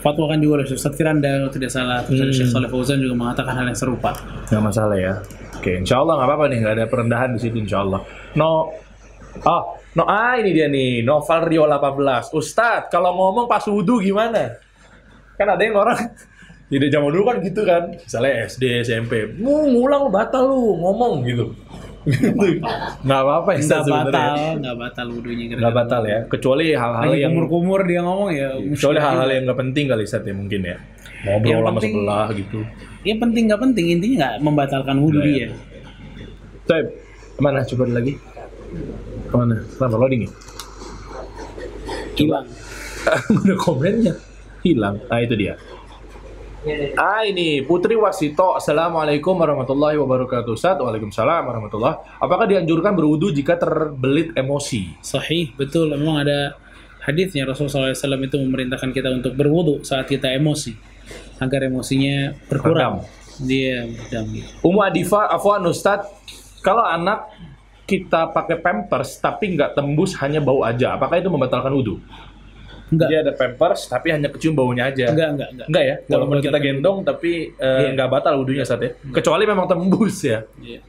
fatwa 0.00 0.24
kan 0.32 0.40
juga 0.40 0.52
oleh 0.60 0.66
Ustaz 0.68 0.96
Firanda 0.96 1.28
kalau 1.28 1.52
tidak 1.52 1.70
salah, 1.72 2.00
terus 2.08 2.24
ada 2.24 2.32
Syekh 2.32 2.48
Saleh 2.52 2.68
Fauzan 2.72 3.04
juga 3.04 3.14
mengatakan 3.20 3.52
hal 3.52 3.68
yang 3.68 3.76
serupa. 3.76 4.16
Nggak 4.48 4.64
masalah 4.64 4.96
ya. 4.96 5.14
Oke, 5.60 5.76
insya 5.76 6.00
Allah 6.00 6.16
nggak 6.16 6.28
apa-apa 6.32 6.44
nih, 6.48 6.58
nggak 6.64 6.74
ada 6.80 6.86
perendahan 6.88 7.30
di 7.36 7.40
situ 7.44 7.60
insya 7.60 7.84
Allah. 7.84 8.00
No, 8.32 8.72
oh, 9.44 9.62
no, 9.92 10.02
ah 10.08 10.32
ini 10.40 10.56
dia 10.56 10.72
nih, 10.72 11.04
Noval 11.04 11.52
Rio 11.52 11.68
18. 11.68 12.32
Ustadz, 12.32 12.88
kalau 12.88 13.12
ngomong 13.12 13.44
pas 13.44 13.60
wudhu 13.68 14.00
gimana? 14.00 14.56
Kan 15.36 15.52
ada 15.52 15.60
yang 15.60 15.76
orang, 15.76 16.00
jadi 16.72 16.96
zaman 16.96 17.12
dulu 17.12 17.24
kan 17.28 17.36
gitu 17.44 17.60
kan, 17.68 17.92
misalnya 17.92 18.48
SD, 18.48 18.88
SMP, 18.88 19.36
mu 19.36 19.68
ngulang 19.68 20.08
batal 20.08 20.48
lu, 20.48 20.80
ngomong 20.80 21.28
gitu. 21.28 21.52
Nggak 23.04 23.20
apa-apa 23.20 23.50
ya 23.52 23.60
Nggak 23.60 23.84
batal, 23.86 24.34
nggak 24.56 24.76
batal 24.76 25.06
wudhunya. 25.12 25.44
Nggak 25.52 25.74
batal 25.74 26.02
ya, 26.04 26.18
kecuali 26.26 26.64
hal-hal 26.72 27.04
Lagi 27.06 27.20
yang 27.20 27.32
kumur-kumur 27.34 27.80
dia 27.84 28.00
ngomong 28.00 28.30
ya. 28.32 28.48
kecuali 28.72 28.98
hal-hal 28.98 29.28
yang 29.28 29.42
nggak 29.44 29.58
penting 29.58 29.84
kali 29.86 30.02
Ustadz 30.02 30.24
ya 30.24 30.34
mungkin 30.34 30.60
ya. 30.64 30.76
Ngobrol 31.20 31.60
sama 31.60 31.70
penting- 31.76 31.94
sebelah 31.94 32.26
gitu. 32.32 32.58
Ya 33.00 33.14
penting 33.16 33.42
nggak 33.48 33.60
penting 33.60 33.86
intinya 33.90 34.16
nggak 34.18 34.34
membatalkan 34.40 34.96
wudhu 34.96 35.20
Nggak 35.20 35.28
ya. 35.28 35.48
dia. 35.48 35.48
Taip, 36.64 36.86
ke 37.34 37.40
mana? 37.40 37.58
Coba 37.64 37.84
lagi. 37.90 38.12
Ke 39.26 39.34
mana? 39.34 39.54
Kenapa 39.60 39.96
loading 39.96 40.22
ya? 40.24 40.30
Hilang. 42.16 42.46
Ada 43.40 43.54
komennya. 43.56 44.14
Hilang. 44.60 44.96
Ah, 45.08 45.20
itu 45.20 45.34
dia. 45.34 45.56
Ah, 47.00 47.24
ini 47.24 47.64
Putri 47.64 47.96
Wasito. 47.96 48.52
Assalamualaikum 48.52 49.32
warahmatullahi 49.32 49.96
wabarakatuh. 49.96 50.52
Ustaz, 50.52 50.76
Waalaikumsalam 50.76 51.48
warahmatullahi 51.48 52.20
Apakah 52.20 52.44
dianjurkan 52.44 52.92
berwudu 52.92 53.32
jika 53.32 53.56
terbelit 53.56 54.36
emosi? 54.36 54.92
Sahih, 55.00 55.56
betul. 55.56 55.88
Memang 55.96 56.20
ada 56.20 56.60
hadisnya 57.00 57.48
Rasulullah 57.48 57.96
SAW 57.96 58.20
itu 58.28 58.36
memerintahkan 58.36 58.92
kita 58.92 59.08
untuk 59.08 59.40
berwudhu 59.40 59.80
saat 59.88 60.04
kita 60.04 60.28
emosi 60.36 60.76
agar 61.40 61.64
emosinya 61.64 62.36
berkurang. 62.52 63.08
Dia 63.40 63.88
berdamai. 63.88 64.44
Umu 64.60 64.84
Adifa, 64.84 65.32
Afwan 65.32 65.64
Ustadz, 65.64 66.12
kalau 66.60 66.84
anak 66.84 67.24
kita 67.88 68.36
pakai 68.36 68.60
pampers 68.60 69.16
tapi 69.16 69.56
nggak 69.56 69.80
tembus 69.80 70.12
hanya 70.20 70.44
bau 70.44 70.60
aja, 70.60 71.00
apakah 71.00 71.24
itu 71.24 71.32
membatalkan 71.32 71.72
wudhu? 71.72 72.04
Enggak. 72.90 73.08
Dia 73.08 73.18
ada 73.22 73.32
pampers 73.38 73.86
tapi 73.86 74.10
hanya 74.10 74.28
kecium 74.28 74.54
baunya 74.58 74.90
aja. 74.90 75.14
Enggak, 75.14 75.28
enggak, 75.38 75.48
enggak. 75.54 75.66
Enggak 75.70 75.84
ya, 75.86 75.94
Nggak 76.02 76.16
walaupun 76.18 76.38
kita 76.42 76.58
gendong 76.58 76.98
tapi 77.06 77.32
eh, 77.54 77.78
Iya. 77.86 77.88
nggak 77.94 78.08
batal 78.10 78.34
wudhunya 78.42 78.64
saat 78.66 78.82
ya. 78.82 78.90
Kecuali 79.14 79.44
memang 79.46 79.66
tembus 79.70 80.16
ya. 80.26 80.42
Iya. 80.58 80.80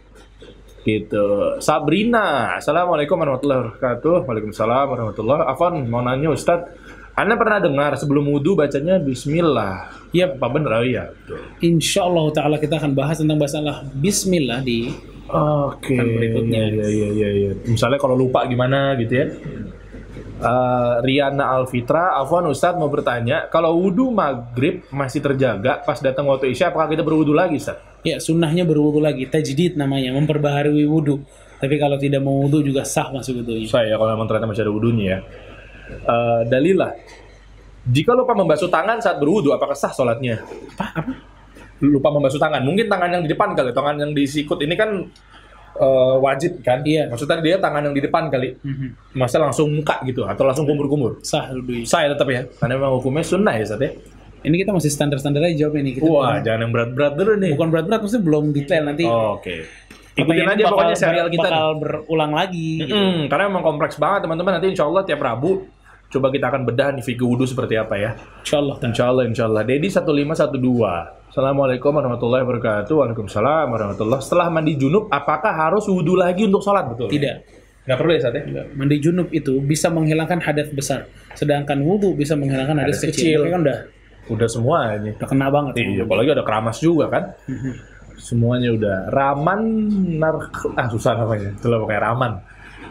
Gitu. 0.82 1.26
Sabrina, 1.62 2.58
Assalamualaikum 2.58 3.14
warahmatullahi 3.14 3.70
wabarakatuh. 3.70 4.26
Waalaikumsalam 4.26 4.86
warahmatullahi 4.90 5.42
Afan, 5.46 5.86
mau 5.86 6.02
nanya 6.02 6.34
Ustadz, 6.34 6.74
Anda 7.14 7.38
pernah 7.38 7.62
dengar 7.62 7.94
sebelum 8.02 8.26
wudhu 8.26 8.58
bacanya 8.58 8.98
Bismillah? 8.98 9.94
Iya, 10.10 10.34
Pak 10.34 10.50
bener, 10.50 10.72
oh 10.74 10.82
iya. 10.82 11.14
Insya 11.62 12.10
Allah 12.10 12.34
Ta'ala 12.34 12.58
kita 12.58 12.82
akan 12.82 12.98
bahas 12.98 13.22
tentang 13.22 13.38
masalah 13.38 13.86
Bismillah 13.94 14.66
di 14.66 14.90
Oke. 15.32 15.96
Kan 15.96 16.08
berikutnya. 16.18 16.62
Iya, 16.76 16.88
iya, 16.92 17.08
iya, 17.14 17.30
iya. 17.32 17.52
Misalnya 17.64 17.96
kalau 17.96 18.20
lupa 18.20 18.44
gimana 18.50 19.00
gitu 19.00 19.16
ya. 19.16 19.26
Eh, 20.42 20.96
Riana 21.06 21.54
Alfitra, 21.54 22.18
Afwan 22.18 22.50
Ustadz 22.50 22.74
mau 22.74 22.90
bertanya, 22.90 23.46
kalau 23.54 23.78
wudhu 23.78 24.10
maghrib 24.10 24.82
masih 24.90 25.22
terjaga 25.22 25.86
pas 25.86 26.02
datang 26.02 26.26
waktu 26.26 26.50
isya, 26.50 26.74
apakah 26.74 26.90
kita 26.90 27.06
berwudhu 27.06 27.30
lagi, 27.30 27.62
Ustadz? 27.62 28.02
Ya 28.02 28.18
sunnahnya 28.18 28.66
berwudu 28.66 28.98
lagi, 28.98 29.30
tajdid 29.30 29.78
namanya, 29.78 30.10
memperbaharui 30.18 30.90
wudu. 30.90 31.22
Tapi 31.62 31.78
kalau 31.78 32.02
tidak 32.02 32.26
mau 32.26 32.42
wudu 32.42 32.66
juga 32.66 32.82
sah 32.82 33.14
masuk 33.14 33.46
wudunya. 33.46 33.70
Saya 33.70 33.94
kalau 33.94 34.18
memang 34.18 34.26
ternyata 34.26 34.50
masih 34.50 34.66
ada 34.66 34.74
wudhunya 34.74 35.06
ya. 35.06 35.18
Eh, 36.10 36.42
dalilah. 36.50 36.90
Jika 37.86 38.18
lupa 38.18 38.34
membasuh 38.34 38.74
tangan 38.74 38.98
saat 38.98 39.22
berwudhu, 39.22 39.54
apakah 39.54 39.78
sah 39.78 39.94
sholatnya? 39.94 40.42
Apa? 40.74 41.06
Apa? 41.06 41.14
Lupa 41.86 42.10
membasuh 42.10 42.42
tangan. 42.42 42.66
Mungkin 42.66 42.90
tangan 42.90 43.14
yang 43.14 43.22
di 43.22 43.30
depan 43.30 43.54
kali, 43.54 43.78
tangan 43.78 43.94
yang 44.02 44.12
di 44.18 44.26
sikut 44.26 44.58
ini 44.66 44.74
kan 44.74 45.06
eh, 45.74 46.16
wajib 46.20 46.60
kan? 46.60 46.82
Iya. 46.82 47.08
Maksudnya 47.08 47.40
dia 47.40 47.56
tangan 47.58 47.86
yang 47.86 47.94
di 47.94 48.02
depan 48.02 48.28
kali. 48.28 48.58
Mhm. 48.58 48.88
Masa 49.14 49.38
langsung 49.38 49.72
muka 49.72 50.00
gitu, 50.04 50.24
atau 50.24 50.44
langsung 50.44 50.66
kumur-kumur? 50.66 51.20
Sah 51.22 51.48
wudunya. 51.50 51.84
Saya 51.84 52.12
tetap 52.12 52.28
ya, 52.28 52.48
karena 52.56 52.76
memang 52.76 52.98
hukumnya 52.98 53.22
sunnah 53.22 53.54
ya, 53.54 53.66
Sat 53.66 53.80
ya. 53.80 53.92
Ini 54.42 54.56
kita 54.58 54.74
masih 54.74 54.90
standar-standar 54.90 55.46
aja 55.46 55.66
jawab 55.66 55.78
ini. 55.78 55.94
Kita 55.94 56.04
Wah, 56.04 56.34
bukan- 56.34 56.42
jangan 56.42 56.60
yang 56.60 56.72
berat-berat 56.74 57.14
dulu 57.14 57.32
nih. 57.38 57.52
bukan 57.54 57.70
berat-berat, 57.70 58.00
maksudnya 58.02 58.26
belum 58.26 58.44
detail 58.50 58.84
nanti. 58.84 59.04
Oke. 59.06 59.56
Ikutin 60.12 60.26
pertanyaan 60.26 60.50
aja 60.50 60.64
bakal- 60.66 60.74
pokoknya 60.74 60.98
serial 60.98 61.28
kita. 61.30 61.46
Bakal 61.46 61.62
nih. 61.64 61.78
berulang 61.80 62.32
lagi. 62.34 62.70
gitu. 62.82 62.92
Mm-mm, 62.92 63.30
karena 63.30 63.44
memang 63.48 63.64
kompleks 63.64 63.96
banget 63.96 64.20
teman-teman. 64.26 64.52
Nanti 64.58 64.68
insya 64.68 64.84
Allah 64.84 65.04
tiap 65.06 65.22
Rabu 65.22 65.52
coba 66.12 66.28
kita 66.28 66.46
akan 66.48 66.62
bedah 66.66 66.90
nih 66.92 67.04
fikih 67.06 67.24
wudhu 67.24 67.46
seperti 67.46 67.78
apa 67.78 67.96
ya. 67.96 68.12
Insya 68.42 68.58
Allah. 68.60 68.76
Insya 68.82 69.04
Allah, 69.08 69.24
insya 69.24 69.44
Allah. 69.46 69.64
Dedi 69.64 69.88
1512. 69.88 71.21
Assalamualaikum 71.32 71.96
warahmatullahi 71.96 72.44
wabarakatuh. 72.44 72.92
Waalaikumsalam 72.92 73.72
warahmatullahi 73.72 74.20
Setelah 74.20 74.52
mandi 74.52 74.76
junub, 74.76 75.08
apakah 75.08 75.56
harus 75.56 75.88
wudhu 75.88 76.20
lagi 76.20 76.44
untuk 76.44 76.60
sholat? 76.60 76.92
Betul. 76.92 77.08
Tidak. 77.08 77.36
Nggak 77.88 77.98
perlu 78.04 78.12
ya, 78.12 78.20
Sat 78.20 78.36
ya? 78.36 78.44
Mandi 78.76 79.00
junub 79.00 79.32
itu 79.32 79.64
bisa 79.64 79.88
menghilangkan 79.88 80.44
hadas 80.44 80.68
besar. 80.76 81.08
Sedangkan 81.32 81.80
wudu 81.88 82.20
bisa 82.20 82.36
menghilangkan 82.36 82.84
hadas, 82.84 83.00
Hadas 83.00 83.16
kecil. 83.16 83.48
kecil. 83.48 83.52
Kan 83.56 83.64
udah, 83.64 83.80
Udah 84.28 84.48
semua 84.52 84.78
ini. 85.00 85.16
udah 85.16 85.28
kena 85.32 85.48
banget. 85.48 85.74
Iya, 85.80 86.04
apalagi 86.04 86.30
ada 86.36 86.44
keramas 86.44 86.78
juga 86.84 87.08
kan. 87.08 87.24
Semuanya 88.20 88.76
udah. 88.76 88.98
Raman 89.08 89.62
nar 90.20 90.36
ah 90.76 90.88
susah 90.92 91.16
namanya. 91.16 91.56
Itulah 91.56 91.80
pokoknya 91.80 92.12
Raman. 92.12 92.34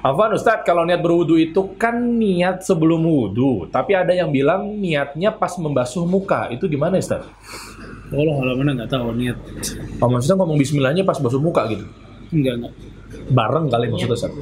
Afwan 0.00 0.32
Ustadz, 0.32 0.64
kalau 0.64 0.88
niat 0.88 1.04
berwudu 1.04 1.36
itu 1.36 1.76
kan 1.76 2.00
niat 2.16 2.64
sebelum 2.64 3.04
wudu, 3.04 3.68
tapi 3.68 3.92
ada 3.92 4.16
yang 4.16 4.32
bilang 4.32 4.80
niatnya 4.80 5.28
pas 5.36 5.52
membasuh 5.60 6.08
muka. 6.08 6.48
Itu 6.48 6.72
gimana 6.72 6.96
Ustadz? 6.96 7.28
Allah 8.10 8.36
Allah 8.42 8.56
mana 8.58 8.70
nggak 8.74 8.90
tahu 8.90 9.14
niat. 9.14 9.38
Oh, 10.02 10.08
maksudnya 10.10 10.36
ngomong 10.42 10.58
bismillahnya 10.58 11.02
pas 11.06 11.18
basuh 11.22 11.38
muka 11.38 11.70
gitu. 11.70 11.86
Enggak 12.34 12.54
enggak. 12.58 12.74
Bareng 13.30 13.66
kali 13.70 13.86
maksudnya 13.90 14.16
Ustadz. 14.18 14.38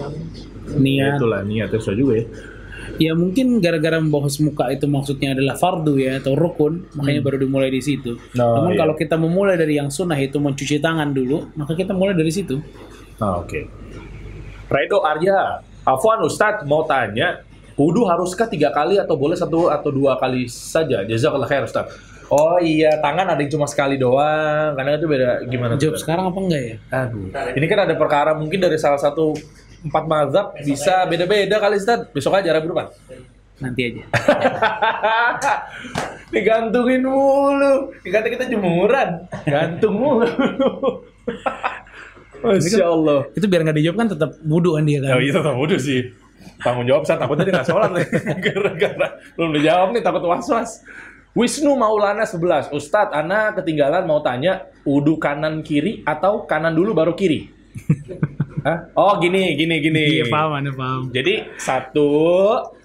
Niat. 0.80 1.20
Itulah 1.20 1.40
niatnya 1.44 1.78
susah 1.80 1.96
juga 1.96 2.24
ya. 2.24 2.26
Ya 2.98 3.12
mungkin 3.14 3.60
gara-gara 3.60 4.00
membahas 4.00 4.40
muka 4.40 4.72
itu 4.72 4.88
maksudnya 4.88 5.36
adalah 5.36 5.54
fardu 5.54 6.00
ya 6.00 6.18
atau 6.18 6.34
rukun, 6.34 6.88
makanya 6.98 7.20
baru 7.20 7.36
dimulai 7.44 7.70
di 7.70 7.84
situ. 7.84 8.16
Oh, 8.16 8.58
Namun 8.58 8.74
iya. 8.74 8.80
kalau 8.80 8.94
kita 8.96 9.14
memulai 9.20 9.54
dari 9.60 9.76
yang 9.76 9.92
sunnah 9.92 10.16
itu 10.18 10.40
mencuci 10.40 10.80
tangan 10.80 11.12
dulu, 11.12 11.52
maka 11.54 11.76
kita 11.76 11.92
mulai 11.92 12.16
dari 12.16 12.32
situ. 12.32 12.58
Ah, 13.20 13.38
Oke. 13.38 13.68
Redo 14.68 15.04
Arya, 15.04 15.62
Afwan 15.86 16.24
Ustadz 16.26 16.66
mau 16.66 16.84
tanya, 16.88 17.44
wudhu 17.78 18.02
haruskah 18.08 18.50
tiga 18.50 18.74
kali 18.74 18.98
atau 18.98 19.14
boleh 19.14 19.36
satu 19.36 19.70
atau 19.70 19.94
dua 19.94 20.18
kali 20.18 20.48
saja? 20.50 21.06
Jazakallah 21.06 21.46
khair 21.46 21.64
Ustadz. 21.64 22.17
Oh 22.28 22.60
iya, 22.60 23.00
tangan 23.00 23.32
ada 23.32 23.40
yang 23.40 23.52
cuma 23.56 23.64
sekali 23.64 23.96
doang. 23.96 24.76
Karena 24.76 25.00
itu 25.00 25.08
beda 25.08 25.28
gimana? 25.48 25.80
Jawab 25.80 25.96
Ustadz? 25.96 26.04
sekarang 26.04 26.24
apa 26.28 26.38
enggak 26.44 26.62
ya? 26.62 26.76
Aduh, 26.92 27.26
ini 27.56 27.66
kan 27.68 27.78
ada 27.88 27.94
perkara 27.96 28.30
mungkin 28.36 28.60
dari 28.60 28.76
salah 28.76 29.00
satu 29.00 29.32
empat 29.80 30.04
mazhab 30.04 30.52
bisa 30.60 31.08
beda-beda 31.08 31.56
kali 31.56 31.80
Ustadz. 31.80 32.12
Besok 32.12 32.36
aja 32.36 32.52
Rabu 32.52 32.76
depan. 32.76 32.92
Nanti 33.58 33.80
aja. 33.90 34.02
Digantungin 36.34 37.02
mulu. 37.08 37.96
Dikata 38.04 38.28
kita 38.28 38.44
jemuran. 38.46 39.24
Gantung 39.48 39.96
mulu. 39.96 40.28
Masya 42.38 42.86
Allah. 42.86 43.26
itu 43.34 43.50
biar 43.50 43.66
nggak 43.66 43.82
dijawab 43.82 43.96
kan 43.98 44.08
tetap 44.14 44.30
wudu 44.46 44.78
kan 44.78 44.86
dia 44.86 45.02
kan. 45.02 45.18
Oh 45.18 45.22
iya 45.22 45.32
tetap 45.34 45.58
wudhu 45.58 45.74
sih. 45.74 46.06
Tanggung 46.62 46.86
jawab 46.86 47.02
saya 47.06 47.18
takutnya 47.18 47.50
dia 47.50 47.54
nggak 47.58 47.66
sholat 47.66 47.90
nih. 47.94 48.06
Gara-gara 48.46 49.06
belum 49.34 49.50
dijawab 49.58 49.88
nih 49.94 50.02
takut 50.06 50.22
was-was. 50.22 50.86
Wisnu 51.36 51.76
Maulana 51.76 52.24
11. 52.24 52.72
Ustadz, 52.72 53.12
Ana 53.12 53.52
ketinggalan 53.52 54.08
mau 54.08 54.24
tanya 54.24 54.68
wudhu 54.82 55.20
kanan 55.20 55.60
kiri 55.60 56.00
atau 56.08 56.48
kanan 56.48 56.72
dulu 56.72 56.96
baru 56.96 57.12
kiri? 57.12 57.52
Hah? 58.66 58.90
Oh 58.96 59.20
gini, 59.22 59.54
gini, 59.54 59.78
gini. 59.78 60.02
Iya 60.18 60.26
paham, 60.32 60.58
anda 60.58 60.72
paham. 60.74 61.14
Jadi 61.14 61.46
satu, 61.60 62.10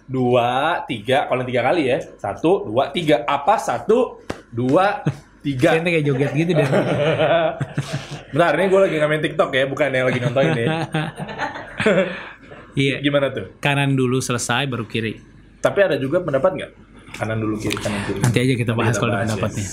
dua, 0.06 0.84
tiga. 0.86 1.26
Kalau 1.26 1.44
tiga 1.48 1.62
kali 1.66 1.90
ya. 1.90 1.98
Satu, 2.20 2.68
dua, 2.70 2.94
tiga. 2.94 3.26
Apa? 3.26 3.58
Satu, 3.58 4.22
dua, 4.54 5.02
tiga. 5.42 5.74
Kayaknya 5.74 5.92
kayak 5.98 6.06
joget 6.06 6.32
gitu 6.38 6.52
deh. 6.54 6.68
Bentar, 8.34 8.54
ini 8.58 8.66
gue 8.70 8.80
lagi 8.82 8.96
ngamen 8.98 9.22
TikTok 9.22 9.50
ya, 9.54 9.66
bukan 9.66 9.94
yang 9.94 10.06
lagi 10.10 10.20
nonton 10.22 10.44
ini. 10.54 10.66
Iya. 12.74 12.96
Gimana 13.06 13.30
tuh? 13.30 13.54
Kanan 13.62 13.94
dulu 13.94 14.18
selesai 14.18 14.66
baru 14.66 14.86
kiri. 14.90 15.22
Tapi 15.62 15.80
ada 15.80 15.98
juga 15.98 16.22
pendapat 16.22 16.52
nggak? 16.58 16.72
Kanan 17.14 17.38
dulu 17.38 17.56
kiri, 17.62 17.78
kanan 17.78 18.02
kiri. 18.10 18.20
Nanti 18.26 18.38
aja 18.42 18.54
kita 18.58 18.74
bahas 18.74 18.98
Kita 18.98 19.02
kalau 19.06 19.14
ya. 19.14 19.20
pendapatnya. 19.26 19.66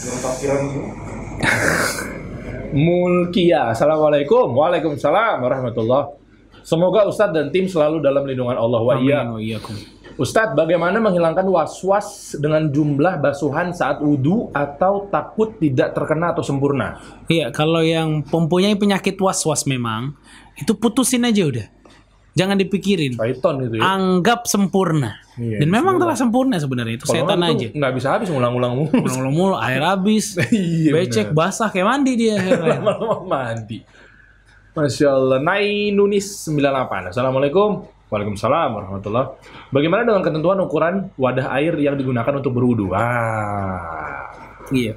Mulkia, 2.70 3.74
Assalamualaikum. 3.74 4.55
Waalaikumsalam 4.55 5.43
warahmatullah. 5.43 6.20
Semoga 6.61 7.09
Ustadz 7.09 7.34
dan 7.34 7.49
tim 7.49 7.66
selalu 7.66 8.05
dalam 8.05 8.22
lindungan 8.28 8.55
Allah 8.55 8.80
wa 8.84 8.95
iya. 9.01 9.24
Ustadz, 10.20 10.53
bagaimana 10.53 11.01
menghilangkan 11.01 11.49
was-was 11.49 12.36
dengan 12.36 12.68
jumlah 12.68 13.24
basuhan 13.24 13.72
saat 13.72 14.05
wudhu 14.05 14.53
atau 14.53 15.09
takut 15.09 15.57
tidak 15.57 15.97
terkena 15.97 16.36
atau 16.36 16.45
sempurna? 16.45 17.01
Iya, 17.26 17.49
kalau 17.57 17.80
yang 17.80 18.20
mempunyai 18.28 18.76
penyakit 18.76 19.16
was-was 19.16 19.64
memang, 19.64 20.12
itu 20.61 20.76
putusin 20.76 21.24
aja 21.24 21.49
udah. 21.49 21.66
Jangan 22.30 22.56
dipikirin. 22.56 23.18
Python 23.18 23.66
itu 23.66 23.74
ya. 23.78 23.82
Anggap 23.82 24.46
sempurna. 24.46 25.18
Iya, 25.34 25.64
Dan 25.64 25.68
memang 25.72 25.98
telah 25.98 26.14
sempurna 26.14 26.60
sebenarnya 26.62 27.00
itu 27.00 27.04
Kalau 27.08 27.26
setan 27.26 27.40
aja. 27.42 27.66
nggak 27.74 27.92
bisa 27.96 28.08
habis 28.14 28.28
ngulang-ngulang 28.30 28.72
mulu. 28.76 28.90
Ulang-ulang 28.92 29.34
mulu, 29.34 29.54
air 29.58 29.82
habis, 29.82 30.38
Iya, 30.52 30.94
becek, 30.94 31.34
basah 31.34 31.72
kayak 31.72 31.86
mandi 31.90 32.12
dia. 32.14 32.38
Lama-lama 32.78 33.26
mandi. 33.26 33.82
Masya 34.70 35.08
Allah. 35.10 35.38
Nai 35.42 35.90
Nunis 35.90 36.46
98. 36.46 37.10
Assalamualaikum. 37.10 37.82
Waalaikumsalam 38.10 38.74
warahmatullah. 38.74 39.38
Bagaimana 39.70 40.02
dengan 40.02 40.22
ketentuan 40.22 40.58
ukuran 40.58 41.14
wadah 41.14 41.46
air 41.54 41.74
yang 41.78 41.94
digunakan 41.94 42.30
untuk 42.34 42.54
berwudu? 42.54 42.90
Ah. 42.90 44.30
Iya. 44.70 44.94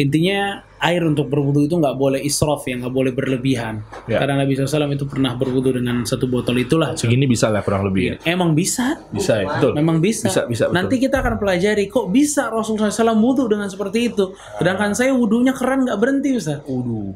Intinya 0.00 0.64
air 0.82 1.04
untuk 1.04 1.28
berwudu 1.28 1.68
itu 1.68 1.76
nggak 1.76 1.94
boleh 2.00 2.20
israf 2.24 2.64
ya, 2.64 2.80
nggak 2.80 2.90
boleh 2.90 3.12
berlebihan. 3.12 3.84
Ya. 4.08 4.24
Karena 4.24 4.40
Nabi 4.40 4.56
SAW 4.56 4.88
itu 4.90 5.04
pernah 5.04 5.36
berwudu 5.36 5.76
dengan 5.76 6.02
satu 6.08 6.26
botol 6.26 6.56
itulah. 6.58 6.96
Segini 6.96 7.28
bisa 7.28 7.52
lah 7.52 7.60
kurang 7.60 7.84
lebih 7.86 8.02
ya. 8.02 8.14
Emang 8.24 8.56
bisa, 8.56 8.98
Bisa 9.12 9.44
ya, 9.44 9.46
betul. 9.46 9.72
memang 9.76 10.00
bisa. 10.00 10.32
Bisa, 10.32 10.48
bisa, 10.48 10.64
betul. 10.72 10.76
Nanti 10.80 10.96
kita 10.96 11.20
akan 11.20 11.36
pelajari 11.36 11.86
kok 11.92 12.08
bisa 12.08 12.48
Rasulullah 12.48 12.88
SAW 12.88 13.20
wudu 13.20 13.44
dengan 13.52 13.68
seperti 13.68 14.10
itu. 14.10 14.32
Sedangkan 14.56 14.96
saya 14.96 15.12
wudunya 15.12 15.52
keren 15.52 15.84
nggak 15.84 15.98
berhenti 16.00 16.40
Ustaz. 16.40 16.64
Wudu. 16.64 17.12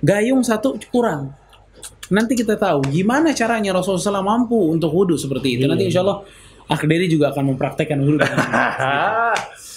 Gayung 0.00 0.40
satu 0.40 0.80
kurang. 0.88 1.36
Nanti 2.08 2.36
kita 2.36 2.56
tahu 2.56 2.88
gimana 2.88 3.36
caranya 3.36 3.76
Rasulullah 3.76 4.20
SAW 4.20 4.24
mampu 4.24 4.56
untuk 4.72 4.88
wudu 4.92 5.20
seperti 5.20 5.60
itu. 5.60 5.68
Iya. 5.68 5.70
Nanti 5.76 5.84
insya 5.92 6.00
Allah 6.02 6.24
Akhderi 6.64 7.04
juga 7.12 7.28
akan 7.28 7.52
mempraktekkan 7.52 8.00
wudu. 8.00 8.24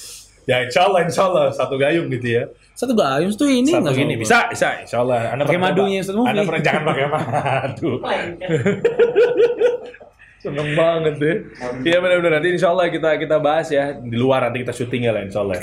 ya 0.47 0.63
insya 0.63 0.87
Allah, 0.87 1.03
insya 1.03 1.27
Allah. 1.27 1.45
Satu 1.51 1.75
gayung 1.75 2.07
gitu 2.09 2.27
ya. 2.33 2.43
Satu 2.71 2.93
gayung 2.93 3.29
tuh 3.31 3.45
ini 3.45 3.67
Satu 3.67 3.83
nggak 3.83 3.95
gini. 3.95 4.13
Bisa, 4.15 4.47
bisa. 4.47 4.79
Insya 4.79 5.03
Allah. 5.03 5.29
Anda 5.29 5.43
Pakai 5.43 5.59
madunya, 5.59 5.99
Mufi. 6.01 6.23
Anda 6.25 6.41
pernah 6.41 6.61
jangan 6.63 6.83
pakai 6.85 7.05
madu. 7.05 7.89
Seneng 10.37 10.69
banget 10.73 11.13
deh. 11.17 11.35
Iya 11.83 11.97
benar-benar 11.97 12.37
nanti 12.37 12.53
insya 12.53 12.69
Allah 12.69 12.87
kita 12.87 13.17
kita 13.17 13.41
bahas 13.41 13.67
ya 13.67 13.97
di 13.97 14.13
luar 14.13 14.45
nanti 14.45 14.61
kita 14.61 14.69
syuting 14.71 15.03
ya 15.03 15.11
lah 15.11 15.25
insya 15.25 15.41
Allah. 15.41 15.57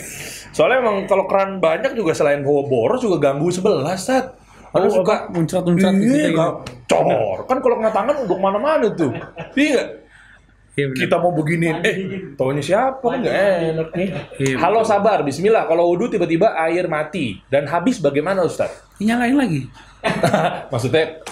Soalnya 0.51 0.83
emang 0.83 1.07
kalau 1.07 1.25
keran 1.25 1.57
banyak 1.57 1.95
juga 1.95 2.11
selain 2.13 2.43
bawa 2.43 2.67
boros 2.67 2.99
juga 2.99 3.23
ganggu 3.23 3.49
sebelah 3.49 3.95
Sat. 3.95 4.35
Ada 4.75 4.91
Oh, 4.91 5.07
suka? 5.07 5.31
Muncrat-muncrat 5.31 5.95
Iya, 5.95 6.03
gitu 6.03 6.19
ya. 6.19 6.31
nggak- 6.35 6.57
cor. 6.85 7.39
Kan 7.47 7.59
kalau 7.63 7.75
kena 7.79 7.95
tangan 7.95 8.15
udah 8.19 8.35
ke 8.35 8.43
mana-mana 8.43 8.87
tuh. 8.91 9.15
Iya 9.55 9.83
benar. 10.75 11.01
Kita 11.07 11.17
mau 11.23 11.31
beginiin, 11.31 11.77
eh 11.87 11.97
taunya 12.35 12.63
siapa 12.63 13.07
kan 13.07 13.23
nggak 13.23 13.37
enak 13.79 13.89
nih. 13.95 14.09
Iya, 14.43 14.57
Halo 14.59 14.83
sabar, 14.83 15.23
Bismillah. 15.23 15.71
Kalau 15.71 15.87
wudhu 15.95 16.11
tiba-tiba 16.11 16.51
air 16.59 16.91
mati 16.91 17.39
dan 17.47 17.71
habis 17.71 18.03
bagaimana 18.03 18.43
Ustaz? 18.43 18.83
Nyalain 18.99 19.39
lagi. 19.39 19.63
Maksudnya 20.73 21.25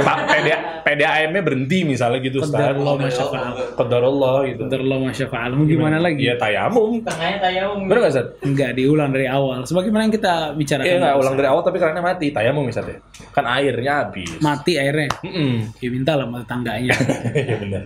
Pak 0.00 0.18
PDA, 0.24 0.58
PDAM-nya 0.80 1.42
berhenti 1.44 1.84
misalnya 1.84 2.24
gitu 2.24 2.40
Ustaz. 2.40 2.56
Qadarullah 2.56 2.94
masya 2.96 3.24
fa'al. 3.28 3.52
Qadarullah 3.76 4.36
gitu. 4.48 4.62
Qadarullah 4.64 4.98
masya 5.10 5.26
fa'al. 5.28 5.50
Mau 5.52 5.66
gimana 5.68 6.00
lagi? 6.00 6.24
Iya 6.24 6.40
tayamum. 6.40 7.04
Tengahnya 7.04 7.38
tayamum. 7.42 7.84
Bener 7.90 7.98
nggak 8.00 8.12
Ustaz? 8.16 8.26
Enggak 8.46 8.70
diulang 8.78 9.10
dari 9.12 9.26
awal. 9.28 9.66
Sebagaimana 9.68 10.08
yang 10.08 10.14
kita 10.14 10.34
bicarakan. 10.56 10.88
Iya 10.88 10.96
nggak 11.02 11.16
ulang 11.20 11.34
dari 11.36 11.48
awal 11.50 11.62
tapi 11.66 11.78
karena 11.82 12.00
mati 12.00 12.26
tayamum 12.32 12.64
misalnya. 12.64 12.96
Kan 13.34 13.44
airnya 13.44 13.92
habis. 14.06 14.30
Mati 14.40 14.72
airnya. 14.80 15.10
Mm-mm. 15.20 15.54
Ya 15.82 15.88
mintalah 15.92 16.24
sama 16.30 16.38
tetangganya. 16.46 16.94
Iya 17.32 17.56
benar. 17.58 17.82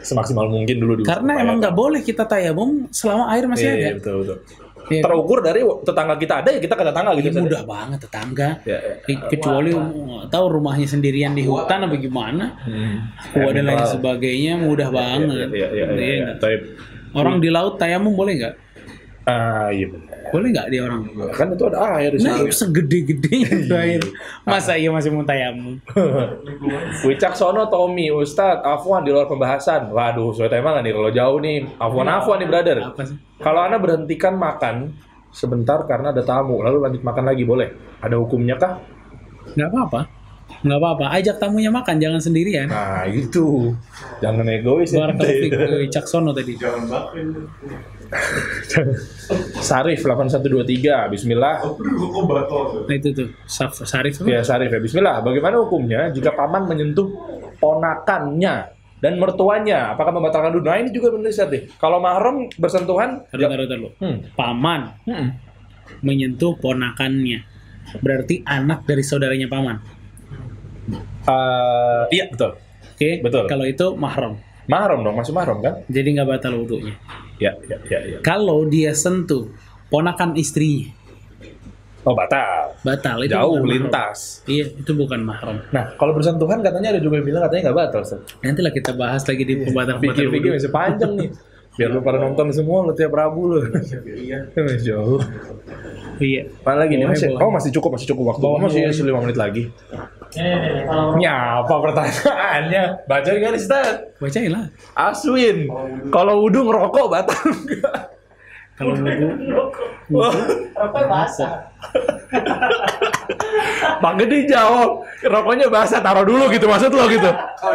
Semaksimal 0.00 0.46
mungkin 0.48 0.76
dulu 0.76 0.92
dulu. 0.98 1.06
Karena 1.06 1.32
emang 1.38 1.60
nggak 1.60 1.72
boleh 1.72 2.00
kita 2.00 2.24
tayamum 2.24 2.88
selama 2.88 3.28
air 3.30 3.44
masih 3.46 3.64
Iya, 3.64 3.72
ada. 3.72 3.80
iya, 3.80 3.92
betul 3.96 4.14
betul. 4.24 4.38
Iya. 4.90 5.02
Terukur 5.06 5.38
dari 5.38 5.60
tetangga 5.62 6.14
kita 6.16 6.34
ada 6.42 6.48
ya 6.50 6.58
kita 6.58 6.74
ke 6.74 6.82
tetangga 6.82 7.10
gitu. 7.14 7.22
Ini 7.22 7.30
Ustaz. 7.30 7.44
mudah 7.46 7.62
banget 7.62 7.98
tetangga. 8.00 8.48
Ya, 8.64 8.78
ya. 8.80 8.94
Ke- 8.98 9.24
Kecuali 9.30 9.70
nggak 9.70 10.28
tahu 10.28 10.44
rumahnya 10.50 10.86
sendirian 10.88 11.32
di 11.36 11.44
hutan 11.44 11.86
apa 11.86 11.94
gimana. 11.94 12.44
Hmm. 12.64 12.96
Kuah 13.30 13.52
dan 13.52 13.64
lain 13.68 13.84
sebagainya 13.86 14.52
mudah 14.58 14.88
banget. 14.90 15.46
Iya, 15.52 15.68
iya, 15.70 15.86
iya, 15.86 15.86
Iya 15.94 16.34
iya. 16.34 16.58
Orang 17.10 17.38
di 17.38 17.50
laut 17.50 17.74
tayamum 17.76 18.14
boleh 18.14 18.34
nggak? 18.38 18.54
Ah 19.30 19.68
iya 19.70 19.86
benar. 19.86 20.08
Boleh 20.30 20.48
nggak 20.50 20.66
dia 20.68 20.80
orang? 20.82 21.02
Kan 21.30 21.46
itu 21.50 21.64
ada 21.66 21.78
air 21.94 22.10
di 22.14 22.22
Nah, 22.22 22.38
situ. 22.38 22.54
segede-gede 22.60 23.34
itu 23.42 23.74
air. 23.74 24.02
Masa 24.42 24.74
iya 24.74 24.90
masih 24.90 25.10
mau 25.10 25.22
tayamum? 25.22 25.78
Wicaksono 27.06 27.66
Tommy, 27.66 28.10
Ustadz, 28.10 28.62
Afwan 28.62 29.02
di 29.02 29.10
luar 29.10 29.26
pembahasan. 29.26 29.90
Waduh, 29.90 30.30
sesuai 30.30 30.50
tema 30.50 30.74
nggak 30.74 30.84
nih? 30.84 30.92
Kalau 30.94 31.10
jauh 31.10 31.38
nih, 31.38 31.56
Afwan 31.76 32.06
Afwan 32.06 32.36
nih 32.38 32.48
brother. 32.48 32.78
Apa 32.84 33.02
sih? 33.02 33.16
Kalau 33.38 33.60
anda 33.60 33.78
berhentikan 33.78 34.34
makan 34.36 34.94
sebentar 35.30 35.82
karena 35.84 36.10
ada 36.10 36.22
tamu, 36.22 36.60
lalu 36.60 36.78
lanjut 36.80 37.02
makan 37.02 37.24
lagi 37.26 37.42
boleh? 37.42 37.68
Ada 37.98 38.14
hukumnya 38.14 38.54
kah? 38.54 38.78
Nggak 39.54 39.68
apa-apa. 39.68 40.00
Nggak 40.60 40.78
apa-apa. 40.78 41.04
Ajak 41.14 41.36
tamunya 41.38 41.70
makan, 41.70 41.96
jangan 41.98 42.20
sendirian. 42.20 42.66
Nah 42.66 43.06
itu, 43.06 43.70
jangan 44.18 44.46
egois 44.46 44.90
ya. 44.90 45.10
Fiik, 45.10 45.54
Caksono 45.90 46.30
tadi. 46.30 46.54
Sarif 49.62 50.02
8123, 50.02 51.12
Bismillah. 51.14 51.62
Nah 52.86 52.94
itu 52.94 53.08
tuh, 53.14 53.28
Saf, 53.46 53.78
Sarif 53.86 54.18
apa? 54.20 54.28
Ya 54.28 54.40
Sarif 54.42 54.70
ya, 54.70 54.80
Bismillah. 54.82 55.22
Bagaimana 55.22 55.62
hukumnya 55.62 56.10
jika 56.10 56.34
paman 56.34 56.66
menyentuh 56.66 57.06
ponakannya 57.62 58.54
dan 58.98 59.12
mertuanya? 59.16 59.94
Apakah 59.94 60.10
membatalkan 60.10 60.50
dulu? 60.50 60.66
Nah 60.66 60.82
ini 60.82 60.90
juga 60.90 61.14
benar 61.14 61.30
deh. 61.30 61.62
Kalau 61.78 62.02
mahram 62.02 62.50
bersentuhan, 62.58 63.22
Taruh, 63.30 63.46
taruh, 63.46 63.66
taruh. 63.70 63.92
Hmm. 64.02 64.16
Paman 64.34 64.80
Hmm. 65.06 65.28
menyentuh 66.02 66.58
ponakannya. 66.58 67.46
Berarti 68.02 68.42
anak 68.46 68.86
dari 68.86 69.02
saudaranya 69.02 69.46
paman. 69.50 69.78
Eh, 71.26 72.02
iya 72.10 72.24
betul. 72.30 72.58
Oke? 72.94 73.10
Betul. 73.22 73.44
Kalau 73.46 73.64
itu 73.66 73.86
mahram. 73.94 74.38
Mahram 74.70 75.02
dong, 75.02 75.18
masih 75.18 75.34
mahram 75.34 75.58
kan? 75.58 75.82
Jadi 75.90 76.08
nggak 76.14 76.28
batal 76.30 76.52
wudhunya. 76.54 76.94
Ya, 77.42 77.58
ya, 77.66 77.76
ya, 77.84 77.98
ya. 78.06 78.18
Kalau 78.22 78.62
dia 78.64 78.94
sentuh 78.94 79.50
ponakan 79.90 80.38
istrinya, 80.38 80.94
Oh 82.00 82.16
batal. 82.16 82.72
batal. 82.80 83.20
Itu 83.20 83.34
Jauh 83.34 83.60
mahram. 83.60 83.68
lintas. 83.68 84.40
Iya, 84.46 84.72
itu 84.72 84.92
bukan 84.94 85.20
mahram. 85.20 85.60
Nah, 85.68 85.92
kalau 85.98 86.16
bersentuhan 86.16 86.62
katanya 86.62 86.96
ada 86.96 87.00
juga 87.02 87.20
yang 87.20 87.26
bilang 87.26 87.42
katanya 87.44 87.68
nggak 87.68 87.76
batal. 87.76 88.00
Ustaz. 88.00 88.20
Nantilah 88.40 88.72
kita 88.72 88.90
bahas 88.94 89.20
lagi 89.20 89.42
di 89.42 89.54
pembatalan-pembatalan 89.58 90.16
Pikir-pikir 90.16 90.48
wudhu. 90.48 90.58
masih 90.62 90.72
panjang 90.72 91.12
nih. 91.18 91.30
Biar 91.70 91.90
lu 91.92 92.00
pada 92.00 92.18
nonton 92.18 92.46
semua 92.50 92.88
lu 92.88 92.92
tiap 92.92 93.12
Rabu 93.12 93.42
lu. 93.46 93.58
Masya 93.68 94.94
Allah. 94.96 95.22
Iya. 96.16 96.42
Apa 96.64 96.72
lagi 96.76 96.94
nih? 96.96 97.04
Masih, 97.04 97.28
oh 97.36 97.50
masih 97.52 97.70
cukup, 97.70 97.90
masih 98.00 98.06
cukup 98.16 98.24
waktu. 98.32 98.42
Boleh, 98.42 98.60
masih 98.64 99.02
boleh. 99.04 99.12
5 99.12 99.24
menit 99.28 99.36
lagi. 99.36 99.62
Nih, 100.30 100.46
nih, 100.46 100.58
nih, 100.62 100.82
kalau 100.86 101.18
Nyapa 101.18 101.74
pertanyaannya? 101.90 102.84
Baca 103.10 103.30
kan 103.30 103.54
Ustaz? 103.58 103.94
Bacain 104.22 104.50
lah. 104.54 104.66
Aswin, 104.94 105.66
kalau 106.14 106.46
wudhu 106.46 106.70
ngerokok 106.70 107.06
batal 107.10 107.42
enggak? 107.50 108.14
Kalau 108.78 108.94
wudhu, 108.94 109.26
rokok 110.78 111.04
basah. 111.10 111.66
Bang 114.02 114.16
Gede 114.22 114.46
jawab, 114.48 115.04
rokoknya 115.20 115.66
basah 115.68 116.00
taruh 116.00 116.24
dulu 116.24 116.48
gitu 116.54 116.70
maksud 116.70 116.94
lo 116.94 117.04
gitu. 117.10 117.30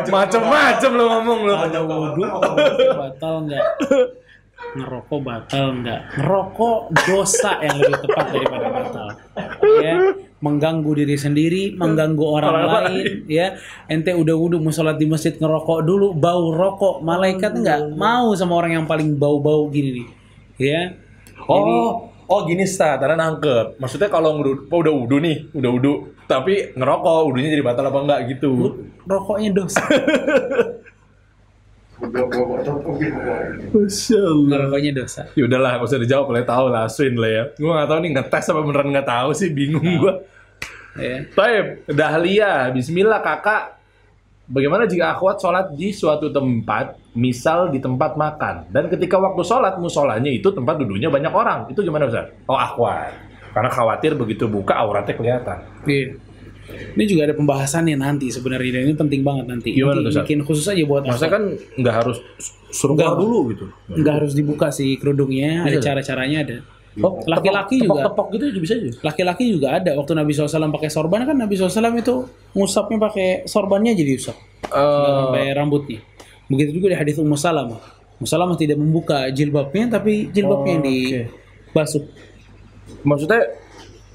Macem-macem 0.09 0.91
lo 0.95 1.05
ngomong 1.11 1.39
lo. 1.45 1.55
kalau 1.67 1.99
wudhu 2.09 2.25
batal 2.95 3.35
nggak? 3.45 3.65
Ngerokok 4.75 5.19
batal 5.21 5.65
nggak? 5.83 5.99
Ngerokok 6.19 6.77
dosa 7.05 7.51
yang 7.61 7.75
lebih 7.79 7.99
tepat 8.07 8.25
daripada 8.31 8.67
batal. 8.71 9.07
Ya, 9.83 9.95
mengganggu 10.43 10.91
diri 10.99 11.15
sendiri, 11.15 11.63
mengganggu 11.79 12.21
orang, 12.21 12.51
Orang 12.53 12.71
lain. 12.91 13.05
Ya, 13.25 13.55
ente 13.87 14.11
udah 14.11 14.35
wudhu 14.35 14.59
mau 14.59 14.69
sholat 14.69 14.99
di 14.99 15.07
masjid 15.07 15.33
ngerokok 15.33 15.79
dulu, 15.87 16.11
bau 16.13 16.51
rokok, 16.51 17.01
malaikat 17.01 17.55
nggak 17.55 17.95
mau 17.95 18.35
sama 18.35 18.59
orang 18.59 18.83
yang 18.83 18.85
paling 18.85 19.15
bau-bau 19.15 19.71
gini 19.71 20.03
nih. 20.03 20.07
Ya, 20.55 20.81
Oh, 21.45 22.09
oh 22.25 22.39
gini 22.47 22.65
sta, 22.65 22.97
karena 22.97 23.19
nangkep. 23.19 23.77
Maksudnya 23.77 24.09
kalau 24.09 24.41
oh, 24.41 24.79
udah 24.81 24.93
wudhu 24.93 25.17
nih, 25.21 25.51
udah 25.53 25.69
wudhu, 25.69 25.93
tapi 26.25 26.73
ngerokok, 26.73 27.21
wudhunya 27.29 27.49
jadi 27.53 27.63
batal 27.65 27.85
apa 27.91 27.99
enggak 28.01 28.19
gitu. 28.33 28.51
rokoknya 29.05 29.49
dosa. 29.53 29.83
Masya 33.73 34.19
Allah. 34.21 34.57
Rokoknya 34.67 34.91
dosa. 35.01 35.21
Ya 35.33 35.43
udahlah, 35.49 35.79
nggak 35.79 35.89
usah 35.89 35.99
dijawab 36.01 36.27
lah, 36.31 36.45
tahu 36.45 36.65
lah, 36.69 36.81
Aswin 36.85 37.15
lah 37.17 37.31
ya. 37.31 37.43
Gue 37.57 37.71
nggak 37.71 37.89
tahu 37.89 37.99
nih 38.03 38.11
ngetes 38.15 38.45
apa 38.51 38.61
beneran 38.61 38.89
nggak 38.93 39.09
tahu 39.09 39.29
sih, 39.33 39.49
bingung 39.49 39.87
gue. 40.01 40.13
Ya. 40.95 41.27
Baik, 41.35 41.89
Dahlia, 41.91 42.71
Bismillah 42.71 43.19
kakak. 43.19 43.75
Bagaimana 44.45 44.85
jika 44.85 45.17
akhwat 45.17 45.41
sholat 45.41 45.73
di 45.73 45.89
suatu 45.89 46.29
tempat, 46.29 47.01
misal 47.17 47.73
di 47.73 47.81
tempat 47.81 48.13
makan, 48.13 48.69
dan 48.69 48.85
ketika 48.93 49.17
waktu 49.17 49.41
sholat 49.41 49.81
musolanya 49.81 50.29
itu 50.29 50.53
tempat 50.53 50.77
duduknya 50.77 51.09
banyak 51.09 51.33
orang, 51.33 51.59
itu 51.73 51.81
gimana 51.81 52.05
Ustaz? 52.05 52.29
Oh 52.45 52.53
akhwat, 52.53 53.09
karena 53.57 53.73
khawatir 53.73 54.13
begitu 54.13 54.45
buka 54.45 54.77
auratnya 54.77 55.17
kelihatan. 55.17 55.65
Iya. 55.89 56.21
Ini 56.65 57.03
juga 57.05 57.21
ada 57.29 57.35
pembahasannya 57.35 57.93
nanti 57.93 58.27
sebenarnya 58.27 58.71
dan 58.75 58.81
ini 58.87 58.95
penting 58.95 59.21
banget 59.21 59.45
nanti. 59.47 59.69
Gimana 59.71 60.01
Nanti 60.01 60.11
tuh, 60.11 60.21
bikin 60.25 60.39
khusus 60.41 60.65
aja 60.65 60.81
buat 60.83 61.05
Maksudnya 61.05 61.31
kan 61.31 61.43
nggak 61.77 61.95
harus 61.95 62.17
suruh 62.69 62.93
Nggak. 62.93 63.05
keluar 63.07 63.21
dulu 63.21 63.39
gitu. 63.53 63.65
nggak 63.91 64.13
harus 64.17 64.31
dibuka 64.33 64.67
sih 64.69 64.97
kerudungnya, 64.97 65.63
ada 65.63 65.77
Bisa. 65.77 65.85
cara-caranya 65.85 66.39
ada. 66.41 66.57
Oh, 66.95 67.19
Laki-laki 67.27 67.83
juga. 67.83 68.07
Tepok 68.07 68.31
gitu 68.31 68.43
juga 68.49 68.61
bisa 68.63 68.73
aja. 68.73 68.87
Laki-laki 69.03 69.43
juga 69.51 69.67
ada. 69.75 69.91
Waktu 69.93 70.15
Nabi 70.15 70.31
SAW 70.31 70.47
pakai 70.71 70.87
sorban 70.87 71.27
kan 71.27 71.35
Nabi 71.35 71.53
SAW 71.53 71.91
itu 71.91 72.15
ngusapnya 72.55 72.97
pakai 73.03 73.27
sorbannya 73.45 73.91
jadi 73.91 74.15
usap. 74.15 74.37
Nggak 74.63 75.11
sampai 75.19 75.43
rambutnya. 75.51 75.99
Begitu 76.47 76.79
juga 76.79 76.95
di 76.95 76.97
hadis 76.97 77.19
Ummu 77.19 77.35
Salamah. 77.35 77.83
Ummu 78.15 78.23
Salamah 78.23 78.55
tidak 78.55 78.79
membuka 78.79 79.27
jilbabnya 79.27 79.91
tapi 79.91 80.31
jilbabnya 80.31 80.71
yang 80.71 80.81
Oh, 80.81 80.87
oke. 80.87 80.95
dibasuh. 81.67 82.03
Maksudnya 83.03 83.41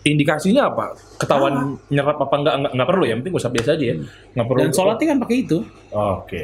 indikasinya 0.05 0.73
apa? 0.73 0.97
Ketahuan 1.21 1.77
nyerap 1.93 2.17
apa 2.17 2.35
enggak, 2.41 2.55
enggak 2.57 2.73
enggak 2.73 2.89
perlu 2.89 3.05
ya, 3.05 3.15
penting 3.21 3.35
usap 3.37 3.53
biasa 3.57 3.71
aja 3.77 3.85
ya. 3.85 3.97
Enggak 4.37 4.47
perlu. 4.49 4.61
Dan 4.65 4.71
sholatnya 4.73 5.07
kan 5.07 5.19
pakai 5.21 5.37
itu. 5.41 5.59
Oke. 5.93 6.43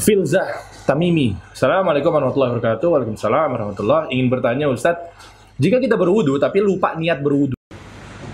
Filzah 0.00 0.48
Tamimi. 0.86 1.34
Assalamualaikum 1.52 2.10
warahmatullahi 2.14 2.56
wabarakatuh. 2.56 2.88
Waalaikumsalam 2.88 3.48
warahmatullahi 3.52 4.14
Ingin 4.14 4.26
bertanya 4.30 4.66
Ustadz, 4.70 5.10
jika 5.60 5.76
kita 5.82 5.98
berwudu 5.98 6.40
tapi 6.40 6.62
lupa 6.64 6.96
niat 6.96 7.20
berwudu, 7.20 7.59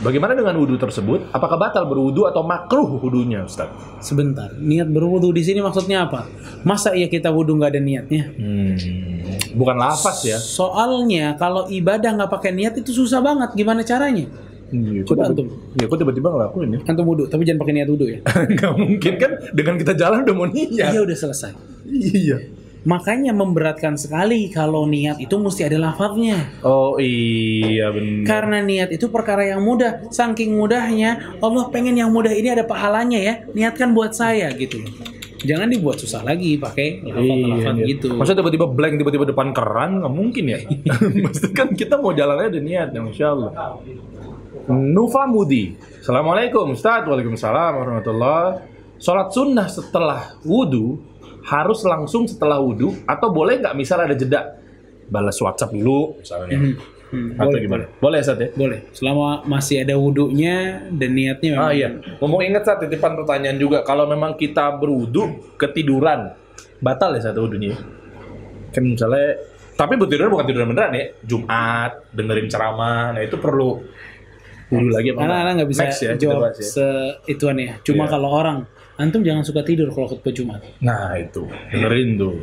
bagaimana 0.07 0.32
dengan 0.38 0.54
wudu 0.54 0.78
tersebut? 0.78 1.34
Apakah 1.34 1.59
batal 1.59 1.84
berwudu 1.90 2.30
atau 2.30 2.46
makruh 2.46 3.02
wudunya 3.02 3.42
Ustadz? 3.42 3.98
Sebentar, 3.98 4.54
niat 4.54 4.86
berwudu 4.86 5.34
di 5.34 5.42
sini 5.42 5.59
maksudnya 5.59 6.07
apa? 6.07 6.30
Masa 6.62 6.94
iya 6.94 7.11
kita 7.11 7.34
wudu 7.34 7.59
nggak 7.59 7.70
ada 7.74 7.80
niatnya? 7.82 8.22
Hmm, 8.38 8.78
bukan 9.59 9.76
lafaz 9.76 10.22
ya. 10.22 10.38
Soalnya 10.38 11.34
kalau 11.34 11.66
ibadah 11.66 12.14
nggak 12.14 12.30
pakai 12.30 12.54
niat 12.54 12.78
itu 12.78 12.94
susah 12.94 13.18
banget. 13.18 13.59
Gimana 13.59 13.82
caranya? 13.82 14.30
Iya, 14.66 15.07
Coba 15.07 15.30
antum. 15.30 15.46
Ya, 15.78 15.86
kok 15.86 15.98
tiba-tiba 15.98 16.26
ngelakuin 16.26 16.68
ya? 16.74 16.80
Antum 16.90 17.07
wudu, 17.07 17.30
tapi 17.30 17.46
jangan 17.46 17.61
pakai 17.62 17.74
niat 17.78 17.88
wudu 17.90 18.07
ya. 18.11 18.18
Nggak 18.54 18.72
mungkin 18.74 19.12
kan 19.14 19.30
dengan 19.54 19.74
kita 19.78 19.92
jalan 19.94 20.26
udah 20.26 20.34
mau 20.34 20.46
niat. 20.50 20.90
Iya 20.90 21.00
udah 21.07 21.16
selesai. 21.16 21.52
Iya. 21.86 22.66
Makanya 22.87 23.34
memberatkan 23.34 23.99
sekali 23.99 24.47
kalau 24.47 24.87
niat 24.87 25.18
itu 25.18 25.34
mesti 25.43 25.66
ada 25.66 25.91
lafaznya. 25.91 26.55
Oh 26.62 26.95
iya 27.03 27.91
benar. 27.91 28.22
Karena 28.22 28.62
niat 28.62 28.95
itu 28.95 29.11
perkara 29.11 29.43
yang 29.43 29.59
mudah. 29.59 30.07
Saking 30.14 30.55
mudahnya, 30.55 31.34
Allah 31.43 31.66
pengen 31.74 31.99
yang 31.99 32.14
mudah 32.14 32.30
ini 32.30 32.47
ada 32.55 32.62
pahalanya 32.62 33.18
ya. 33.18 33.43
Niatkan 33.51 33.91
buat 33.91 34.14
saya 34.14 34.55
gitu. 34.55 34.87
Jangan 35.43 35.66
dibuat 35.66 35.99
susah 35.99 36.22
lagi 36.22 36.57
pakai 36.62 37.03
lafaz-lafaz 37.03 37.74
iya. 37.74 37.87
gitu. 37.91 38.09
Maksudnya 38.14 38.39
tiba-tiba 38.47 38.66
blank, 38.70 38.95
tiba-tiba 39.03 39.24
depan 39.34 39.51
keran, 39.51 39.91
nggak 40.01 40.14
mungkin 40.14 40.45
ya. 40.47 40.59
Maksudnya 41.26 41.53
kan 41.53 41.68
kita 41.74 41.99
mau 41.99 42.14
jalannya 42.14 42.55
ada 42.55 42.61
niat, 42.62 42.89
ya, 42.95 43.01
Masya 43.03 43.26
Allah. 43.34 43.51
Nufa 44.70 45.26
Mudi. 45.26 45.74
Assalamualaikum 46.03 46.74
Ustaz. 46.74 47.03
Waalaikumsalam 47.07 47.82
warahmatullah. 47.82 48.62
Sholat 48.97 49.28
sunnah 49.28 49.68
setelah 49.68 50.41
wudhu 50.43 50.97
harus 51.47 51.80
langsung 51.86 52.26
setelah 52.26 52.59
wudhu 52.59 53.07
atau 53.07 53.30
boleh 53.30 53.62
nggak 53.62 53.74
misal 53.78 54.03
ada 54.03 54.18
jeda 54.18 54.59
balas 55.07 55.38
WhatsApp 55.38 55.70
dulu 55.70 56.18
misalnya 56.18 56.74
Hmm, 57.07 57.38
atau 57.38 57.55
boleh, 57.55 57.62
gimana? 57.62 57.84
Boleh 58.03 58.18
Ustaz 58.18 58.38
ya? 58.42 58.49
Boleh. 58.51 58.78
Selama 58.90 59.47
masih 59.47 59.86
ada 59.86 59.94
wudhunya 59.94 60.90
dan 60.90 61.11
niatnya 61.14 61.51
memang 61.55 61.70
Ah 61.70 61.72
iya, 61.72 61.88
ngomong 62.18 62.42
ingat 62.42 62.66
saat 62.66 62.82
titipan 62.82 63.14
pertanyaan 63.14 63.62
juga. 63.62 63.86
Kalau 63.86 64.11
memang 64.11 64.34
kita 64.34 64.74
berwudu 64.74 65.55
ketiduran, 65.55 66.34
batal 66.82 67.14
ya 67.14 67.30
satu 67.30 67.47
wudhunya. 67.47 67.78
Kan 68.74 68.90
misalnya, 68.90 69.38
tapi 69.78 69.94
bertiduran 69.94 70.34
bukan 70.34 70.47
tiduran 70.51 70.68
beneran 70.74 70.99
ya. 70.99 71.07
Jumat, 71.22 72.11
dengerin 72.11 72.51
ceramah, 72.51 73.14
nah 73.14 73.22
itu 73.22 73.38
perlu 73.38 73.86
wudhu 74.67 74.91
lagi 74.91 75.09
apa 75.14 75.19
Karena 75.23 75.37
anak 75.43 75.53
nggak 75.62 75.71
bisa 75.71 75.83
ya, 75.87 76.14
jawab 76.17 76.51
ya. 76.51 76.62
se 76.62 76.87
ituan 77.27 77.57
ya. 77.59 77.79
Cuma 77.83 78.05
Iya. 78.05 78.12
kalau 78.19 78.29
orang 78.31 78.59
antum 78.97 79.21
jangan 79.21 79.45
suka 79.45 79.61
tidur 79.61 79.93
kalau 79.93 80.09
khutbah 80.09 80.33
Jumat. 80.33 80.61
Nah 80.81 81.14
itu, 81.14 81.45
dengerin 81.69 82.17
tuh. 82.17 82.35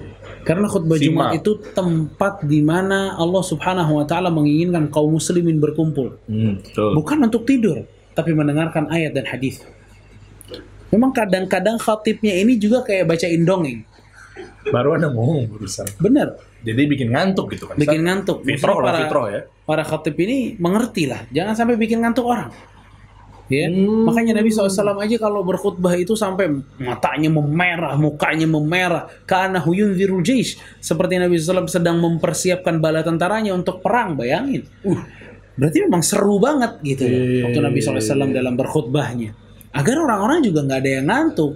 Karena 0.43 0.67
khutbah 0.67 0.95
Simak. 0.95 1.03
Jumat 1.03 1.29
itu 1.35 1.51
tempat 1.73 2.33
di 2.45 2.59
mana 2.59 3.15
Allah 3.15 3.41
Subhanahu 3.41 3.99
wa 3.99 4.05
taala 4.05 4.29
menginginkan 4.29 4.87
kaum 4.87 5.15
muslimin 5.15 5.57
berkumpul. 5.57 6.19
Hmm, 6.29 6.61
betul. 6.61 6.93
Bukan 6.93 7.17
untuk 7.25 7.43
tidur, 7.43 7.83
tapi 8.13 8.31
mendengarkan 8.31 8.87
ayat 8.87 9.17
dan 9.17 9.25
hadis. 9.25 9.63
Memang 10.93 11.09
kadang-kadang 11.09 11.81
khatibnya 11.81 12.37
ini 12.37 12.53
juga 12.55 12.85
kayak 12.85 13.09
bacain 13.09 13.41
dongeng. 13.41 13.81
Baru 14.71 14.97
ada 14.97 15.13
ngomong 15.13 15.45
barusan. 15.51 15.85
Bener, 16.01 16.39
Jadi 16.63 16.81
bikin 16.87 17.11
ngantuk 17.11 17.51
gitu 17.53 17.67
kan. 17.67 17.75
bikin 17.75 18.01
ngantuk. 18.07 18.41
Fitroh 18.47 18.79
Maksudnya 18.79 18.87
lah, 18.87 19.01
fitroh 19.03 19.25
ya. 19.29 19.41
Para 19.67 19.83
khatib 19.83 20.15
ini 20.17 20.55
mengerti 20.57 21.05
lah, 21.05 21.27
jangan 21.29 21.53
sampai 21.53 21.75
bikin 21.75 21.99
ngantuk 22.01 22.23
orang. 22.25 22.49
Ya, 23.51 23.67
Hmm. 23.67 24.07
makanya 24.07 24.39
Nabi 24.39 24.49
SAW 24.49 25.03
aja 25.03 25.19
kalau 25.19 25.43
berkhutbah 25.43 25.91
itu 25.99 26.15
sampai 26.15 26.47
matanya 26.79 27.27
memerah, 27.27 27.93
mukanya 27.99 28.47
memerah, 28.47 29.11
karena 29.27 29.59
huyun 29.59 29.93
jaish 30.23 30.55
seperti 30.79 31.19
Nabi 31.19 31.35
SAW 31.35 31.67
sedang 31.67 31.99
mempersiapkan 31.99 32.79
bala 32.79 33.03
tentaranya 33.03 33.51
untuk 33.51 33.83
perang, 33.83 34.15
bayangin. 34.15 34.63
Uh, 34.87 34.95
berarti 35.59 35.83
memang 35.83 36.01
seru 36.01 36.39
banget 36.39 36.79
gitu 36.87 37.03
loh, 37.03 37.19
Iya, 37.19 37.41
waktu 37.51 37.59
Nabi 37.61 37.79
SAW 37.83 38.31
dalam 38.31 38.55
berkhutbahnya. 38.55 39.29
Agar 39.75 39.95
orang-orang 39.99 40.39
juga 40.39 40.63
nggak 40.63 40.79
ada 40.79 40.91
yang 41.03 41.05
ngantuk. 41.11 41.53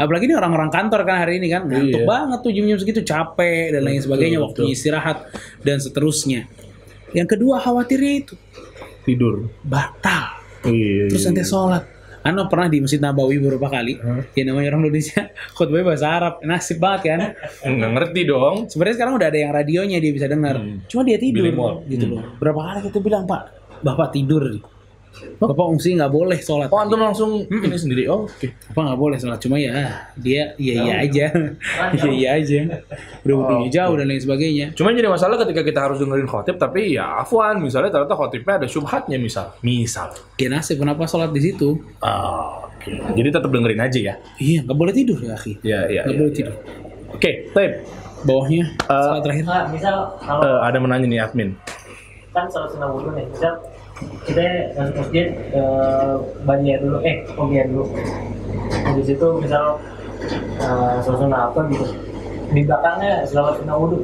Apalagi 0.00 0.24
ini 0.24 0.32
orang-orang 0.32 0.72
kantor 0.72 1.04
kan 1.04 1.20
hari 1.20 1.36
ini 1.36 1.46
kan 1.46 1.68
ngantuk 1.68 2.00
Iya. 2.00 2.08
banget 2.08 2.38
tuh 2.40 2.50
jam-jam 2.50 2.78
segitu 2.78 3.00
capek 3.04 3.76
dan 3.76 3.82
lain 3.84 4.00
sebagainya 4.00 4.40
waktunya 4.40 4.72
istirahat 4.72 5.28
dan 5.60 5.76
seterusnya. 5.76 6.48
Yang 7.12 7.36
kedua 7.36 7.60
khawatirnya 7.60 8.12
itu 8.18 8.34
Tidur. 9.02 9.52
batal. 9.60 10.40
Iya. 10.64 11.12
Terus 11.12 11.24
nanti 11.26 11.44
sholat. 11.44 11.84
Anu 12.20 12.44
pernah 12.48 12.68
di 12.68 12.80
Masjid 12.80 13.00
Nabawi 13.00 13.40
beberapa 13.40 13.68
kali. 13.70 13.96
Ya 14.32 14.42
namanya 14.44 14.72
orang 14.72 14.84
Indonesia 14.84 15.32
khutbahnya 15.56 15.84
bahasa 15.86 16.06
Arab. 16.06 16.34
Nasib 16.42 16.76
banget 16.76 17.00
kan. 17.06 17.20
Nggak 17.66 17.90
ngerti 17.96 18.20
dong. 18.24 18.56
Sebenarnya 18.68 18.96
sekarang 18.96 19.14
udah 19.16 19.28
ada 19.28 19.38
yang 19.38 19.52
radionya 19.52 19.96
dia 19.96 20.12
bisa 20.12 20.28
dengar. 20.28 20.60
Cuma 20.84 21.00
dia 21.00 21.16
tidur 21.16 21.44
Billy 21.44 21.52
Moore. 21.52 21.84
gitu 21.88 22.04
loh. 22.06 22.20
Berapa 22.36 22.60
kali 22.60 22.80
kita 22.88 22.98
bilang, 23.00 23.24
"Pak, 23.24 23.42
Bapak 23.80 24.12
tidur." 24.12 24.52
Bapak 25.36 25.66
ungsi 25.68 25.92
nggak 25.92 26.08
boleh 26.08 26.38
sholat. 26.38 26.68
Oh 26.68 26.78
antum 26.78 26.96
langsung 26.96 27.44
ini 27.44 27.76
sendiri. 27.76 28.06
Oh, 28.06 28.24
oke. 28.24 28.46
Bapak 28.72 28.82
nggak 28.88 28.98
boleh 28.98 29.16
sholat. 29.16 29.38
Cuma 29.38 29.56
ya 29.56 29.72
dia 30.14 30.54
iya 30.56 30.74
iya 30.80 30.94
aja. 31.02 31.26
Iya 31.96 32.08
iya 32.08 32.28
aja. 32.36 32.58
Udah 33.20 33.34
wudunya 33.36 33.68
jauh 33.70 33.94
dan 33.94 34.06
lain 34.06 34.18
sebagainya. 34.18 34.66
Cuma 34.72 34.90
jadi 34.90 35.08
masalah 35.08 35.36
ketika 35.40 35.60
kita 35.60 35.80
harus 35.82 35.98
dengerin 35.98 36.24
khotib 36.24 36.56
tapi 36.56 36.94
ya 36.94 37.20
afwan 37.20 37.58
misalnya 37.58 37.90
ternyata 37.90 38.14
khotibnya 38.14 38.62
ada 38.62 38.66
syubhatnya 38.66 39.18
misal. 39.18 39.52
Misal. 39.60 40.14
Ya 40.36 40.48
nasib 40.48 40.78
kenapa 40.78 41.04
sholat 41.04 41.30
di 41.30 41.42
situ? 41.42 41.82
Ah, 42.00 42.64
oke. 42.70 42.88
Jadi 43.12 43.28
tetap 43.28 43.50
dengerin 43.50 43.80
aja 43.80 43.98
ya. 44.00 44.14
Iya 44.36 44.64
nggak 44.64 44.78
boleh 44.78 44.92
tidur 44.92 45.18
ya 45.20 45.34
akhi. 45.34 45.52
Ya, 45.60 45.84
ya. 45.84 46.02
Nggak 46.06 46.14
ya. 46.14 46.20
boleh 46.22 46.32
tidur. 46.32 46.56
Oke, 47.10 47.30
Taib. 47.50 47.72
Bawahnya 48.20 48.64
sholat 48.84 49.20
terakhir. 49.20 49.44
Nah, 49.44 49.64
misal 49.68 49.96
kalau 50.20 50.40
Eh, 50.44 50.58
ada 50.62 50.78
menanya 50.78 51.04
nih 51.04 51.20
admin. 51.20 51.50
kan 52.30 52.46
sholat 52.46 52.70
sunnah 52.70 52.86
wudhu 52.88 53.10
nih, 53.10 53.26
misal 53.26 53.58
kita 54.24 54.42
masuk 54.76 54.94
masjid 55.00 55.26
eh, 55.52 56.14
banjir 56.44 56.78
dulu, 56.80 56.98
eh 57.02 57.16
pembiar 57.32 57.66
dulu. 57.68 57.84
Di 58.70 59.02
situ 59.04 59.26
misal 59.40 59.78
eh, 60.60 60.96
sholat 61.04 61.18
sunnah 61.20 61.40
apa 61.50 61.60
gitu, 61.70 61.86
di 62.52 62.60
belakangnya 62.64 63.24
sholat 63.26 63.54
sunnah 63.60 63.76
wudhu. 63.76 63.98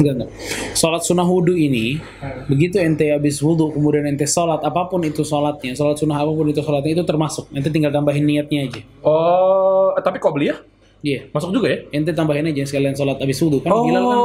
Enggak, 0.00 0.14
enggak. 0.16 0.30
Sholat 0.78 1.02
sunnah 1.04 1.26
wudhu 1.28 1.52
ini, 1.52 1.98
Hmm. 2.22 2.46
begitu 2.48 2.80
ente 2.80 3.10
habis 3.10 3.36
wudhu, 3.42 3.68
kemudian 3.74 4.06
ente 4.08 4.24
sholat, 4.24 4.62
apa 4.64 4.88
pun 4.88 5.02
itu 5.04 5.26
sholatnya, 5.26 5.76
sholat 5.76 5.98
sunnah 5.98 6.16
apa 6.16 6.30
pun 6.32 6.46
itu 6.48 6.62
sholatnya, 6.62 7.02
itu 7.02 7.04
termasuk. 7.04 7.50
Ente 7.52 7.68
tinggal 7.68 7.92
tambahin 7.92 8.24
niatnya 8.24 8.64
aja. 8.70 8.80
Oh, 9.04 9.92
eh, 9.92 10.00
tapi 10.00 10.16
kok 10.16 10.32
beli 10.32 10.48
ya? 10.48 10.56
Iya. 11.00 11.32
Masuk 11.32 11.52
juga 11.52 11.68
ya? 11.72 11.78
Ente 11.92 12.12
tambahin 12.12 12.48
aja 12.48 12.64
sekalian 12.64 12.96
sholat 12.96 13.16
habis 13.20 13.36
wudhu. 13.40 13.60
Kan 13.60 13.72
Bilal 13.72 14.04
kan 14.04 14.18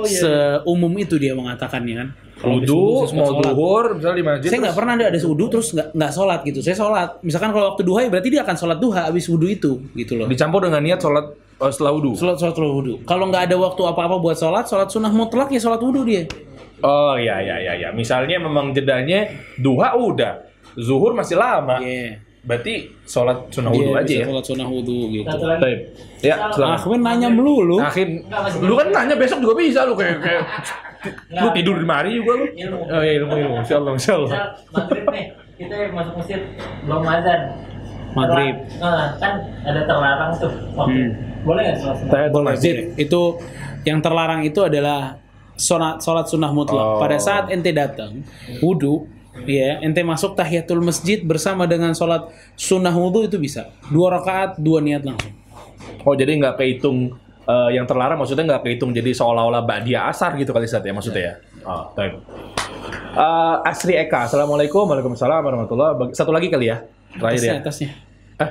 Oh, 0.00 0.06
iya. 0.08 0.20
seumum 0.64 0.92
itu 0.96 1.14
dia 1.20 1.36
mengatakannya 1.36 1.94
kan. 1.96 2.08
Wudhu, 2.40 3.04
mau 3.12 3.36
duhur, 3.36 4.00
misalnya 4.00 4.16
di 4.16 4.24
masjid. 4.24 4.48
Saya 4.48 4.60
nggak 4.64 4.76
pernah 4.80 4.92
ada 4.96 5.04
ada 5.12 5.18
wudhu 5.20 5.46
terus 5.52 5.76
nggak 5.76 5.92
nggak 5.92 6.12
sholat 6.16 6.40
gitu. 6.48 6.60
Saya 6.64 6.72
sholat. 6.72 7.20
Misalkan 7.20 7.52
kalau 7.52 7.76
waktu 7.76 7.82
duha 7.84 8.00
ya 8.00 8.08
berarti 8.08 8.28
dia 8.32 8.40
akan 8.40 8.56
sholat 8.56 8.78
duha 8.80 9.12
habis 9.12 9.28
wudhu 9.28 9.44
itu 9.44 9.72
gitu 9.92 10.16
loh. 10.16 10.24
dicampur 10.24 10.64
dengan 10.64 10.80
niat 10.80 11.04
sholat 11.04 11.36
eh, 11.36 11.68
setelah 11.68 11.92
wudhu. 11.92 12.16
Sholat 12.16 12.40
sholat 12.40 12.56
wudhu. 12.56 12.94
Kalau 13.04 13.28
nggak 13.28 13.52
ada 13.52 13.56
waktu 13.60 13.82
apa-apa 13.84 14.16
buat 14.24 14.36
sholat, 14.40 14.64
sholat 14.64 14.88
sunnah 14.88 15.12
mutlak 15.12 15.52
ya 15.52 15.60
sholat 15.60 15.84
wudhu 15.84 16.00
dia. 16.08 16.24
Oh 16.80 17.12
iya 17.20 17.44
iya 17.44 17.56
iya 17.60 17.72
iya. 17.76 17.88
Misalnya 17.92 18.40
memang 18.40 18.72
jedanya 18.72 19.28
duha 19.60 19.92
udah, 20.00 20.40
zuhur 20.80 21.12
masih 21.12 21.36
lama. 21.36 21.76
Iya. 21.84 22.29
Berarti 22.40 22.88
sholat 23.04 23.52
sunnah 23.52 23.68
wudhu 23.68 23.92
Iya, 23.92 24.00
aja 24.00 24.14
ya. 24.16 24.24
Sholat 24.32 24.44
sunnah 24.48 24.68
wudhu 24.68 24.98
gitu. 25.12 25.28
Lagi. 25.28 25.60
Taib. 25.60 25.78
Ya, 26.24 26.34
silakan. 26.48 26.76
Akhwin 26.80 27.00
nanya 27.04 27.28
melulu. 27.28 27.76
Akhir, 27.84 28.08
lu 28.64 28.74
kan 28.80 28.88
nanya 28.88 29.14
besok 29.20 29.44
juga 29.44 29.54
bisa 29.60 29.84
lu 29.84 29.92
kayak 29.92 30.16
kayak 30.24 30.42
lu 31.36 31.48
tidur 31.52 31.76
di 31.76 31.86
mari 31.88 32.16
juga 32.16 32.32
lu. 32.40 32.46
Ilmu. 32.48 32.80
Oh 32.88 33.02
iya 33.04 33.12
ilmu 33.20 33.34
ilmu. 33.36 33.54
Insyaallah 33.60 33.92
insyaallah. 33.92 34.30
Maghrib 34.72 35.04
nih, 35.12 35.24
kita 35.60 35.74
masuk 35.92 36.14
masjid 36.16 36.40
belum 36.88 37.02
azan. 37.04 37.40
Maghrib. 38.10 38.56
Nah, 38.80 39.08
kan 39.20 39.32
ada 39.68 39.80
terlarang 39.84 40.30
tuh. 40.40 40.52
Hmm. 40.80 41.08
Boleh 41.44 41.60
nggak 41.68 41.76
sholat? 41.76 41.96
Tahiyatul 42.08 42.44
masjid. 42.44 42.74
Itu 42.96 43.20
yang 43.84 44.00
terlarang 44.00 44.40
itu 44.48 44.60
adalah 44.64 45.20
sholat 45.60 46.00
sholat 46.00 46.24
sunnah 46.24 46.56
mutlak. 46.56 46.96
Oh. 46.96 47.00
Pada 47.04 47.20
saat 47.20 47.52
ente 47.52 47.68
datang 47.76 48.24
wudhu, 48.64 49.04
ya 49.46 49.78
ente 49.80 50.02
masuk 50.02 50.34
tahiyatul 50.34 50.82
masjid 50.82 51.22
bersama 51.22 51.64
dengan 51.64 51.94
sholat 51.94 52.28
sunnah 52.58 52.92
wudhu 52.92 53.30
itu 53.30 53.38
bisa 53.38 53.70
dua 53.88 54.18
rakaat 54.18 54.58
dua 54.58 54.82
niat 54.82 55.06
langsung. 55.06 55.32
Oh 56.02 56.14
jadi 56.18 56.34
nggak 56.34 56.58
kehitung 56.58 57.14
eh, 57.46 57.70
yang 57.76 57.86
terlarang 57.86 58.18
maksudnya 58.18 58.44
nggak 58.56 58.62
kehitung 58.66 58.90
jadi 58.90 59.14
seolah-olah 59.14 59.62
dia 59.86 60.10
asar 60.10 60.34
gitu 60.34 60.50
kali 60.50 60.66
Ustaz 60.66 60.82
ya 60.82 60.92
maksudnya 60.94 61.22
ya. 61.22 61.34
Oh, 61.60 61.92
baik. 61.92 62.16
Eh, 63.10 63.56
Asri 63.68 63.98
Eka, 63.98 64.26
Assalamualaikum 64.30 64.86
Waalaikumsalam 64.86 65.42
warahmatullahi 65.44 65.90
wabarakatuh. 65.94 66.16
Satu 66.16 66.30
lagi 66.30 66.48
kali 66.48 66.70
ya, 66.70 66.86
terakhir 67.18 67.42
ya. 67.42 67.52
Atasnya, 67.58 67.60
atasnya. 67.62 67.88
Eh, 68.40 68.50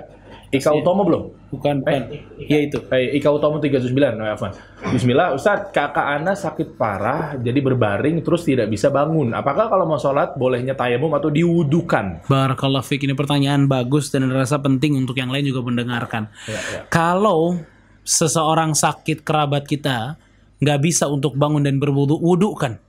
Ika 0.50 0.74
Utomo 0.74 1.06
belum? 1.06 1.24
Bukan, 1.54 1.86
bukan. 1.86 2.02
Ya 2.42 2.60
itu. 2.66 2.82
Eh, 2.90 3.22
Ika 3.22 3.30
Utomo 3.30 3.62
379, 3.62 4.18
no, 4.18 4.26
Afwan. 4.26 4.50
Bismillah, 4.90 5.38
Ustadz, 5.38 5.70
kakak 5.70 6.02
Ana 6.02 6.34
sakit 6.34 6.74
parah, 6.74 7.38
jadi 7.38 7.62
berbaring 7.62 8.26
terus 8.26 8.50
tidak 8.50 8.66
bisa 8.74 8.90
bangun. 8.90 9.30
Apakah 9.38 9.70
kalau 9.70 9.86
mau 9.86 10.02
sholat 10.02 10.34
bolehnya 10.34 10.74
tayamum 10.74 11.14
atau 11.14 11.30
diwudukan? 11.30 12.26
Barakallah 12.26 12.82
Fik, 12.82 13.06
ini 13.06 13.14
pertanyaan 13.14 13.70
bagus 13.70 14.10
dan 14.10 14.26
rasa 14.34 14.58
penting 14.58 14.98
untuk 14.98 15.14
yang 15.22 15.30
lain 15.30 15.46
juga 15.46 15.62
mendengarkan. 15.62 16.34
Ya, 16.50 16.58
ya. 16.58 16.82
Kalau 16.90 17.62
seseorang 18.02 18.74
sakit 18.74 19.22
kerabat 19.22 19.70
kita 19.70 20.18
nggak 20.58 20.80
bisa 20.82 21.06
untuk 21.06 21.38
bangun 21.38 21.62
dan 21.62 21.78
berwudu, 21.78 22.18
wudukan. 22.18 22.82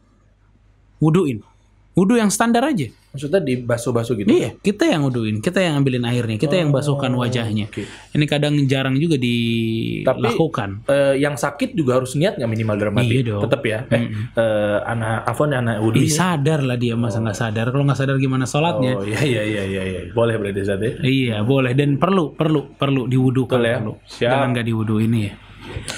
Wuduin. 0.97 1.45
Wudu 1.91 2.15
yang 2.15 2.31
standar 2.31 2.63
aja. 2.63 2.87
Maksudnya 3.11 3.43
dibasuh-basuh 3.43 4.15
gitu? 4.23 4.31
Iya, 4.31 4.55
kita 4.63 4.87
yang 4.87 5.03
wuduin, 5.03 5.43
kita 5.43 5.59
yang 5.59 5.83
ambilin 5.83 6.07
airnya, 6.07 6.39
kita 6.39 6.55
yang 6.55 6.71
basuhkan 6.71 7.11
wajahnya. 7.19 7.67
oke. 7.67 7.83
Ini 8.15 8.25
kadang 8.31 8.55
jarang 8.71 8.95
juga 9.03 9.19
dilakukan. 9.19 10.87
Eh, 10.87 11.19
yang 11.19 11.35
sakit 11.35 11.75
juga 11.75 11.99
harus 11.99 12.15
niat 12.15 12.39
nggak 12.39 12.47
minimal 12.47 12.77
dalam? 12.79 12.95
Iya 13.03 13.21
dong. 13.27 13.43
Tetap 13.43 13.63
ya? 13.67 13.79
Eh, 13.91 14.07
eh, 14.39 14.79
anak 14.87 15.27
Afwan 15.27 15.59
anak 15.59 15.83
Udi. 15.83 16.07
Ih, 16.07 16.15
sadar 16.15 16.63
lah 16.63 16.79
dia 16.79 16.95
masa 16.95 17.19
nggak 17.19 17.35
sadar. 17.35 17.67
Kalau 17.75 17.83
nggak 17.83 17.99
sadar 17.99 18.15
gimana 18.23 18.47
sholatnya? 18.47 18.95
Oh 18.95 19.03
iya 19.03 19.21
iya 19.27 19.43
iya 19.43 19.63
iya 19.67 19.83
iya. 19.83 20.01
Boleh 20.15 20.39
berarti 20.39 20.63
Ustadz 20.63 20.87
ya. 20.87 20.93
Iya, 21.03 21.37
boleh 21.43 21.75
dan 21.75 21.99
perlu, 21.99 22.39
perlu, 22.39 22.79
perlu 22.79 23.11
diwudukan. 23.11 23.59
Betul 23.59 23.67
ya. 23.67 23.79
Perlu. 23.83 23.95
Siap. 24.07 24.31
Jangan 24.31 24.49
nggak 24.55 24.67
diwuduin 24.71 25.13
ya. 25.19 25.33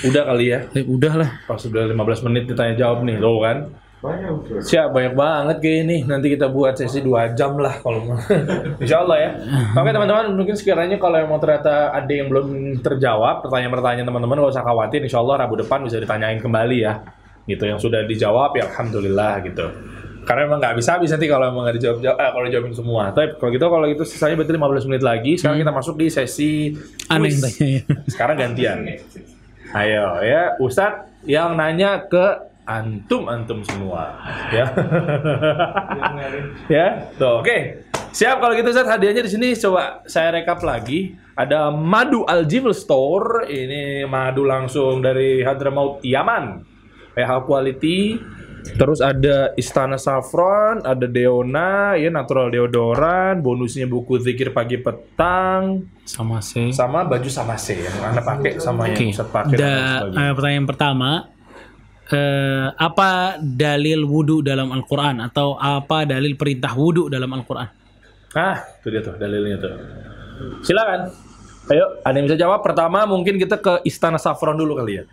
Udah 0.08 0.22
kali 0.32 0.44
ya. 0.48 0.58
Eh, 0.72 0.84
udah 0.88 1.12
lah. 1.12 1.30
Pas 1.44 1.60
sudah 1.60 1.84
15 1.84 2.24
menit 2.24 2.48
ditanya 2.48 2.74
jawab 2.88 3.04
nih, 3.04 3.20
lo 3.20 3.36
kan. 3.44 3.81
Siap 4.62 4.90
banyak 4.90 5.14
banget 5.14 5.56
kayak 5.62 5.78
ini. 5.86 5.96
Nanti 6.02 6.34
kita 6.34 6.50
buat 6.50 6.74
sesi 6.74 6.98
dua 7.06 7.30
jam 7.38 7.54
lah 7.54 7.78
kalau 7.78 8.02
mau. 8.02 8.18
Insya 8.82 9.06
Allah 9.06 9.16
ya. 9.22 9.30
Oke 9.78 9.90
teman-teman, 9.94 10.34
mungkin 10.34 10.58
sekiranya 10.58 10.98
kalau 10.98 11.22
yang 11.22 11.30
mau 11.30 11.38
ternyata 11.38 11.94
ada 11.94 12.10
yang 12.10 12.26
belum 12.26 12.82
terjawab 12.82 13.46
pertanyaan-pertanyaan 13.46 14.06
teman-teman 14.10 14.42
gak 14.42 14.58
usah 14.58 14.66
khawatir. 14.66 15.06
Insya 15.06 15.22
Allah 15.22 15.46
Rabu 15.46 15.54
depan 15.54 15.86
bisa 15.86 16.02
ditanyain 16.02 16.42
kembali 16.42 16.78
ya. 16.82 16.98
Gitu 17.46 17.62
yang 17.62 17.78
sudah 17.78 18.02
dijawab 18.02 18.58
ya 18.58 18.66
Alhamdulillah 18.74 19.32
gitu. 19.46 19.66
Karena 20.22 20.46
emang 20.46 20.62
nggak 20.62 20.78
bisa 20.78 20.94
habis 20.98 21.10
nanti 21.10 21.26
kalau 21.26 21.50
emang 21.50 21.66
nggak 21.66 21.76
dijawab 21.82 21.98
jawab, 21.98 22.18
eh, 22.18 22.30
kalau 22.30 22.44
dijawabin 22.46 22.74
semua. 22.74 23.02
Tapi 23.10 23.26
kalau 23.38 23.50
gitu 23.50 23.66
kalau 23.66 23.86
gitu 23.90 24.02
sisanya 24.06 24.34
berarti 24.38 24.54
15 24.54 24.86
menit 24.90 25.02
lagi. 25.02 25.32
Sekarang 25.38 25.58
kita 25.58 25.74
masuk 25.74 25.94
di 25.98 26.06
sesi 26.10 26.50
Aneh 27.10 27.30
quiz. 27.34 27.58
ya. 27.58 27.82
Sekarang 28.06 28.34
gantian. 28.38 28.86
Ayo 29.72 30.20
ya, 30.22 30.54
Ustadz 30.62 31.26
yang 31.26 31.54
nanya 31.58 32.06
ke 32.06 32.51
antum 32.64 33.26
antum 33.26 33.60
semua, 33.66 34.14
ya. 34.54 34.70
ya, 36.70 36.86
tuh, 37.18 37.42
oke. 37.42 37.58
Siap 38.12 38.44
kalau 38.44 38.52
gitu 38.52 38.68
Ustadz 38.68 38.92
hadiahnya 38.92 39.24
di 39.24 39.32
sini 39.32 39.48
coba 39.56 40.04
saya 40.04 40.36
rekap 40.36 40.60
lagi. 40.60 41.16
Ada 41.32 41.72
madu 41.72 42.28
Al 42.28 42.44
Store. 42.76 43.48
Ini 43.48 44.04
madu 44.04 44.44
langsung 44.44 45.00
dari 45.00 45.40
Hadramaut 45.40 46.04
Yaman. 46.04 46.60
PH 47.16 47.48
quality. 47.48 48.20
Terus 48.62 49.02
ada 49.02 49.50
Istana 49.58 49.98
Saffron, 49.98 50.86
ada 50.86 51.10
Deona, 51.10 51.98
ya 51.98 52.14
natural 52.14 52.46
deodoran, 52.46 53.42
bonusnya 53.42 53.90
buku 53.90 54.22
zikir 54.22 54.54
pagi 54.54 54.78
petang, 54.78 55.82
Sama 56.06 56.38
saya. 56.38 56.70
sama 56.70 57.02
baju 57.02 57.26
sama 57.26 57.58
C 57.58 57.82
yang 57.82 57.98
anda 58.06 58.22
pakai 58.22 58.62
sama 58.62 58.86
Oke. 58.86 59.02
yang 59.02 59.10
Ustadz 59.10 59.34
pakai. 59.34 59.56
dan 59.58 60.14
Da, 60.14 60.14
eh, 60.14 60.30
pertanyaan 60.30 60.66
pertama, 60.70 61.10
eh, 62.12 62.68
apa 62.76 63.40
dalil 63.40 64.04
wudhu 64.04 64.44
dalam 64.44 64.70
Al-Quran 64.70 65.24
atau 65.24 65.56
apa 65.56 66.04
dalil 66.04 66.36
perintah 66.36 66.72
wudhu 66.76 67.08
dalam 67.08 67.32
Al-Quran? 67.32 67.68
Ah, 68.32 68.64
itu 68.80 68.88
dia 68.88 69.02
tuh 69.04 69.16
dalilnya 69.16 69.56
tuh. 69.60 69.72
Silakan. 70.64 71.12
Ayo, 71.70 71.86
ada 72.02 72.14
yang 72.18 72.26
bisa 72.26 72.38
jawab? 72.38 72.60
Pertama 72.64 73.06
mungkin 73.06 73.38
kita 73.38 73.60
ke 73.62 73.86
Istana 73.86 74.18
Saffron 74.18 74.58
dulu 74.58 74.76
kali 74.82 74.98
ya. 74.98 75.04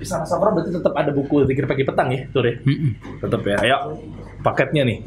Istana 0.00 0.24
Saffron 0.24 0.56
berarti 0.56 0.72
tetap 0.72 0.94
ada 0.96 1.12
buku 1.12 1.44
zikir 1.44 1.68
pagi 1.68 1.84
petang 1.84 2.08
ya, 2.08 2.24
tuh 2.32 2.40
deh. 2.40 2.56
Mm-mm. 2.64 3.20
Tetap 3.20 3.40
ya. 3.44 3.56
Ayo, 3.60 3.76
paketnya 4.40 4.88
nih. 4.88 5.04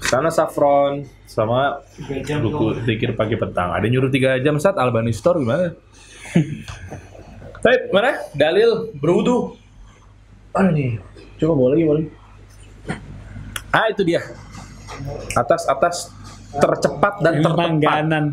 Istana 0.00 0.32
Saffron 0.32 1.04
sama 1.28 1.84
buku 2.40 2.80
zikir 2.88 3.12
pagi 3.12 3.36
petang. 3.36 3.76
Ada 3.76 3.86
nyuruh 3.86 4.08
tiga 4.08 4.40
jam 4.40 4.56
saat 4.56 4.80
Albani 4.80 5.12
Store 5.12 5.36
gimana? 5.36 5.76
Baik, 7.64 7.94
mana? 7.94 8.18
Dalil 8.34 8.90
berwudu. 8.98 9.61
Mana 10.52 10.68
nih? 10.70 11.00
Coba 11.36 11.52
boleh 11.56 11.74
lagi 11.74 11.84
boleh. 11.84 12.04
Ah, 13.68 13.88
itu 13.88 14.02
dia. 14.02 14.20
Atas 15.32 15.64
atas 15.64 15.96
tercepat 16.52 17.14
dan 17.20 17.40
Yang 17.40 17.44
tertepat. 17.48 18.24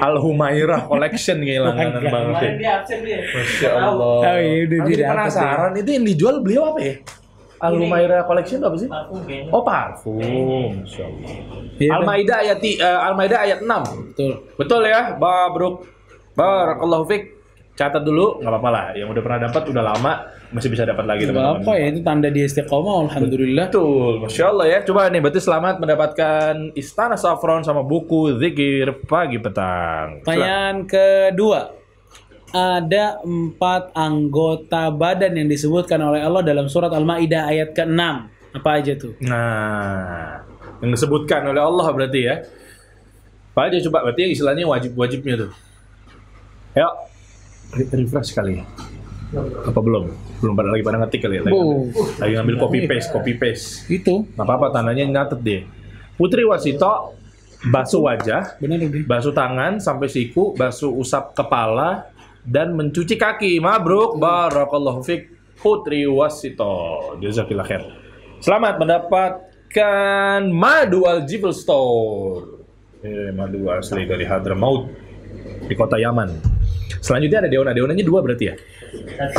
Al 0.00 0.16
Humairah 0.16 0.84
Collection 0.84 1.38
kayak 1.38 1.60
langganan 1.66 2.00
Langganan. 2.00 2.10
banget 2.10 2.34
ya. 2.34 2.40
Kemarin 2.40 2.54
dia 2.56 2.70
absen 2.74 2.98
dia. 3.04 3.18
Masya 3.22 3.68
Allah. 3.70 4.16
Oh 4.18 4.38
iya, 4.38 4.58
udah 4.64 4.78
Aku 4.80 4.90
penasaran 5.06 5.72
itu 5.76 5.90
yang 5.92 6.04
dijual 6.04 6.36
beliau 6.40 6.62
apa 6.72 6.80
ya? 6.82 6.94
Al 7.58 7.74
Humairah 7.74 8.20
Collection 8.24 8.58
apa 8.60 8.76
sih? 8.76 8.88
Parfum. 8.88 9.20
Oh 9.48 9.62
parfum. 9.62 10.68
Masya 10.82 11.02
Allah. 11.04 11.30
Iya, 11.78 11.90
Al-Maidah 11.94 12.36
ayat 12.42 12.58
ti- 12.58 12.74
eh, 12.76 12.98
Al-Maidah 13.06 13.38
ayat 13.38 13.58
6. 13.62 13.70
Betul. 14.10 14.32
Betul 14.58 14.80
ya, 14.84 15.14
Babruk. 15.14 15.86
Barakallahu 16.34 17.06
fik. 17.06 17.37
Catat 17.78 18.02
dulu, 18.02 18.42
nggak 18.42 18.50
apa-apa 18.50 18.70
lah. 18.74 18.84
Yang 18.98 19.14
udah 19.14 19.22
pernah 19.22 19.40
dapat 19.46 19.62
udah 19.70 19.84
lama, 19.86 20.12
masih 20.50 20.66
bisa 20.66 20.82
dapat 20.82 21.06
lagi 21.06 21.30
teman-teman. 21.30 21.62
apa 21.62 21.72
ya, 21.78 21.86
itu 21.94 22.00
tanda 22.02 22.26
dia 22.26 22.50
istiqomah, 22.50 23.06
Alhamdulillah. 23.06 23.70
Betul, 23.70 24.14
Masya 24.26 24.44
Allah 24.50 24.66
ya. 24.66 24.78
Coba 24.82 25.06
nih, 25.06 25.22
berarti 25.22 25.38
selamat 25.38 25.74
mendapatkan 25.78 26.74
Istana 26.74 27.14
Saffron 27.14 27.62
sama 27.62 27.86
buku 27.86 28.34
Zikir 28.42 29.06
Pagi 29.06 29.38
Petang. 29.38 30.26
Pertanyaan 30.26 30.90
kedua. 30.90 31.70
Ada 32.50 33.22
empat 33.22 33.94
anggota 33.94 34.90
badan 34.90 35.38
yang 35.38 35.46
disebutkan 35.46 36.02
oleh 36.02 36.18
Allah 36.18 36.42
dalam 36.42 36.66
surat 36.66 36.90
Al-Ma'idah 36.90 37.46
ayat 37.46 37.78
ke-6. 37.78 38.02
Apa 38.58 38.82
aja 38.82 38.98
tuh? 38.98 39.14
Nah, 39.22 40.42
yang 40.82 40.90
disebutkan 40.90 41.46
oleh 41.46 41.62
Allah 41.62 41.86
berarti 41.94 42.20
ya. 42.26 42.42
Apa 43.54 43.70
aja 43.70 43.78
coba, 43.86 44.10
berarti 44.10 44.34
istilahnya 44.34 44.66
wajib-wajibnya 44.66 45.46
tuh. 45.46 45.52
Ayo, 46.74 47.07
re- 47.74 47.90
refresh 47.92 48.32
kali. 48.32 48.62
Apa 49.68 49.80
belum? 49.80 50.08
Belum 50.40 50.54
pada 50.56 50.72
lagi 50.72 50.82
pada 50.86 50.98
ngetik 51.04 51.20
kali 51.20 51.34
ya? 51.36 51.42
Lagi, 51.44 51.52
ngambil, 51.52 51.92
lagi 52.16 52.32
ngambil 52.40 52.56
copy 52.56 52.78
paste, 52.88 53.08
copy 53.12 53.32
paste. 53.36 53.68
Itu. 53.92 54.24
Nggak 54.32 54.46
apa-apa, 54.46 54.66
tandanya 54.72 55.04
nyatet 55.04 55.40
deh. 55.44 55.60
Putri 56.16 56.42
Wasito, 56.48 57.14
basuh 57.68 58.02
wajah, 58.08 58.56
Benar 58.58 58.80
basuh 59.04 59.34
tangan 59.36 59.78
sampai 59.78 60.08
siku, 60.08 60.56
basuh 60.56 60.90
usap 60.90 61.36
kepala, 61.36 62.08
dan 62.40 62.72
mencuci 62.72 63.20
kaki. 63.20 63.60
Mabruk, 63.60 64.16
barakallahu 64.16 65.04
fik. 65.04 65.36
Putri 65.58 66.06
Wasito. 66.08 67.14
Jazakillah 67.20 67.66
khair. 67.66 67.82
Selamat 68.38 68.78
mendapatkan 68.78 70.40
madu 70.48 71.04
al 71.04 71.26
Jibel 71.26 71.50
Store. 71.50 72.62
Eh, 73.02 73.30
madu 73.34 73.66
asli 73.70 74.06
dari 74.06 74.22
Hadramaut 74.26 74.90
di 75.66 75.74
kota 75.74 75.98
Yaman. 75.98 76.57
Selanjutnya 76.98 77.46
ada 77.46 77.50
Deona. 77.50 77.70
Deonanya 77.74 78.04
dua 78.04 78.20
berarti 78.20 78.44
ya? 78.50 78.54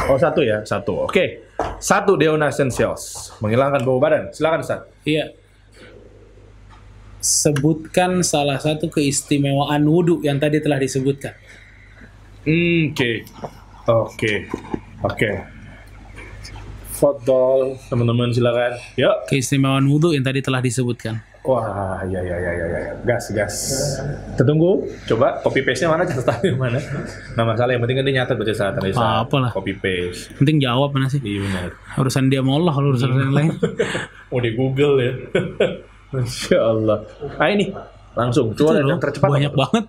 Oh 0.07 0.17
satu 0.19 0.41
ya, 0.43 0.63
satu. 0.63 1.07
Oke, 1.07 1.43
satu 1.79 2.15
Deona 2.15 2.49
Essentials 2.51 3.33
menghilangkan 3.43 3.81
bau 3.83 3.99
badan. 3.99 4.31
Silakan 4.31 4.59
Ustaz. 4.63 4.81
Iya. 5.03 5.33
Sebutkan 7.19 8.23
salah 8.23 8.55
satu 8.63 8.87
keistimewaan 8.87 9.83
wudhu 9.83 10.23
yang 10.23 10.39
tadi 10.39 10.63
telah 10.63 10.79
disebutkan. 10.79 11.35
Hmm, 12.47 12.95
Oke, 12.95 13.27
oke, 13.91 14.33
oke. 15.03 15.31
Fotol, 16.95 17.79
teman-teman 17.91 18.31
silakan. 18.31 18.75
Yuk. 18.95 19.27
Keistimewaan 19.27 19.87
wudhu 19.87 20.15
yang 20.15 20.23
tadi 20.23 20.39
telah 20.39 20.63
disebutkan. 20.63 21.19
Wah, 21.39 22.03
ya 22.03 22.19
ya 22.19 22.35
ya 22.35 22.51
ya 22.51 22.65
ya, 22.67 22.93
gas 23.07 23.31
gas. 23.31 23.55
Kita 24.35 24.43
tunggu. 24.43 24.83
Coba 25.07 25.39
copy 25.39 25.63
paste 25.63 25.87
nya 25.87 25.95
mana 25.95 26.03
catatannya 26.03 26.51
mana? 26.59 26.79
Nah 27.39 27.43
masalah 27.47 27.71
yang 27.71 27.81
penting 27.87 27.97
kan 27.97 28.05
dia 28.05 28.15
nyatet 28.19 28.35
baca 28.35 28.53
catatan. 28.53 28.81
Apa 28.91 29.35
lah. 29.39 29.51
Copy 29.55 29.73
paste. 29.79 30.35
Penting 30.35 30.59
jawab 30.59 30.91
mana 30.91 31.07
sih? 31.07 31.23
Iya 31.23 31.39
benar. 31.47 31.69
Urusan 31.95 32.27
dia 32.27 32.43
sama 32.43 32.59
Allah, 32.59 32.73
kalau 32.75 32.87
urusan 32.91 33.09
yang 33.15 33.33
lain. 33.33 33.51
Mau 34.29 34.39
di 34.43 34.51
Google 34.51 34.95
ya. 34.99 35.11
Masya 36.13 36.57
Allah. 36.59 36.97
Ah 37.39 37.47
ini 37.47 37.71
langsung. 38.19 38.51
Coba 38.51 38.83
yang 38.83 38.99
tercepat. 38.99 39.29
banyak 39.31 39.53
apa? 39.55 39.59
banget. 39.63 39.85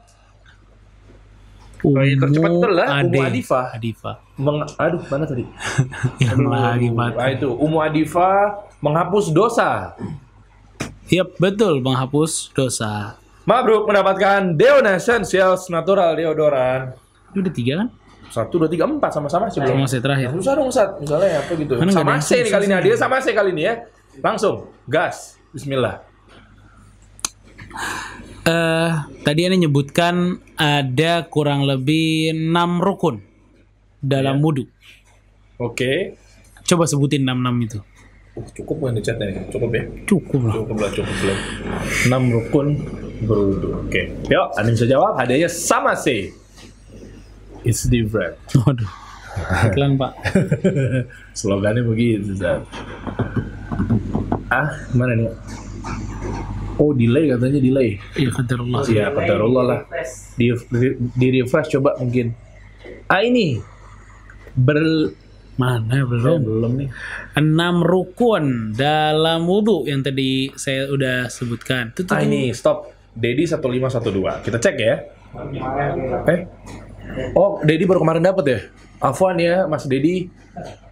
Oh, 1.80 1.96
yang 2.05 2.20
tercepat 2.20 2.51
itu 2.53 2.66
adalah 2.68 2.86
Umu 3.01 3.09
Ade. 3.09 3.18
Adifah. 3.24 3.64
Adifah. 3.72 4.14
Meng, 4.36 4.59
aduh 4.76 5.03
mana 5.09 5.24
tadi? 5.24 5.44
yang 6.24 6.44
lagi 6.46 6.88
Ah 6.92 7.11
mati. 7.11 7.40
itu 7.40 7.48
Umu 7.57 7.78
Adifah 7.82 8.68
menghapus 8.84 9.32
dosa. 9.32 9.96
Yap, 11.11 11.35
betul 11.43 11.83
menghapus 11.83 12.55
dosa. 12.55 13.19
Mabruk 13.43 13.91
mendapatkan 13.91 14.55
Deona 14.55 14.95
Essentials 14.95 15.67
Natural 15.67 16.15
Deodoran. 16.15 16.95
Ini 17.35 17.39
udah 17.43 17.55
tiga 17.55 17.73
kan? 17.83 17.89
Satu, 18.31 18.63
dua, 18.63 18.71
tiga, 18.71 18.87
empat 18.87 19.11
sama-sama 19.11 19.51
sih 19.51 19.59
belum. 19.59 19.83
Sama 19.83 19.91
saya 19.91 20.03
terakhir. 20.07 20.29
Susah 20.39 20.55
dong 20.55 20.71
Sat, 20.71 20.91
misalnya 21.03 21.43
apa 21.43 21.53
gitu. 21.59 21.75
Mana 21.75 21.91
sama 21.91 22.23
susah 22.23 22.47
kali 22.47 22.65
ini, 22.71 22.77
dia 22.87 22.95
sama 22.95 23.19
C 23.19 23.35
kali 23.35 23.51
ini 23.51 23.63
ya. 23.67 23.75
Langsung, 24.23 24.71
gas. 24.87 25.35
Bismillah. 25.51 25.99
Eh, 28.47 28.91
tadi 29.27 29.41
ini 29.51 29.67
nyebutkan 29.67 30.39
ada 30.55 31.27
kurang 31.27 31.67
lebih 31.67 32.31
enam 32.31 32.79
rukun 32.79 33.19
dalam 33.99 34.39
Iya. 34.39 34.45
wudhu. 34.47 34.65
Oke. 35.59 36.15
Coba 36.63 36.87
sebutin 36.87 37.27
enam 37.27 37.43
enam 37.43 37.59
itu. 37.59 37.83
Uh, 38.39 38.47
cukup 38.55 38.76
nggak 38.78 38.93
nih 38.95 39.03
chatnya 39.03 39.24
nih? 39.26 39.37
Cukup 39.51 39.70
ya? 39.74 39.83
Cukup 40.07 40.41
lah. 40.47 40.55
Cukup 40.55 40.76
lah, 40.78 40.91
cukup 40.95 41.18
lah. 41.26 41.39
6 42.07 42.35
rukun 42.35 42.66
berwudu. 43.26 43.68
Oke. 43.91 44.03
Yuk, 44.31 44.47
ada 44.55 44.66
yang 44.66 44.76
bisa 44.78 44.87
jawab? 44.87 45.12
Hadiahnya 45.18 45.51
sama 45.51 45.99
C. 45.99 46.31
It's 47.66 47.85
different. 47.91 48.39
Waduh. 48.62 48.91
Iklan 49.70 49.99
pak. 49.99 50.12
Slogannya 51.39 51.83
begitu, 51.87 52.35
Zat. 52.39 52.66
Ah, 54.51 54.74
mana 54.95 55.14
nih? 55.14 55.31
Oh, 56.81 56.91
delay 56.97 57.28
katanya 57.28 57.61
delay. 57.61 58.01
Iya 58.16 58.31
qadarullah. 58.35 58.81
Iya, 58.89 59.07
qadarullah 59.12 59.64
lah. 59.68 59.81
Di, 60.35 60.51
di, 60.70 60.89
di 60.97 61.26
refresh 61.39 61.76
coba 61.76 61.95
mungkin. 62.01 62.33
Ah, 63.07 63.22
ini. 63.22 63.61
Ber... 64.55 64.78
Mana 65.59 66.07
belum? 66.07 66.38
belum 66.40 66.72
nih. 66.78 66.88
Enam 67.36 67.82
rukun 67.82 68.74
dalam 68.74 69.44
wudhu 69.44 69.88
yang 69.88 70.01
tadi 70.01 70.53
saya 70.55 70.88
udah 70.88 71.26
sebutkan. 71.26 71.90
Itu 71.94 72.07
tuh 72.07 72.14
Ah, 72.16 72.22
ini 72.22 72.55
stop. 72.55 72.90
Dedi 73.11 73.44
1512. 73.44 74.40
Kita 74.46 74.57
cek 74.62 74.76
ya. 74.78 74.94
Eh? 76.30 76.40
Oh, 77.34 77.59
Dedi 77.61 77.82
baru 77.84 78.01
kemarin 78.07 78.22
dapat 78.22 78.44
ya? 78.46 78.59
Afwan 79.01 79.36
ya, 79.40 79.66
Mas 79.66 79.88
Dedi. 79.88 80.30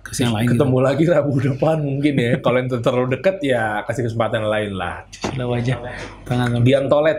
kasih 0.09 0.25
yang 0.25 0.41
lain 0.41 0.47
gitu. 0.49 0.53
Ketemu 0.57 0.79
lagi 0.81 1.03
Rabu 1.05 1.33
depan 1.37 1.77
mungkin 1.85 2.15
ya. 2.17 2.33
Kalau 2.41 2.57
yang 2.57 2.69
terlalu 2.81 3.09
deket 3.13 3.37
ya 3.45 3.85
kasih 3.85 4.09
kesempatan 4.09 4.41
lain 4.49 4.73
lah. 4.73 5.05
Sila 5.13 5.45
wajah 5.45 5.77
tangan 6.25 6.65
Diantolet. 6.65 7.19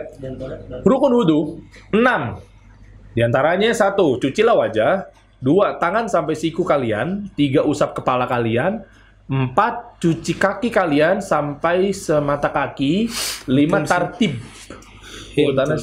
Rukun 0.82 1.12
wudhu 1.14 1.62
6. 1.94 2.02
Di 3.14 3.22
antaranya 3.22 3.70
satu, 3.70 4.18
cucilah 4.18 4.58
wajah. 4.58 5.06
Dua, 5.40 5.76
tangan 5.76 6.04
sampai 6.04 6.36
siku 6.36 6.62
kalian. 6.62 7.32
Tiga, 7.32 7.64
usap 7.64 7.96
kepala 7.96 8.24
kalian. 8.24 8.84
Empat, 9.24 9.96
cuci 9.96 10.34
kaki 10.34 10.68
kalian 10.68 11.18
sampai 11.18 11.90
semata 11.90 12.50
kaki. 12.50 13.08
Lima, 13.46 13.80
tartib. 13.82 14.36
Urutannya 15.32 15.78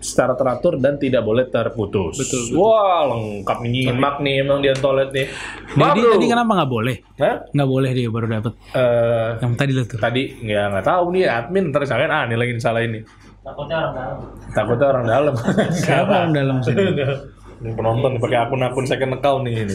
secara 0.00 0.32
teratur 0.32 0.80
dan 0.80 0.96
tidak 0.96 1.20
boleh 1.20 1.44
terputus. 1.46 2.16
Betul, 2.16 2.40
betul. 2.48 2.56
Wah, 2.56 3.04
lengkap 3.06 3.58
nih 3.60 3.70
nyimak 3.84 4.16
nih 4.18 4.34
emang 4.40 4.58
di 4.58 4.72
toilet 4.74 5.12
nih. 5.12 5.28
Jadi 5.70 6.00
tadi 6.08 6.24
kenapa 6.26 6.50
nggak 6.56 6.70
boleh? 6.72 6.96
Hah? 7.20 7.36
Nggak 7.52 7.68
boleh 7.68 7.90
dia 7.92 8.08
baru 8.08 8.26
dapat. 8.26 8.52
Eh, 8.72 9.28
Yang 9.38 9.52
tadi 9.54 9.72
lo 9.76 9.82
tuh. 9.84 9.98
tadi 10.00 10.22
nggak 10.40 10.64
nggak 10.72 10.86
tahu 10.88 11.04
nih 11.12 11.24
admin 11.28 11.64
ntar 11.68 11.84
misalkan 11.84 12.08
ah 12.08 12.24
nih 12.24 12.36
lagi 12.40 12.52
salah 12.58 12.80
ini. 12.80 13.04
takutnya 13.40 13.76
orang 13.78 13.94
dalam 13.94 14.16
Takutnya 14.52 14.86
orang 14.88 15.04
dalam. 15.06 15.34
Siapa 15.70 16.12
orang 16.24 16.32
dalam 16.32 16.56
sini? 16.64 16.80
Ini 17.60 17.76
penonton 17.76 18.16
nih 18.16 18.20
pakai 18.24 18.38
akun-akun 18.40 18.88
second 18.88 19.20
account 19.20 19.44
nih 19.44 19.68
ini. 19.68 19.74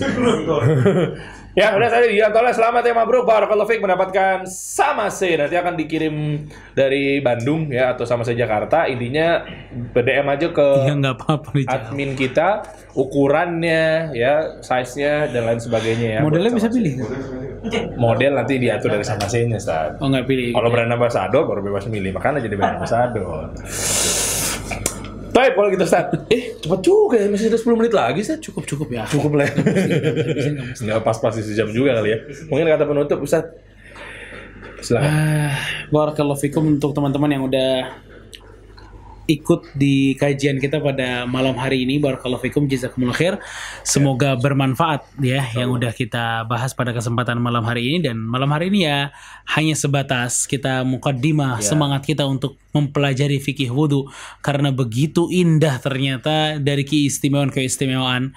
ya 1.60 1.78
udah 1.78 1.86
tadi 1.86 2.18
ya 2.18 2.34
tolong 2.34 2.50
selamat 2.50 2.82
ya 2.82 2.98
Mabruk 2.98 3.30
Barakallahu 3.30 3.70
Fik 3.70 3.78
mendapatkan 3.78 4.50
sama 4.50 5.14
C. 5.14 5.38
Nanti 5.38 5.54
akan 5.54 5.78
dikirim 5.78 6.50
dari 6.74 7.22
Bandung 7.22 7.70
ya 7.70 7.94
atau 7.94 8.02
sama 8.10 8.26
saya 8.26 8.42
Jakarta. 8.42 8.90
Intinya 8.90 9.46
PDM 9.94 10.26
aja 10.34 10.50
ke 10.50 10.68
Ya 10.90 10.98
apa-apa 10.98 11.54
admin 11.70 12.18
kita 12.18 12.66
ukurannya 12.98 14.18
ya 14.18 14.58
size-nya 14.66 15.30
dan 15.30 15.46
lain 15.46 15.62
sebagainya 15.62 16.08
ya. 16.18 16.20
Modelnya 16.26 16.58
bisa 16.58 16.74
pilih. 16.74 17.06
Model 18.02 18.34
nanti 18.34 18.58
diatur 18.58 18.98
dari 18.98 19.06
sama 19.06 19.30
C-nya 19.30 19.62
Ustaz. 19.62 20.02
Oh 20.02 20.10
nggak 20.10 20.26
pilih. 20.26 20.58
Kalau 20.58 20.74
brand 20.74 20.90
ambassador 20.90 21.46
baru 21.46 21.62
bebas 21.62 21.86
milih, 21.86 22.18
makanya 22.18 22.42
jadi 22.42 22.58
brand 22.58 22.82
ambassador. 22.82 23.54
Baik, 25.36 25.52
kalau 25.60 25.68
gitu 25.68 25.84
Ustaz. 25.84 26.06
Eh, 26.32 26.56
cepet 26.64 26.80
juga 26.80 27.20
ya, 27.20 27.28
masih 27.28 27.52
ada 27.52 27.60
10 27.60 27.76
menit 27.76 27.92
lagi 27.92 28.24
Ustaz. 28.24 28.40
Cukup 28.40 28.64
cukup 28.64 28.88
ya. 28.88 29.04
Cukup 29.04 29.36
lah. 29.36 29.52
Nggak 30.80 31.00
pas-pas 31.04 31.36
sejam 31.36 31.68
juga 31.76 32.00
kali 32.00 32.16
ya. 32.16 32.20
Mungkin 32.48 32.72
kata 32.72 32.88
penutup 32.88 33.20
Ustaz. 33.20 33.52
Silakan. 34.80 35.12
Ah, 35.12 35.60
Barakallahu 35.92 36.40
fikum 36.40 36.80
untuk 36.80 36.96
teman-teman 36.96 37.28
yang 37.36 37.44
udah 37.52 38.00
ikut 39.26 39.74
di 39.78 40.14
kajian 40.18 40.62
kita 40.62 40.82
pada 40.82 41.26
malam 41.26 41.58
hari 41.58 41.86
ini. 41.86 41.98
Barakallahu 42.02 42.42
fikum 42.46 42.70
jazakumullah 42.70 43.18
khair. 43.18 43.36
Semoga 43.82 44.38
bermanfaat 44.38 45.06
ya 45.22 45.46
yang 45.58 45.74
udah 45.74 45.92
kita 45.94 46.46
bahas 46.46 46.74
pada 46.74 46.94
kesempatan 46.94 47.42
malam 47.42 47.66
hari 47.66 47.94
ini. 47.94 48.10
Dan 48.10 48.22
malam 48.22 48.50
hari 48.54 48.70
ini 48.70 48.86
ya 48.86 49.10
hanya 49.58 49.74
sebatas 49.78 50.46
kita 50.46 50.86
mukaddimah 50.86 51.62
semangat 51.62 52.06
kita 52.06 52.26
untuk 52.26 52.58
mempelajari 52.76 53.40
fikih 53.40 53.72
wudhu 53.72 54.12
karena 54.44 54.70
begitu 54.70 55.32
indah 55.32 55.80
ternyata 55.80 56.60
dari 56.60 56.84
keistimewaan 56.84 57.54
keistimewaan 57.54 58.36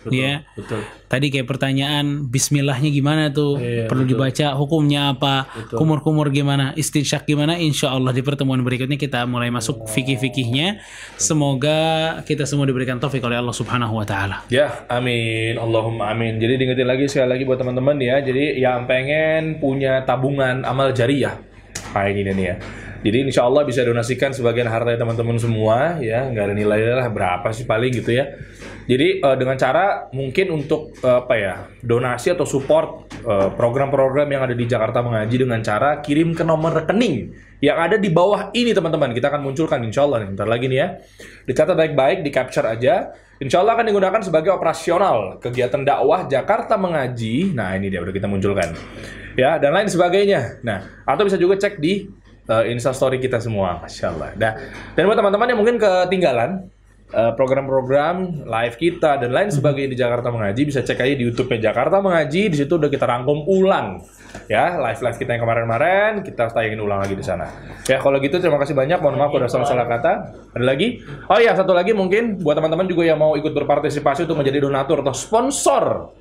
berwudhu 0.00 0.16
ya 0.16 0.42
Betul. 0.56 0.80
Tadi 1.10 1.26
kayak 1.34 1.50
pertanyaan 1.50 2.30
Bismillahnya 2.30 2.86
gimana 2.94 3.34
tuh? 3.34 3.58
Iya, 3.58 3.90
Perlu 3.90 4.06
dibaca 4.06 4.54
hukumnya 4.54 5.10
apa? 5.10 5.50
Kumur-kumur 5.74 6.30
gimana? 6.30 6.70
Istinsyak 6.78 7.26
gimana? 7.26 7.58
Insya 7.58 7.90
Allah 7.90 8.14
di 8.14 8.22
pertemuan 8.22 8.62
berikutnya 8.62 8.94
kita 8.94 9.26
mulai 9.26 9.50
masuk 9.50 9.90
fikih-fikihnya. 9.90 10.78
Semoga 11.18 12.22
kita 12.22 12.46
semua 12.46 12.62
diberikan 12.62 13.02
taufik 13.02 13.26
oleh 13.26 13.42
Allah 13.42 13.50
Subhanahu 13.50 13.98
Wa 13.98 14.06
Taala. 14.06 14.36
Ya, 14.54 14.86
amin. 14.86 15.58
Allahumma 15.58 16.14
amin. 16.14 16.38
Jadi 16.38 16.62
diingetin 16.62 16.86
lagi 16.86 17.10
sekali 17.10 17.26
lagi 17.26 17.42
buat 17.42 17.58
teman-teman 17.58 17.98
ya. 17.98 18.22
Jadi 18.22 18.62
yang 18.62 18.86
pengen 18.86 19.58
punya 19.58 20.06
tabungan 20.06 20.62
amal 20.62 20.94
jariah. 20.94 21.42
Kayak 21.90 22.12
gini 22.14 22.30
nih 22.38 22.46
ya. 22.46 22.56
Jadi 23.00 23.18
insya 23.32 23.48
Allah 23.48 23.64
bisa 23.64 23.80
donasikan 23.80 24.30
sebagian 24.30 24.68
harta 24.70 24.94
teman-teman 24.94 25.40
semua 25.40 25.98
ya. 25.98 26.28
Nggak 26.30 26.44
ada 26.46 26.54
nilainya 26.54 26.94
lah 27.02 27.08
berapa 27.10 27.48
sih 27.50 27.66
paling 27.66 27.98
gitu 27.98 28.14
ya. 28.14 28.30
Jadi 28.86 29.20
eh, 29.20 29.36
dengan 29.36 29.56
cara 29.58 30.08
mungkin 30.12 30.46
untuk 30.54 30.96
eh, 31.00 31.18
apa 31.20 31.34
ya 31.36 31.54
donasi 31.84 32.32
atau 32.32 32.44
support 32.48 33.10
eh, 33.20 33.48
program-program 33.52 34.28
yang 34.28 34.42
ada 34.46 34.54
di 34.56 34.64
Jakarta 34.64 35.04
Mengaji 35.04 35.36
dengan 35.44 35.60
cara 35.60 36.00
kirim 36.00 36.32
ke 36.32 36.44
nomor 36.44 36.84
rekening 36.84 37.32
yang 37.60 37.76
ada 37.76 38.00
di 38.00 38.08
bawah 38.08 38.52
ini 38.56 38.72
teman-teman. 38.72 39.12
Kita 39.12 39.28
akan 39.28 39.40
munculkan 39.44 39.80
insya 39.84 40.08
Allah 40.08 40.24
nih. 40.24 40.28
Bentar 40.32 40.48
lagi 40.48 40.64
nih 40.68 40.78
ya. 40.80 40.88
Dicatat 41.44 41.76
baik-baik, 41.76 42.24
di 42.24 42.30
capture 42.32 42.64
aja. 42.64 43.12
Insya 43.40 43.64
Allah 43.64 43.76
akan 43.76 43.88
digunakan 43.88 44.20
sebagai 44.20 44.52
operasional 44.52 45.40
kegiatan 45.40 45.80
dakwah 45.80 46.28
Jakarta 46.28 46.76
Mengaji. 46.76 47.56
Nah 47.56 47.72
ini 47.76 47.88
dia 47.88 48.00
udah 48.04 48.12
kita 48.12 48.28
munculkan. 48.28 48.76
Ya 49.36 49.56
dan 49.56 49.72
lain 49.72 49.88
sebagainya. 49.88 50.60
Nah 50.60 51.04
atau 51.08 51.24
bisa 51.24 51.40
juga 51.40 51.56
cek 51.56 51.80
di 51.80 52.20
uh, 52.50 52.64
Instastory 52.66 53.22
kita 53.22 53.38
semua, 53.38 53.78
masya 53.78 54.10
Allah. 54.10 54.30
Nah, 54.34 54.52
dan 54.98 55.02
buat 55.06 55.18
teman-teman 55.18 55.46
yang 55.46 55.58
mungkin 55.62 55.76
ketinggalan 55.78 56.50
uh, 56.66 56.79
program-program 57.10 58.46
live 58.46 58.76
kita 58.78 59.18
dan 59.18 59.30
lain 59.34 59.50
sebagainya 59.50 59.90
di 59.92 59.98
Jakarta 59.98 60.30
Mengaji 60.30 60.62
bisa 60.62 60.80
cek 60.80 61.02
aja 61.02 61.14
di 61.18 61.24
YouTube-nya 61.26 61.70
Jakarta 61.70 61.98
Mengaji. 61.98 62.54
Di 62.54 62.56
situ 62.56 62.78
udah 62.78 62.90
kita 62.90 63.06
rangkum 63.06 63.44
ulang 63.50 64.02
ya 64.46 64.78
live-live 64.78 65.18
kita 65.18 65.34
yang 65.34 65.42
kemarin-kemarin 65.42 66.22
kita 66.22 66.54
tayangin 66.54 66.78
ulang 66.78 67.02
lagi 67.02 67.18
di 67.18 67.24
sana. 67.26 67.50
Ya 67.86 67.98
kalau 67.98 68.18
gitu 68.22 68.38
terima 68.38 68.58
kasih 68.62 68.78
banyak. 68.78 68.98
Mohon 69.02 69.16
maaf 69.26 69.32
udah 69.34 69.50
salah-salah 69.50 69.86
kata. 69.90 70.12
Ada 70.54 70.64
lagi? 70.64 71.02
Oh 71.26 71.38
iya 71.38 71.54
satu 71.54 71.74
lagi 71.74 71.90
mungkin 71.94 72.38
buat 72.38 72.54
teman-teman 72.54 72.86
juga 72.86 73.06
yang 73.06 73.18
mau 73.18 73.34
ikut 73.34 73.50
berpartisipasi 73.50 74.30
untuk 74.30 74.38
menjadi 74.38 74.62
donatur 74.62 75.02
atau 75.02 75.14
sponsor 75.14 76.14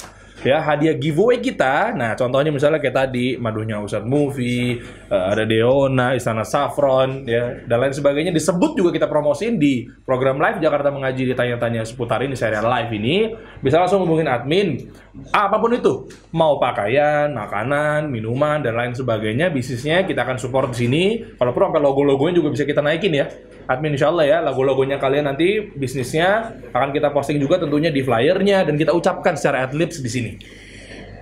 ya 0.44 0.64
hadiah 0.64 0.96
giveaway 0.96 1.40
kita. 1.40 1.92
Nah, 1.96 2.16
contohnya 2.16 2.52
misalnya 2.54 2.80
kayak 2.80 2.96
tadi 2.96 3.36
madunya 3.36 3.80
Ustadz 3.80 4.08
Movie, 4.08 4.80
eh, 5.10 5.26
ada 5.32 5.44
Deona, 5.44 6.16
Istana 6.16 6.44
Saffron, 6.48 7.28
ya 7.28 7.64
dan 7.66 7.78
lain 7.80 7.94
sebagainya 7.96 8.32
disebut 8.32 8.76
juga 8.78 8.90
kita 8.96 9.08
promosiin 9.08 9.60
di 9.60 9.88
program 10.04 10.40
live 10.40 10.60
Jakarta 10.64 10.92
mengaji 10.92 11.30
ditanya-tanya 11.36 11.84
seputar 11.84 12.24
ini 12.24 12.36
serial 12.36 12.68
live 12.68 12.92
ini. 12.96 13.16
Bisa 13.60 13.80
langsung 13.82 14.04
hubungin 14.08 14.28
admin 14.28 14.90
apa 15.34 15.58
pun 15.60 15.74
itu, 15.76 16.08
mau 16.32 16.62
pakaian, 16.62 17.28
makanan, 17.34 18.08
minuman 18.08 18.64
dan 18.64 18.78
lain 18.78 18.94
sebagainya, 18.96 19.52
bisnisnya 19.52 20.06
kita 20.08 20.24
akan 20.24 20.38
support 20.40 20.72
di 20.72 20.86
sini. 20.86 21.04
Kalau 21.36 21.52
perlu 21.52 21.74
sampai 21.74 21.84
logo-logonya 21.84 22.40
juga 22.40 22.50
bisa 22.54 22.64
kita 22.64 22.80
naikin 22.80 23.14
ya. 23.14 23.28
Admin 23.70 23.94
insya 23.94 24.10
Allah 24.10 24.26
ya, 24.26 24.38
logo-logonya 24.42 24.98
kalian 24.98 25.30
nanti 25.30 25.62
bisnisnya 25.62 26.58
akan 26.74 26.90
kita 26.90 27.14
posting 27.14 27.38
juga 27.38 27.62
tentunya 27.62 27.94
di 27.94 28.02
flyernya 28.02 28.66
dan 28.66 28.74
kita 28.82 28.90
ucapkan 28.98 29.38
secara 29.38 29.70
adlibs 29.70 30.02
di 30.02 30.10
sini. 30.10 30.32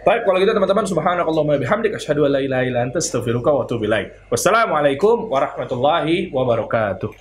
Baik, 0.08 0.24
kalau 0.24 0.40
gitu 0.40 0.56
teman-teman 0.56 0.88
subhanakallahumma 0.88 1.60
bihamdik 1.60 2.00
asyhadu 2.00 2.24
an 2.24 2.40
la 2.40 2.40
ilaha 2.40 2.64
illa 2.64 2.80
anta 2.88 3.04
astaghfiruka 3.04 3.52
wa 3.52 3.68
atubu 3.68 3.92
ilaik. 3.92 4.32
Wassalamualaikum 4.32 5.28
warahmatullahi 5.28 6.32
wabarakatuh. 6.32 7.12